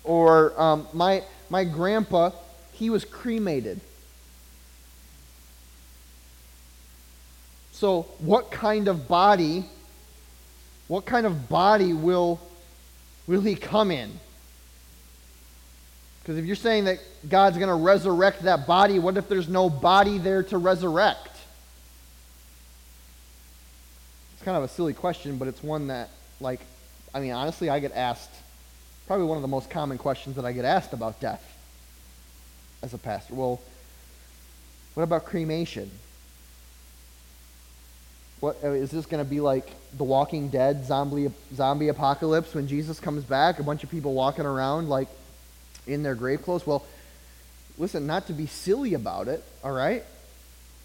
or 0.04 0.60
um, 0.60 0.88
my, 0.94 1.24
my 1.50 1.64
grandpa, 1.64 2.32
he 2.74 2.90
was 2.90 3.06
cremated. 3.06 3.80
So, 7.72 8.04
what 8.20 8.52
kind 8.52 8.88
of 8.88 9.08
body, 9.08 9.66
what 10.88 11.06
kind 11.06 11.26
of 11.26 11.48
body 11.48 11.94
will, 11.94 12.40
will 13.26 13.42
he 13.42 13.56
come 13.56 13.90
in? 13.90 14.20
Because 16.22 16.38
if 16.38 16.46
you're 16.46 16.56
saying 16.56 16.86
that 16.86 17.00
God's 17.28 17.58
going 17.58 17.70
to 17.70 17.76
resurrect 17.76 18.44
that 18.44 18.68
body, 18.68 19.00
what 19.00 19.18
if 19.18 19.28
there's 19.28 19.48
no 19.50 19.70
body 19.70 20.18
there 20.18 20.44
to 20.44 20.58
resurrect? 20.58 21.36
It's 24.34 24.44
kind 24.44 24.56
of 24.56 24.64
a 24.64 24.68
silly 24.68 24.94
question, 24.94 25.38
but 25.38 25.48
it's 25.48 25.64
one 25.64 25.88
that, 25.88 26.10
like, 26.40 26.62
I 27.14 27.20
mean, 27.20 27.32
honestly, 27.32 27.70
I 27.70 27.80
get 27.80 27.94
asked, 27.94 28.30
probably 29.08 29.26
one 29.26 29.38
of 29.38 29.42
the 29.42 29.48
most 29.48 29.70
common 29.70 29.98
questions 29.98 30.36
that 30.36 30.46
I 30.46 30.52
get 30.52 30.66
asked 30.66 30.94
about 30.94 31.20
death 31.20 31.44
as 32.82 32.94
a 32.94 32.98
pastor. 32.98 33.34
Well, 33.34 33.60
what 34.94 35.04
about 35.04 35.26
cremation? 35.26 35.90
What 38.40 38.58
uh, 38.64 38.72
is 38.72 38.92
this 38.92 39.06
going 39.06 39.24
to 39.24 39.30
be 39.30 39.42
like 39.42 39.70
the 39.98 40.04
Walking 40.04 40.50
Dead 40.50 40.86
zombie 40.86 41.32
zombie 41.54 41.90
apocalypse 41.90 42.54
when 42.54 42.68
Jesus 42.68 43.00
comes 43.00 43.24
back? 43.24 43.60
A 43.60 43.64
bunch 43.64 43.84
of 43.84 43.90
people 43.90 44.14
walking 44.14 44.46
around 44.46 44.88
like 44.88 45.10
in 45.90 46.04
their 46.04 46.16
grave 46.16 46.42
clothes. 46.42 46.66
Well, 46.66 46.86
listen, 47.78 48.06
not 48.08 48.28
to 48.28 48.34
be 48.34 48.46
silly 48.46 48.94
about 48.94 49.28
it, 49.28 49.44
all 49.64 49.72
right, 49.72 50.04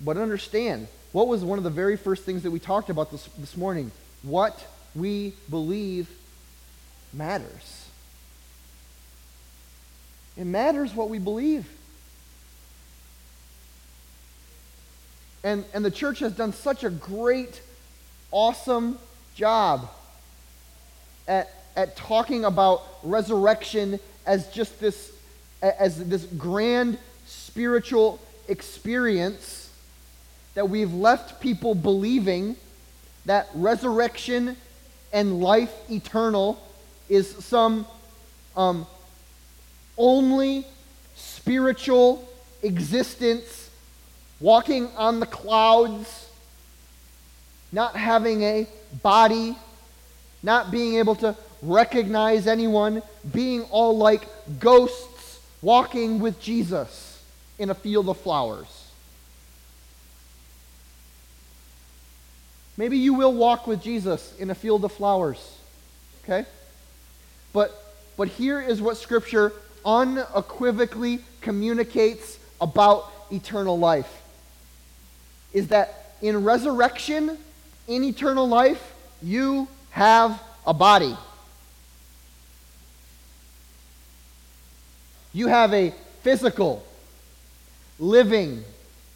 but 0.00 0.16
understand 0.16 0.88
what 1.12 1.28
was 1.28 1.44
one 1.44 1.58
of 1.58 1.64
the 1.64 1.70
very 1.70 1.96
first 1.96 2.24
things 2.24 2.42
that 2.42 2.50
we 2.50 2.58
talked 2.58 2.90
about 2.90 3.10
this, 3.10 3.24
this 3.38 3.56
morning? 3.56 3.92
What 4.22 4.66
we 4.94 5.34
believe 5.50 6.08
matters. 7.12 7.88
It 10.36 10.46
matters 10.46 10.94
what 10.94 11.10
we 11.10 11.18
believe. 11.18 11.68
And, 15.44 15.64
and 15.74 15.84
the 15.84 15.90
church 15.90 16.20
has 16.20 16.32
done 16.32 16.52
such 16.52 16.84
a 16.84 16.90
great, 16.90 17.60
awesome 18.30 18.98
job 19.34 19.90
at, 21.28 21.50
at 21.76 21.96
talking 21.96 22.44
about 22.44 22.82
resurrection 23.02 24.00
as 24.26 24.48
just 24.48 24.80
this, 24.80 25.12
as 25.62 26.04
this 26.08 26.24
grand 26.38 26.98
spiritual 27.26 28.20
experience 28.48 29.70
that 30.54 30.68
we've 30.68 30.92
left 30.92 31.40
people 31.40 31.74
believing 31.74 32.56
that 33.26 33.48
resurrection 33.54 34.56
and 35.12 35.40
life 35.40 35.72
eternal 35.90 36.62
is 37.08 37.30
some 37.44 37.86
um, 38.56 38.86
only 39.96 40.66
spiritual 41.16 42.28
existence, 42.62 43.70
walking 44.40 44.88
on 44.96 45.20
the 45.20 45.26
clouds, 45.26 46.28
not 47.72 47.96
having 47.96 48.42
a 48.42 48.66
body, 49.02 49.56
not 50.42 50.70
being 50.70 50.96
able 50.96 51.14
to 51.16 51.36
recognize 51.64 52.46
anyone, 52.46 53.02
being 53.32 53.62
all 53.70 53.96
like 53.96 54.26
ghosts 54.58 55.40
walking 55.62 56.20
with 56.20 56.40
Jesus 56.40 57.22
in 57.58 57.70
a 57.70 57.74
field 57.74 58.08
of 58.08 58.18
flowers. 58.18 58.90
Maybe 62.76 62.98
you 62.98 63.14
will 63.14 63.32
walk 63.32 63.66
with 63.66 63.82
Jesus 63.82 64.34
in 64.38 64.50
a 64.50 64.54
field 64.54 64.84
of 64.84 64.92
flowers. 64.92 65.58
Okay? 66.24 66.44
But 67.52 67.84
but 68.16 68.28
here 68.28 68.60
is 68.60 68.80
what 68.80 68.96
scripture 68.96 69.52
unequivocally 69.84 71.20
communicates 71.40 72.38
about 72.60 73.10
eternal 73.30 73.78
life. 73.78 74.22
Is 75.52 75.68
that 75.68 76.16
in 76.22 76.44
resurrection, 76.44 77.36
in 77.88 78.04
eternal 78.04 78.48
life, 78.48 78.94
you 79.22 79.68
have 79.90 80.40
a 80.66 80.74
body. 80.74 81.16
You 85.34 85.48
have 85.48 85.74
a 85.74 85.92
physical, 86.22 86.82
living, 87.98 88.64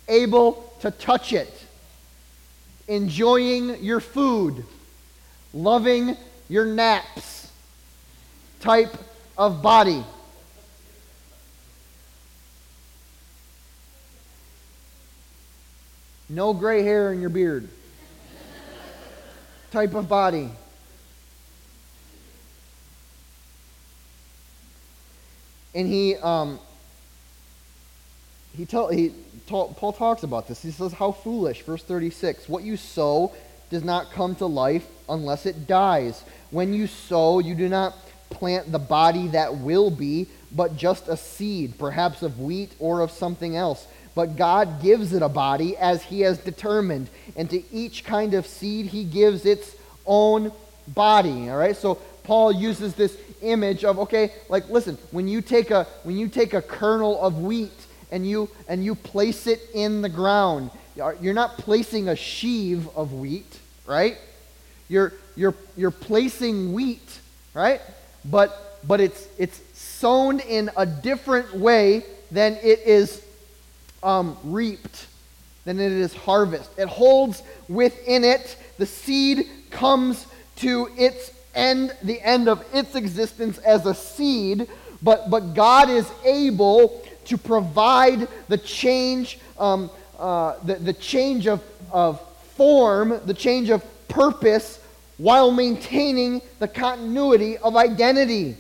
able 0.09 0.71
to 0.81 0.91
touch 0.91 1.33
it, 1.33 1.53
enjoying 2.89 3.83
your 3.83 4.01
food, 4.01 4.64
loving 5.55 6.16
your 6.49 6.66
naps 6.66 7.51
type 8.61 8.95
of 9.39 9.62
body. 9.62 10.05
No 16.29 16.53
gray 16.53 16.83
hair 16.83 17.12
in 17.12 17.21
your 17.21 17.31
beard 17.31 17.69
type 19.71 19.95
of 19.95 20.09
body. 20.09 20.51
And 25.75 25.87
he, 25.87 26.16
um, 26.16 26.59
he, 28.57 28.66
tell, 28.66 28.89
he 28.89 29.12
Paul 29.49 29.93
talks 29.93 30.23
about 30.23 30.49
this. 30.49 30.62
He 30.62 30.71
says, 30.71 30.93
How 30.93 31.12
foolish, 31.12 31.62
verse 31.62 31.83
36. 31.83 32.49
What 32.49 32.64
you 32.64 32.77
sow 32.77 33.33
does 33.71 33.85
not 33.85 34.11
come 34.12 34.35
to 34.37 34.47
life 34.47 34.87
unless 35.09 35.47
it 35.47 35.66
dies. 35.66 36.23
When 36.51 36.73
you 36.73 36.87
sow, 36.87 37.39
you 37.39 37.55
do 37.55 37.69
not 37.69 37.95
plant 38.31 38.71
the 38.71 38.79
body 38.79 39.29
that 39.29 39.57
will 39.57 39.91
be, 39.91 40.27
but 40.53 40.77
just 40.77 41.09
a 41.09 41.16
seed, 41.16 41.79
perhaps 41.79 42.23
of 42.23 42.41
wheat 42.41 42.73
or 42.79 43.01
of 43.01 43.11
something 43.11 43.57
else. 43.57 43.87
But 44.14 44.37
God 44.37 44.83
gives 44.83 45.12
it 45.12 45.23
a 45.23 45.29
body 45.29 45.77
as 45.77 46.03
He 46.03 46.21
has 46.21 46.39
determined, 46.39 47.09
and 47.37 47.49
to 47.51 47.62
each 47.73 48.05
kind 48.05 48.35
of 48.35 48.47
seed 48.47 48.87
He 48.87 49.05
gives 49.05 49.47
its 49.47 49.77
own 50.07 50.53
body. 50.87 51.49
All 51.49 51.57
right, 51.57 51.77
so 51.77 51.97
Paul 52.25 52.53
uses 52.53 52.95
this 52.95 53.16
image 53.43 53.84
of 53.84 53.99
okay, 53.99 54.32
like 54.49 54.68
listen, 54.68 54.99
when 55.11 55.28
you 55.28 55.41
take 55.43 55.70
a 55.70 55.84
when 56.03 56.16
you 56.16 56.28
take 56.28 56.55
a 56.55 56.62
kernel 56.62 57.20
of 57.20 57.39
wheat 57.39 57.72
and 58.11 58.28
you 58.28 58.49
and 58.68 58.84
you 58.84 58.95
place 58.95 59.47
it 59.47 59.61
in 59.74 60.03
the 60.03 60.09
ground, 60.09 60.70
you're 60.97 61.34
not 61.34 61.59
placing 61.59 62.09
a 62.09 62.16
sheave 62.16 62.89
of 62.97 63.12
wheat, 63.12 63.59
right? 63.86 64.16
You're 64.89 65.12
you're 65.36 65.55
you're 65.76 65.91
placing 65.91 66.72
wheat, 66.72 67.20
right? 67.55 67.80
but, 68.24 68.78
but 68.86 69.01
it's, 69.01 69.26
it's 69.39 69.61
sown 69.78 70.41
in 70.41 70.70
a 70.76 70.86
different 70.86 71.55
way 71.55 72.05
than 72.30 72.55
it 72.62 72.80
is 72.80 73.22
um, 74.03 74.36
reaped, 74.45 75.07
than 75.64 75.80
it 75.80 75.93
is 75.93 76.14
harvest. 76.14 76.70
It 76.78 76.89
holds 76.89 77.43
within 77.68 78.24
it, 78.24 78.57
the 78.78 78.86
seed 78.86 79.49
comes 79.70 80.26
to 80.57 80.89
its 80.97 81.32
end, 81.59 81.94
the 82.02 82.20
end 82.22 82.48
of 82.48 82.64
its 82.72 82.94
existence 82.94 83.59
as 83.59 83.86
a 83.86 83.94
seed, 83.94 84.68
but, 85.02 85.30
but 85.30 85.54
God 85.54 85.90
is 85.90 86.11
able 86.24 87.04
to 87.26 87.36
provide 87.36 88.28
the 88.48 88.59
change, 88.59 89.38
um, 89.59 89.90
uh, 90.18 90.54
the, 90.64 90.76
the 90.76 90.92
change 90.92 91.46
of, 91.46 91.62
of 91.92 92.20
form, 92.56 93.20
the 93.24 93.34
change 93.34 93.70
of 93.70 93.84
purpose 94.09 94.80
while 95.18 95.50
maintaining 95.50 96.40
the 96.59 96.68
continuity 96.68 97.59
of 97.59 97.76
identity. 97.76 98.56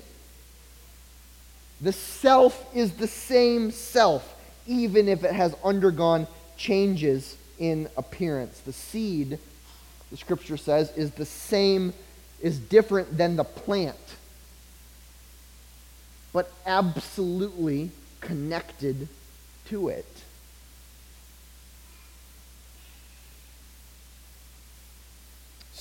The 1.80 1.92
self 1.92 2.68
is 2.74 2.92
the 2.92 3.06
same 3.06 3.70
self, 3.70 4.34
even 4.66 5.08
if 5.08 5.24
it 5.24 5.32
has 5.32 5.54
undergone 5.64 6.26
changes 6.56 7.36
in 7.58 7.88
appearance. 7.96 8.60
The 8.60 8.72
seed, 8.72 9.38
the 10.10 10.16
scripture 10.16 10.56
says, 10.56 10.90
is 10.96 11.12
the 11.12 11.24
same, 11.24 11.92
is 12.40 12.58
different 12.58 13.16
than 13.16 13.36
the 13.36 13.44
plant, 13.44 13.96
but 16.32 16.52
absolutely 16.66 17.90
connected 18.20 19.08
to 19.66 19.88
it. 19.88 20.06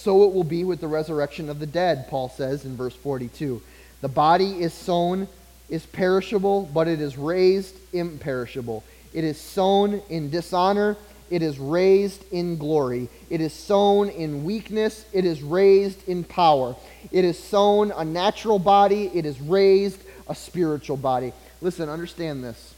so 0.07 0.23
it 0.23 0.33
will 0.33 0.45
be 0.45 0.63
with 0.63 0.79
the 0.79 0.87
resurrection 0.87 1.49
of 1.49 1.59
the 1.59 1.65
dead, 1.65 2.07
Paul 2.07 2.29
says 2.29 2.63
in 2.63 2.77
verse 2.77 2.95
42. 2.95 3.61
The 3.99 4.07
body 4.07 4.61
is 4.61 4.73
sown, 4.73 5.27
is 5.67 5.85
perishable, 5.85 6.69
but 6.73 6.87
it 6.87 7.01
is 7.01 7.17
raised 7.17 7.75
imperishable. 7.91 8.85
It 9.13 9.25
is 9.25 9.37
sown 9.37 10.01
in 10.07 10.29
dishonor, 10.29 10.95
it 11.29 11.41
is 11.41 11.59
raised 11.59 12.23
in 12.31 12.57
glory. 12.57 13.09
It 13.29 13.41
is 13.41 13.53
sown 13.53 14.09
in 14.09 14.43
weakness, 14.43 15.05
it 15.13 15.25
is 15.25 15.41
raised 15.41 16.07
in 16.07 16.23
power. 16.23 16.75
It 17.11 17.25
is 17.25 17.37
sown 17.37 17.91
a 17.91 18.05
natural 18.05 18.59
body, 18.59 19.11
it 19.13 19.25
is 19.25 19.39
raised 19.41 20.01
a 20.27 20.35
spiritual 20.35 20.97
body. 20.97 21.33
Listen, 21.61 21.89
understand 21.89 22.43
this. 22.43 22.75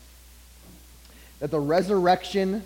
That 1.40 1.52
the 1.52 1.60
resurrection, 1.60 2.64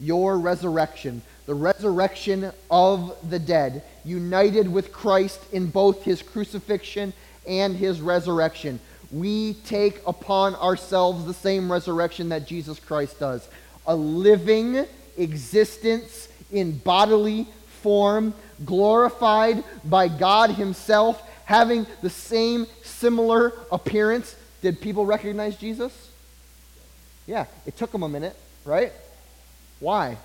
your 0.00 0.38
resurrection, 0.38 1.22
the 1.46 1.54
resurrection 1.54 2.52
of 2.70 3.16
the 3.28 3.38
dead, 3.38 3.82
united 4.04 4.70
with 4.70 4.92
Christ 4.92 5.40
in 5.52 5.66
both 5.66 6.04
his 6.04 6.22
crucifixion 6.22 7.12
and 7.46 7.76
his 7.76 8.00
resurrection. 8.00 8.80
We 9.12 9.54
take 9.66 10.00
upon 10.06 10.54
ourselves 10.56 11.24
the 11.24 11.34
same 11.34 11.70
resurrection 11.70 12.30
that 12.30 12.46
Jesus 12.46 12.78
Christ 12.80 13.20
does 13.20 13.48
a 13.86 13.94
living 13.94 14.86
existence 15.16 16.28
in 16.52 16.78
bodily 16.78 17.46
form, 17.82 18.34
glorified 18.64 19.62
by 19.84 20.08
God 20.08 20.50
Himself, 20.50 21.22
having 21.44 21.86
the 22.02 22.10
same 22.10 22.66
similar 22.82 23.52
appearance. 23.70 24.36
Did 24.62 24.80
people 24.80 25.04
recognize 25.04 25.56
Jesus? 25.56 26.10
Yeah, 27.26 27.46
it 27.66 27.76
took 27.76 27.92
them 27.92 28.02
a 28.02 28.08
minute, 28.08 28.36
right? 28.64 28.92
Why? 29.80 30.16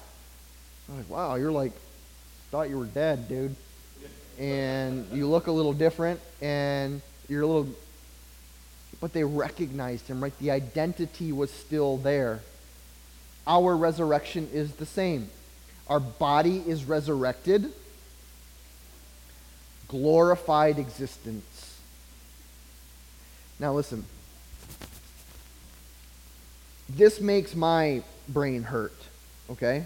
like, 0.96 1.10
wow, 1.10 1.36
you're 1.36 1.52
like, 1.52 1.72
thought 2.50 2.70
you 2.70 2.78
were 2.78 2.86
dead, 2.86 3.28
dude. 3.28 3.56
And 4.40 5.06
you 5.12 5.28
look 5.28 5.48
a 5.48 5.52
little 5.52 5.74
different, 5.74 6.20
and 6.42 7.02
you're 7.28 7.44
a 7.44 7.48
little. 7.48 7.70
But 9.02 9.14
they 9.14 9.24
recognized 9.24 10.08
him, 10.08 10.22
right? 10.24 10.38
The 10.40 10.52
identity 10.52 11.32
was 11.32 11.52
still 11.52 11.98
there. 11.98 12.40
Our 13.50 13.76
resurrection 13.76 14.48
is 14.54 14.74
the 14.74 14.86
same. 14.86 15.28
Our 15.88 16.00
body 16.00 16.64
is 16.68 16.86
resurrected, 16.86 17.74
glorified 19.88 20.78
existence. 20.78 21.80
Now, 23.60 23.74
listen. 23.74 24.06
This 26.88 27.20
makes 27.20 27.56
my 27.56 28.04
brain 28.28 28.62
hurt, 28.62 28.96
okay? 29.50 29.84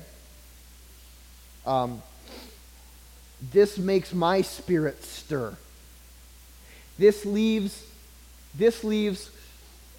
Um, 1.65 2.01
this 3.53 3.77
makes 3.77 4.13
my 4.13 4.41
spirit 4.41 5.01
stir. 5.05 5.55
This 6.97 7.25
leaves, 7.25 7.81
this 8.55 8.83
leaves 8.83 9.31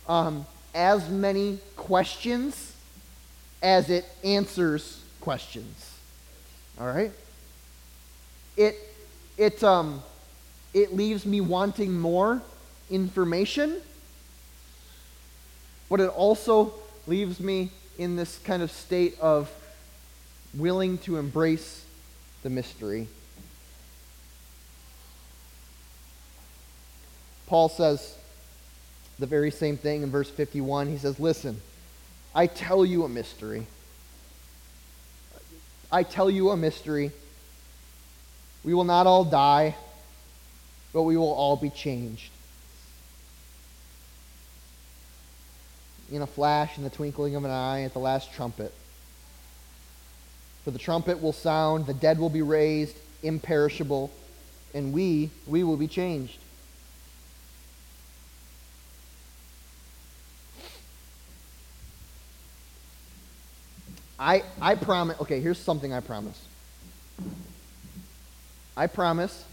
um, 0.07 0.45
as 0.75 1.09
many 1.09 1.61
questions 1.77 2.74
as 3.65 3.89
it 3.89 4.05
answers 4.23 5.03
questions. 5.23 5.97
All 6.79 6.87
right? 6.87 7.11
It, 8.59 8.77
it, 9.39 9.65
um, 9.65 10.03
it 10.75 10.95
leaves 10.95 11.25
me 11.25 11.41
wanting 11.41 11.99
more 11.99 12.43
information, 12.91 13.81
but 15.89 15.99
it 15.99 16.11
also 16.11 16.75
leaves 17.07 17.41
me 17.41 17.71
in 17.97 18.17
this 18.17 18.39
kind 18.45 18.63
of 18.63 18.71
state 18.71 19.19
of 19.19 19.51
willing 20.53 20.99
to 20.99 21.17
embrace 21.17 21.87
the 22.43 22.51
mystery. 22.51 23.09
Paul 27.47 27.71
says 27.71 28.19
the 29.19 29.27
very 29.27 29.51
same 29.51 29.79
thing 29.79 30.03
in 30.03 30.11
verse 30.11 30.29
51. 30.29 30.89
He 30.89 30.99
says, 30.99 31.19
Listen, 31.19 31.63
I 32.35 32.47
tell 32.47 32.85
you 32.85 33.05
a 33.05 33.09
mystery. 33.09 33.67
I 35.93 36.03
tell 36.03 36.29
you 36.29 36.51
a 36.51 36.57
mystery. 36.57 37.13
We 38.65 38.75
will 38.75 38.85
not 38.85 39.07
all 39.07 39.25
die, 39.25 39.77
but 40.93 41.03
we 41.03 41.17
will 41.17 41.33
all 41.33 41.57
be 41.57 41.71
changed. 41.71 42.31
In 46.11 46.23
a 46.23 46.27
flash, 46.27 46.77
in 46.77 46.83
the 46.83 46.91
twinkling 46.91 47.37
of 47.37 47.45
an 47.45 47.51
eye, 47.51 47.83
at 47.83 47.93
the 47.93 47.99
last 48.01 48.33
trumpet. 48.33 48.75
For 50.65 50.71
the 50.71 50.79
trumpet 50.79 51.23
will 51.23 51.33
sound, 51.33 51.87
the 51.87 51.95
dead 51.95 52.19
will 52.19 52.31
be 52.31 52.43
raised, 52.43 52.97
imperishable, 53.23 54.11
and 54.73 54.93
we, 54.93 55.31
we 55.47 55.63
will 55.63 55.77
be 55.77 55.89
changed. 55.89 56.39
I, 64.25 64.43
I 64.59 64.75
promise, 64.75 65.21
okay, 65.21 65.39
here's 65.39 65.59
something 65.59 65.93
I 65.93 66.01
promise. 66.01 66.43
I 68.75 68.87
promise 68.87 69.45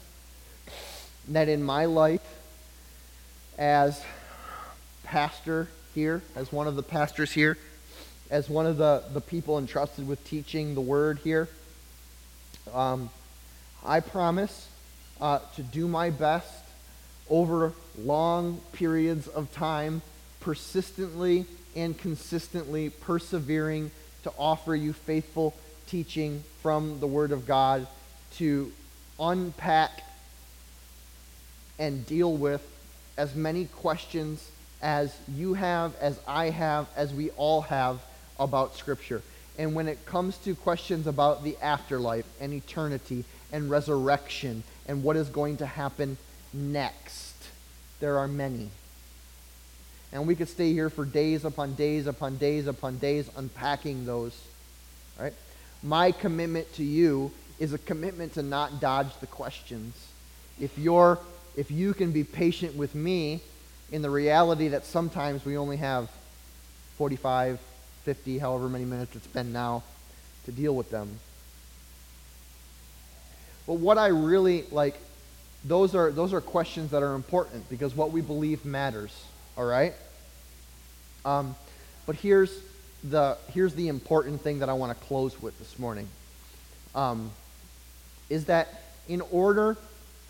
that 1.27 1.49
in 1.49 1.61
my 1.61 1.83
life 1.83 2.23
as 3.57 4.01
pastor 5.03 5.67
here, 5.93 6.21
as 6.37 6.53
one 6.53 6.67
of 6.67 6.77
the 6.77 6.83
pastors 6.83 7.33
here, 7.33 7.57
as 8.29 8.49
one 8.49 8.65
of 8.65 8.77
the, 8.77 9.03
the 9.11 9.19
people 9.19 9.57
entrusted 9.57 10.07
with 10.07 10.23
teaching 10.23 10.73
the 10.73 10.79
word 10.79 11.19
here, 11.19 11.49
um, 12.73 13.09
I 13.83 13.99
promise 13.99 14.69
uh, 15.19 15.39
to 15.57 15.63
do 15.63 15.85
my 15.89 16.11
best 16.11 16.63
over 17.29 17.73
long 17.99 18.61
periods 18.71 19.27
of 19.27 19.51
time, 19.51 20.01
persistently 20.39 21.45
and 21.75 21.97
consistently 21.97 22.89
persevering 22.89 23.91
to 24.23 24.31
offer 24.37 24.75
you 24.75 24.93
faithful 24.93 25.53
teaching 25.87 26.43
from 26.61 26.99
the 26.99 27.07
Word 27.07 27.31
of 27.31 27.45
God 27.45 27.87
to 28.37 28.71
unpack 29.19 30.03
and 31.77 32.05
deal 32.05 32.35
with 32.35 32.65
as 33.17 33.35
many 33.35 33.65
questions 33.65 34.49
as 34.81 35.15
you 35.27 35.53
have, 35.53 35.95
as 35.97 36.19
I 36.27 36.49
have, 36.49 36.87
as 36.95 37.13
we 37.13 37.29
all 37.31 37.61
have 37.61 37.99
about 38.39 38.75
Scripture. 38.75 39.21
And 39.57 39.75
when 39.75 39.87
it 39.87 40.05
comes 40.05 40.37
to 40.39 40.55
questions 40.55 41.07
about 41.07 41.43
the 41.43 41.57
afterlife 41.61 42.25
and 42.39 42.53
eternity 42.53 43.25
and 43.51 43.69
resurrection 43.69 44.63
and 44.87 45.03
what 45.03 45.15
is 45.15 45.29
going 45.29 45.57
to 45.57 45.65
happen 45.65 46.17
next, 46.53 47.35
there 47.99 48.17
are 48.17 48.27
many. 48.27 48.69
And 50.13 50.27
we 50.27 50.35
could 50.35 50.49
stay 50.49 50.73
here 50.73 50.89
for 50.89 51.05
days 51.05 51.45
upon 51.45 51.75
days 51.75 52.07
upon 52.07 52.37
days 52.37 52.67
upon 52.67 52.97
days 52.97 53.29
unpacking 53.35 54.05
those. 54.05 54.39
Right? 55.19 55.33
My 55.81 56.11
commitment 56.11 56.71
to 56.75 56.83
you 56.83 57.31
is 57.59 57.73
a 57.73 57.77
commitment 57.77 58.33
to 58.33 58.43
not 58.43 58.81
dodge 58.81 59.17
the 59.19 59.27
questions. 59.27 59.95
If 60.59 60.77
you're 60.77 61.19
if 61.55 61.71
you 61.71 61.93
can 61.93 62.11
be 62.11 62.23
patient 62.23 62.75
with 62.75 62.95
me 62.95 63.41
in 63.91 64.01
the 64.01 64.09
reality 64.09 64.69
that 64.69 64.85
sometimes 64.85 65.43
we 65.43 65.57
only 65.57 65.77
have 65.77 66.09
45, 66.97 67.59
50, 68.03 68.37
however 68.37 68.69
many 68.69 68.85
minutes 68.85 69.15
it's 69.15 69.27
been 69.27 69.51
now 69.51 69.83
to 70.45 70.51
deal 70.51 70.75
with 70.75 70.89
them. 70.91 71.19
But 73.67 73.75
what 73.75 73.97
I 73.97 74.07
really 74.07 74.65
like 74.71 74.95
those 75.63 75.93
are 75.93 76.11
those 76.11 76.33
are 76.33 76.41
questions 76.41 76.91
that 76.91 77.03
are 77.03 77.13
important 77.13 77.69
because 77.69 77.95
what 77.95 78.11
we 78.11 78.21
believe 78.21 78.65
matters. 78.65 79.11
All 79.61 79.67
right? 79.67 79.93
Um, 81.23 81.55
but 82.07 82.15
here's 82.15 82.51
the, 83.03 83.37
here's 83.53 83.75
the 83.75 83.89
important 83.89 84.41
thing 84.41 84.57
that 84.57 84.69
I 84.69 84.73
want 84.73 84.97
to 84.97 85.05
close 85.05 85.39
with 85.39 85.55
this 85.59 85.77
morning. 85.77 86.07
Um, 86.95 87.29
is 88.27 88.45
that 88.45 88.81
in 89.07 89.21
order 89.29 89.77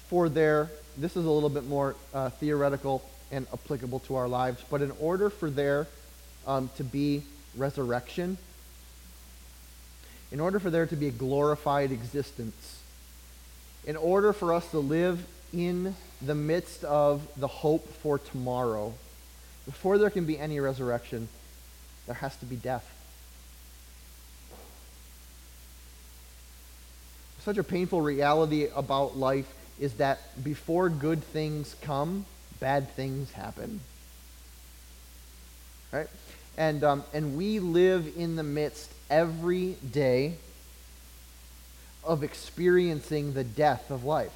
for 0.10 0.28
there, 0.28 0.70
this 0.98 1.16
is 1.16 1.24
a 1.24 1.30
little 1.30 1.48
bit 1.48 1.64
more 1.64 1.96
uh, 2.14 2.30
theoretical 2.32 3.10
and 3.32 3.48
applicable 3.54 4.00
to 4.00 4.16
our 4.16 4.28
lives, 4.28 4.62
but 4.70 4.82
in 4.82 4.92
order 5.00 5.30
for 5.30 5.50
there 5.50 5.88
um, 6.46 6.70
to 6.76 6.84
be 6.84 7.24
resurrection, 7.56 8.38
in 10.34 10.42
order 10.42 10.60
for 10.60 10.70
there 10.70 10.88
to 10.88 10.96
be 10.98 11.08
a 11.08 11.12
glorified 11.12 11.94
existence, 11.94 12.82
in 13.88 13.96
order 13.96 14.34
for 14.34 14.54
us 14.54 14.70
to 14.72 14.80
live 14.80 15.26
in 15.54 15.96
the 16.22 16.36
midst 16.36 16.84
of 16.84 17.26
the 17.38 17.48
hope 17.48 17.88
for 17.96 18.20
tomorrow, 18.20 18.94
before 19.72 19.98
there 19.98 20.10
can 20.10 20.26
be 20.26 20.38
any 20.38 20.60
resurrection, 20.60 21.30
there 22.06 22.16
has 22.16 22.36
to 22.38 22.46
be 22.46 22.58
death. 22.58 22.86
Such 27.40 27.58
a 27.58 27.64
painful 27.64 28.02
reality 28.02 28.68
about 28.76 29.18
life 29.18 29.52
is 29.80 29.94
that 29.94 30.20
before 30.44 30.90
good 30.90 31.24
things 31.24 31.76
come, 31.82 32.26
bad 32.60 32.92
things 32.92 33.32
happen. 33.32 33.80
Right? 35.92 36.08
And, 36.58 36.84
um, 36.84 37.04
and 37.14 37.38
we 37.38 37.60
live 37.60 38.12
in 38.18 38.36
the 38.36 38.44
midst 38.44 38.92
every 39.10 39.78
day 39.90 40.36
of 42.04 42.24
experiencing 42.24 43.34
the 43.34 43.46
death 43.46 43.90
of 43.90 44.04
life. 44.04 44.34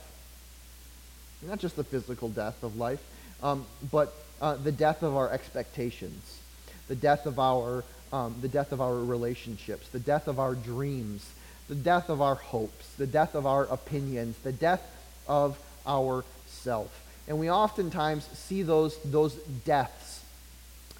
Not 1.45 1.59
just 1.59 1.75
the 1.75 1.83
physical 1.83 2.29
death 2.29 2.63
of 2.63 2.77
life, 2.77 3.03
um, 3.43 3.65
but 3.91 4.13
uh, 4.41 4.55
the 4.55 4.71
death 4.71 5.03
of 5.03 5.15
our 5.15 5.31
expectations, 5.31 6.39
the 6.87 6.95
death 6.95 7.25
of 7.25 7.39
our, 7.39 7.83
um, 8.11 8.35
the 8.41 8.47
death 8.47 8.71
of 8.71 8.81
our 8.81 8.95
relationships, 8.95 9.87
the 9.89 9.99
death 9.99 10.27
of 10.27 10.39
our 10.39 10.55
dreams, 10.55 11.29
the 11.67 11.75
death 11.75 12.09
of 12.09 12.21
our 12.21 12.35
hopes, 12.35 12.93
the 12.95 13.07
death 13.07 13.35
of 13.35 13.45
our 13.45 13.63
opinions, 13.65 14.37
the 14.39 14.51
death 14.51 14.81
of 15.27 15.59
our 15.85 16.23
self. 16.47 17.01
And 17.27 17.39
we 17.39 17.49
oftentimes 17.49 18.25
see 18.33 18.61
those, 18.61 18.97
those 19.03 19.33
deaths 19.65 20.23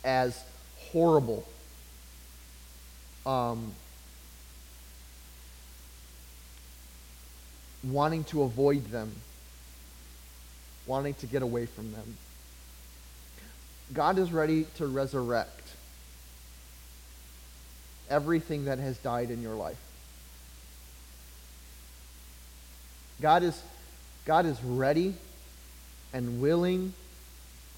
as 0.03 0.43
horrible. 0.91 1.47
Um, 3.25 3.73
wanting 7.83 8.23
to 8.25 8.43
avoid 8.43 8.85
them, 8.85 9.11
wanting 10.87 11.13
to 11.15 11.27
get 11.27 11.41
away 11.41 11.65
from 11.65 11.91
them. 11.91 12.17
God 13.93 14.17
is 14.17 14.31
ready 14.31 14.65
to 14.75 14.87
resurrect 14.87 15.61
everything 18.09 18.65
that 18.65 18.79
has 18.79 18.97
died 18.97 19.29
in 19.31 19.41
your 19.41 19.55
life. 19.55 19.77
God 23.21 23.43
is, 23.43 23.61
God 24.25 24.45
is 24.45 24.61
ready 24.63 25.15
and 26.13 26.41
willing 26.41 26.93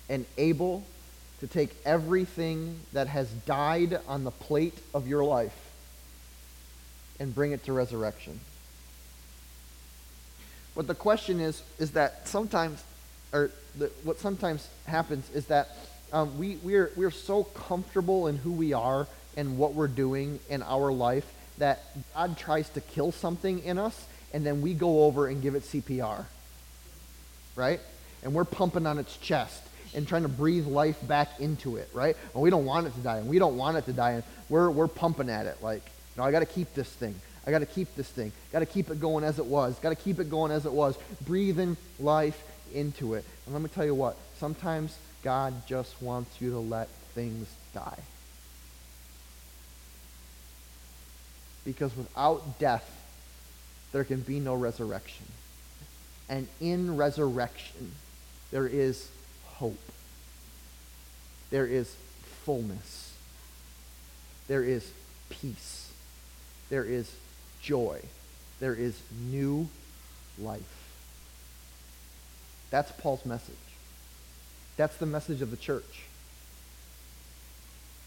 and 0.09 0.25
able 0.37 0.83
to 1.39 1.47
take 1.47 1.69
everything 1.85 2.79
that 2.93 3.07
has 3.07 3.29
died 3.45 3.99
on 4.07 4.23
the 4.23 4.31
plate 4.31 4.77
of 4.93 5.07
your 5.07 5.23
life 5.23 5.55
and 7.19 7.33
bring 7.33 7.51
it 7.51 7.63
to 7.65 7.73
resurrection. 7.73 8.39
But 10.75 10.87
the 10.87 10.95
question 10.95 11.39
is, 11.39 11.61
is 11.79 11.91
that 11.91 12.27
sometimes, 12.27 12.83
or 13.33 13.51
the, 13.77 13.91
what 14.03 14.19
sometimes 14.19 14.67
happens 14.85 15.29
is 15.31 15.47
that 15.47 15.69
um, 16.13 16.37
we, 16.37 16.57
we're, 16.57 16.91
we're 16.95 17.11
so 17.11 17.43
comfortable 17.43 18.27
in 18.27 18.37
who 18.37 18.51
we 18.51 18.73
are 18.73 19.07
and 19.35 19.57
what 19.57 19.73
we're 19.73 19.87
doing 19.87 20.39
in 20.49 20.63
our 20.63 20.91
life 20.91 21.25
that 21.57 21.83
God 22.13 22.37
tries 22.37 22.69
to 22.69 22.81
kill 22.81 23.11
something 23.11 23.63
in 23.63 23.77
us, 23.77 24.05
and 24.33 24.45
then 24.45 24.61
we 24.61 24.73
go 24.73 25.03
over 25.03 25.27
and 25.27 25.41
give 25.41 25.55
it 25.55 25.63
CPR. 25.63 26.25
Right? 27.55 27.79
And 28.23 28.33
we're 28.33 28.45
pumping 28.45 28.85
on 28.85 28.99
its 28.99 29.17
chest 29.17 29.63
and 29.95 30.07
trying 30.07 30.23
to 30.23 30.29
breathe 30.29 30.67
life 30.67 30.97
back 31.07 31.39
into 31.39 31.77
it, 31.77 31.89
right? 31.93 32.15
And 32.33 32.43
we 32.43 32.49
don't 32.49 32.65
want 32.65 32.87
it 32.87 32.93
to 32.93 32.99
die, 32.99 33.17
and 33.17 33.27
we 33.27 33.39
don't 33.39 33.57
want 33.57 33.77
it 33.77 33.85
to 33.85 33.93
die, 33.93 34.11
and 34.11 34.23
we're, 34.49 34.69
we're 34.69 34.87
pumping 34.87 35.29
at 35.29 35.45
it 35.45 35.57
like, 35.61 35.81
no, 36.17 36.23
I 36.23 36.31
got 36.31 36.39
to 36.39 36.45
keep 36.45 36.73
this 36.73 36.89
thing. 36.89 37.15
I 37.45 37.51
got 37.51 37.59
to 37.59 37.65
keep 37.65 37.95
this 37.95 38.09
thing. 38.09 38.31
Got 38.51 38.59
to 38.59 38.65
keep 38.65 38.89
it 38.89 38.99
going 38.99 39.23
as 39.23 39.39
it 39.39 39.45
was. 39.45 39.79
Got 39.79 39.89
to 39.89 39.95
keep 39.95 40.19
it 40.19 40.29
going 40.29 40.51
as 40.51 40.65
it 40.65 40.73
was. 40.73 40.97
Breathing 41.21 41.77
life 41.99 42.41
into 42.73 43.13
it. 43.13 43.23
And 43.45 43.53
let 43.53 43.63
me 43.63 43.69
tell 43.69 43.85
you 43.85 43.95
what, 43.95 44.17
sometimes 44.37 44.97
God 45.23 45.53
just 45.67 46.01
wants 46.01 46.41
you 46.41 46.51
to 46.51 46.59
let 46.59 46.89
things 47.13 47.47
die. 47.73 47.99
Because 51.65 51.95
without 51.97 52.59
death, 52.59 52.89
there 53.91 54.03
can 54.03 54.21
be 54.21 54.39
no 54.39 54.55
resurrection. 54.55 55.25
And 56.29 56.47
in 56.61 56.97
resurrection, 56.97 57.91
there 58.51 58.67
is 58.67 59.09
hope. 59.45 59.79
There 61.49 61.65
is 61.65 61.93
fullness. 62.43 63.13
There 64.47 64.63
is 64.63 64.89
peace. 65.29 65.91
There 66.69 66.83
is 66.83 67.13
joy. 67.61 68.01
There 68.59 68.73
is 68.73 68.99
new 69.29 69.67
life. 70.39 70.61
That's 72.69 72.91
Paul's 72.93 73.25
message. 73.25 73.55
That's 74.77 74.95
the 74.97 75.05
message 75.05 75.41
of 75.41 75.51
the 75.51 75.57
church. 75.57 76.03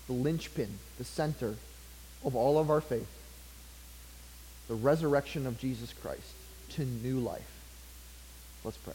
The 0.06 0.12
linchpin, 0.12 0.70
the 0.98 1.04
center 1.04 1.56
of 2.24 2.34
all 2.34 2.58
of 2.58 2.70
our 2.70 2.80
faith. 2.80 3.08
The 4.68 4.74
resurrection 4.74 5.46
of 5.46 5.58
Jesus 5.58 5.92
Christ 5.92 6.32
to 6.70 6.84
new 6.84 7.18
life. 7.18 7.50
Let's 8.64 8.76
pray. 8.78 8.94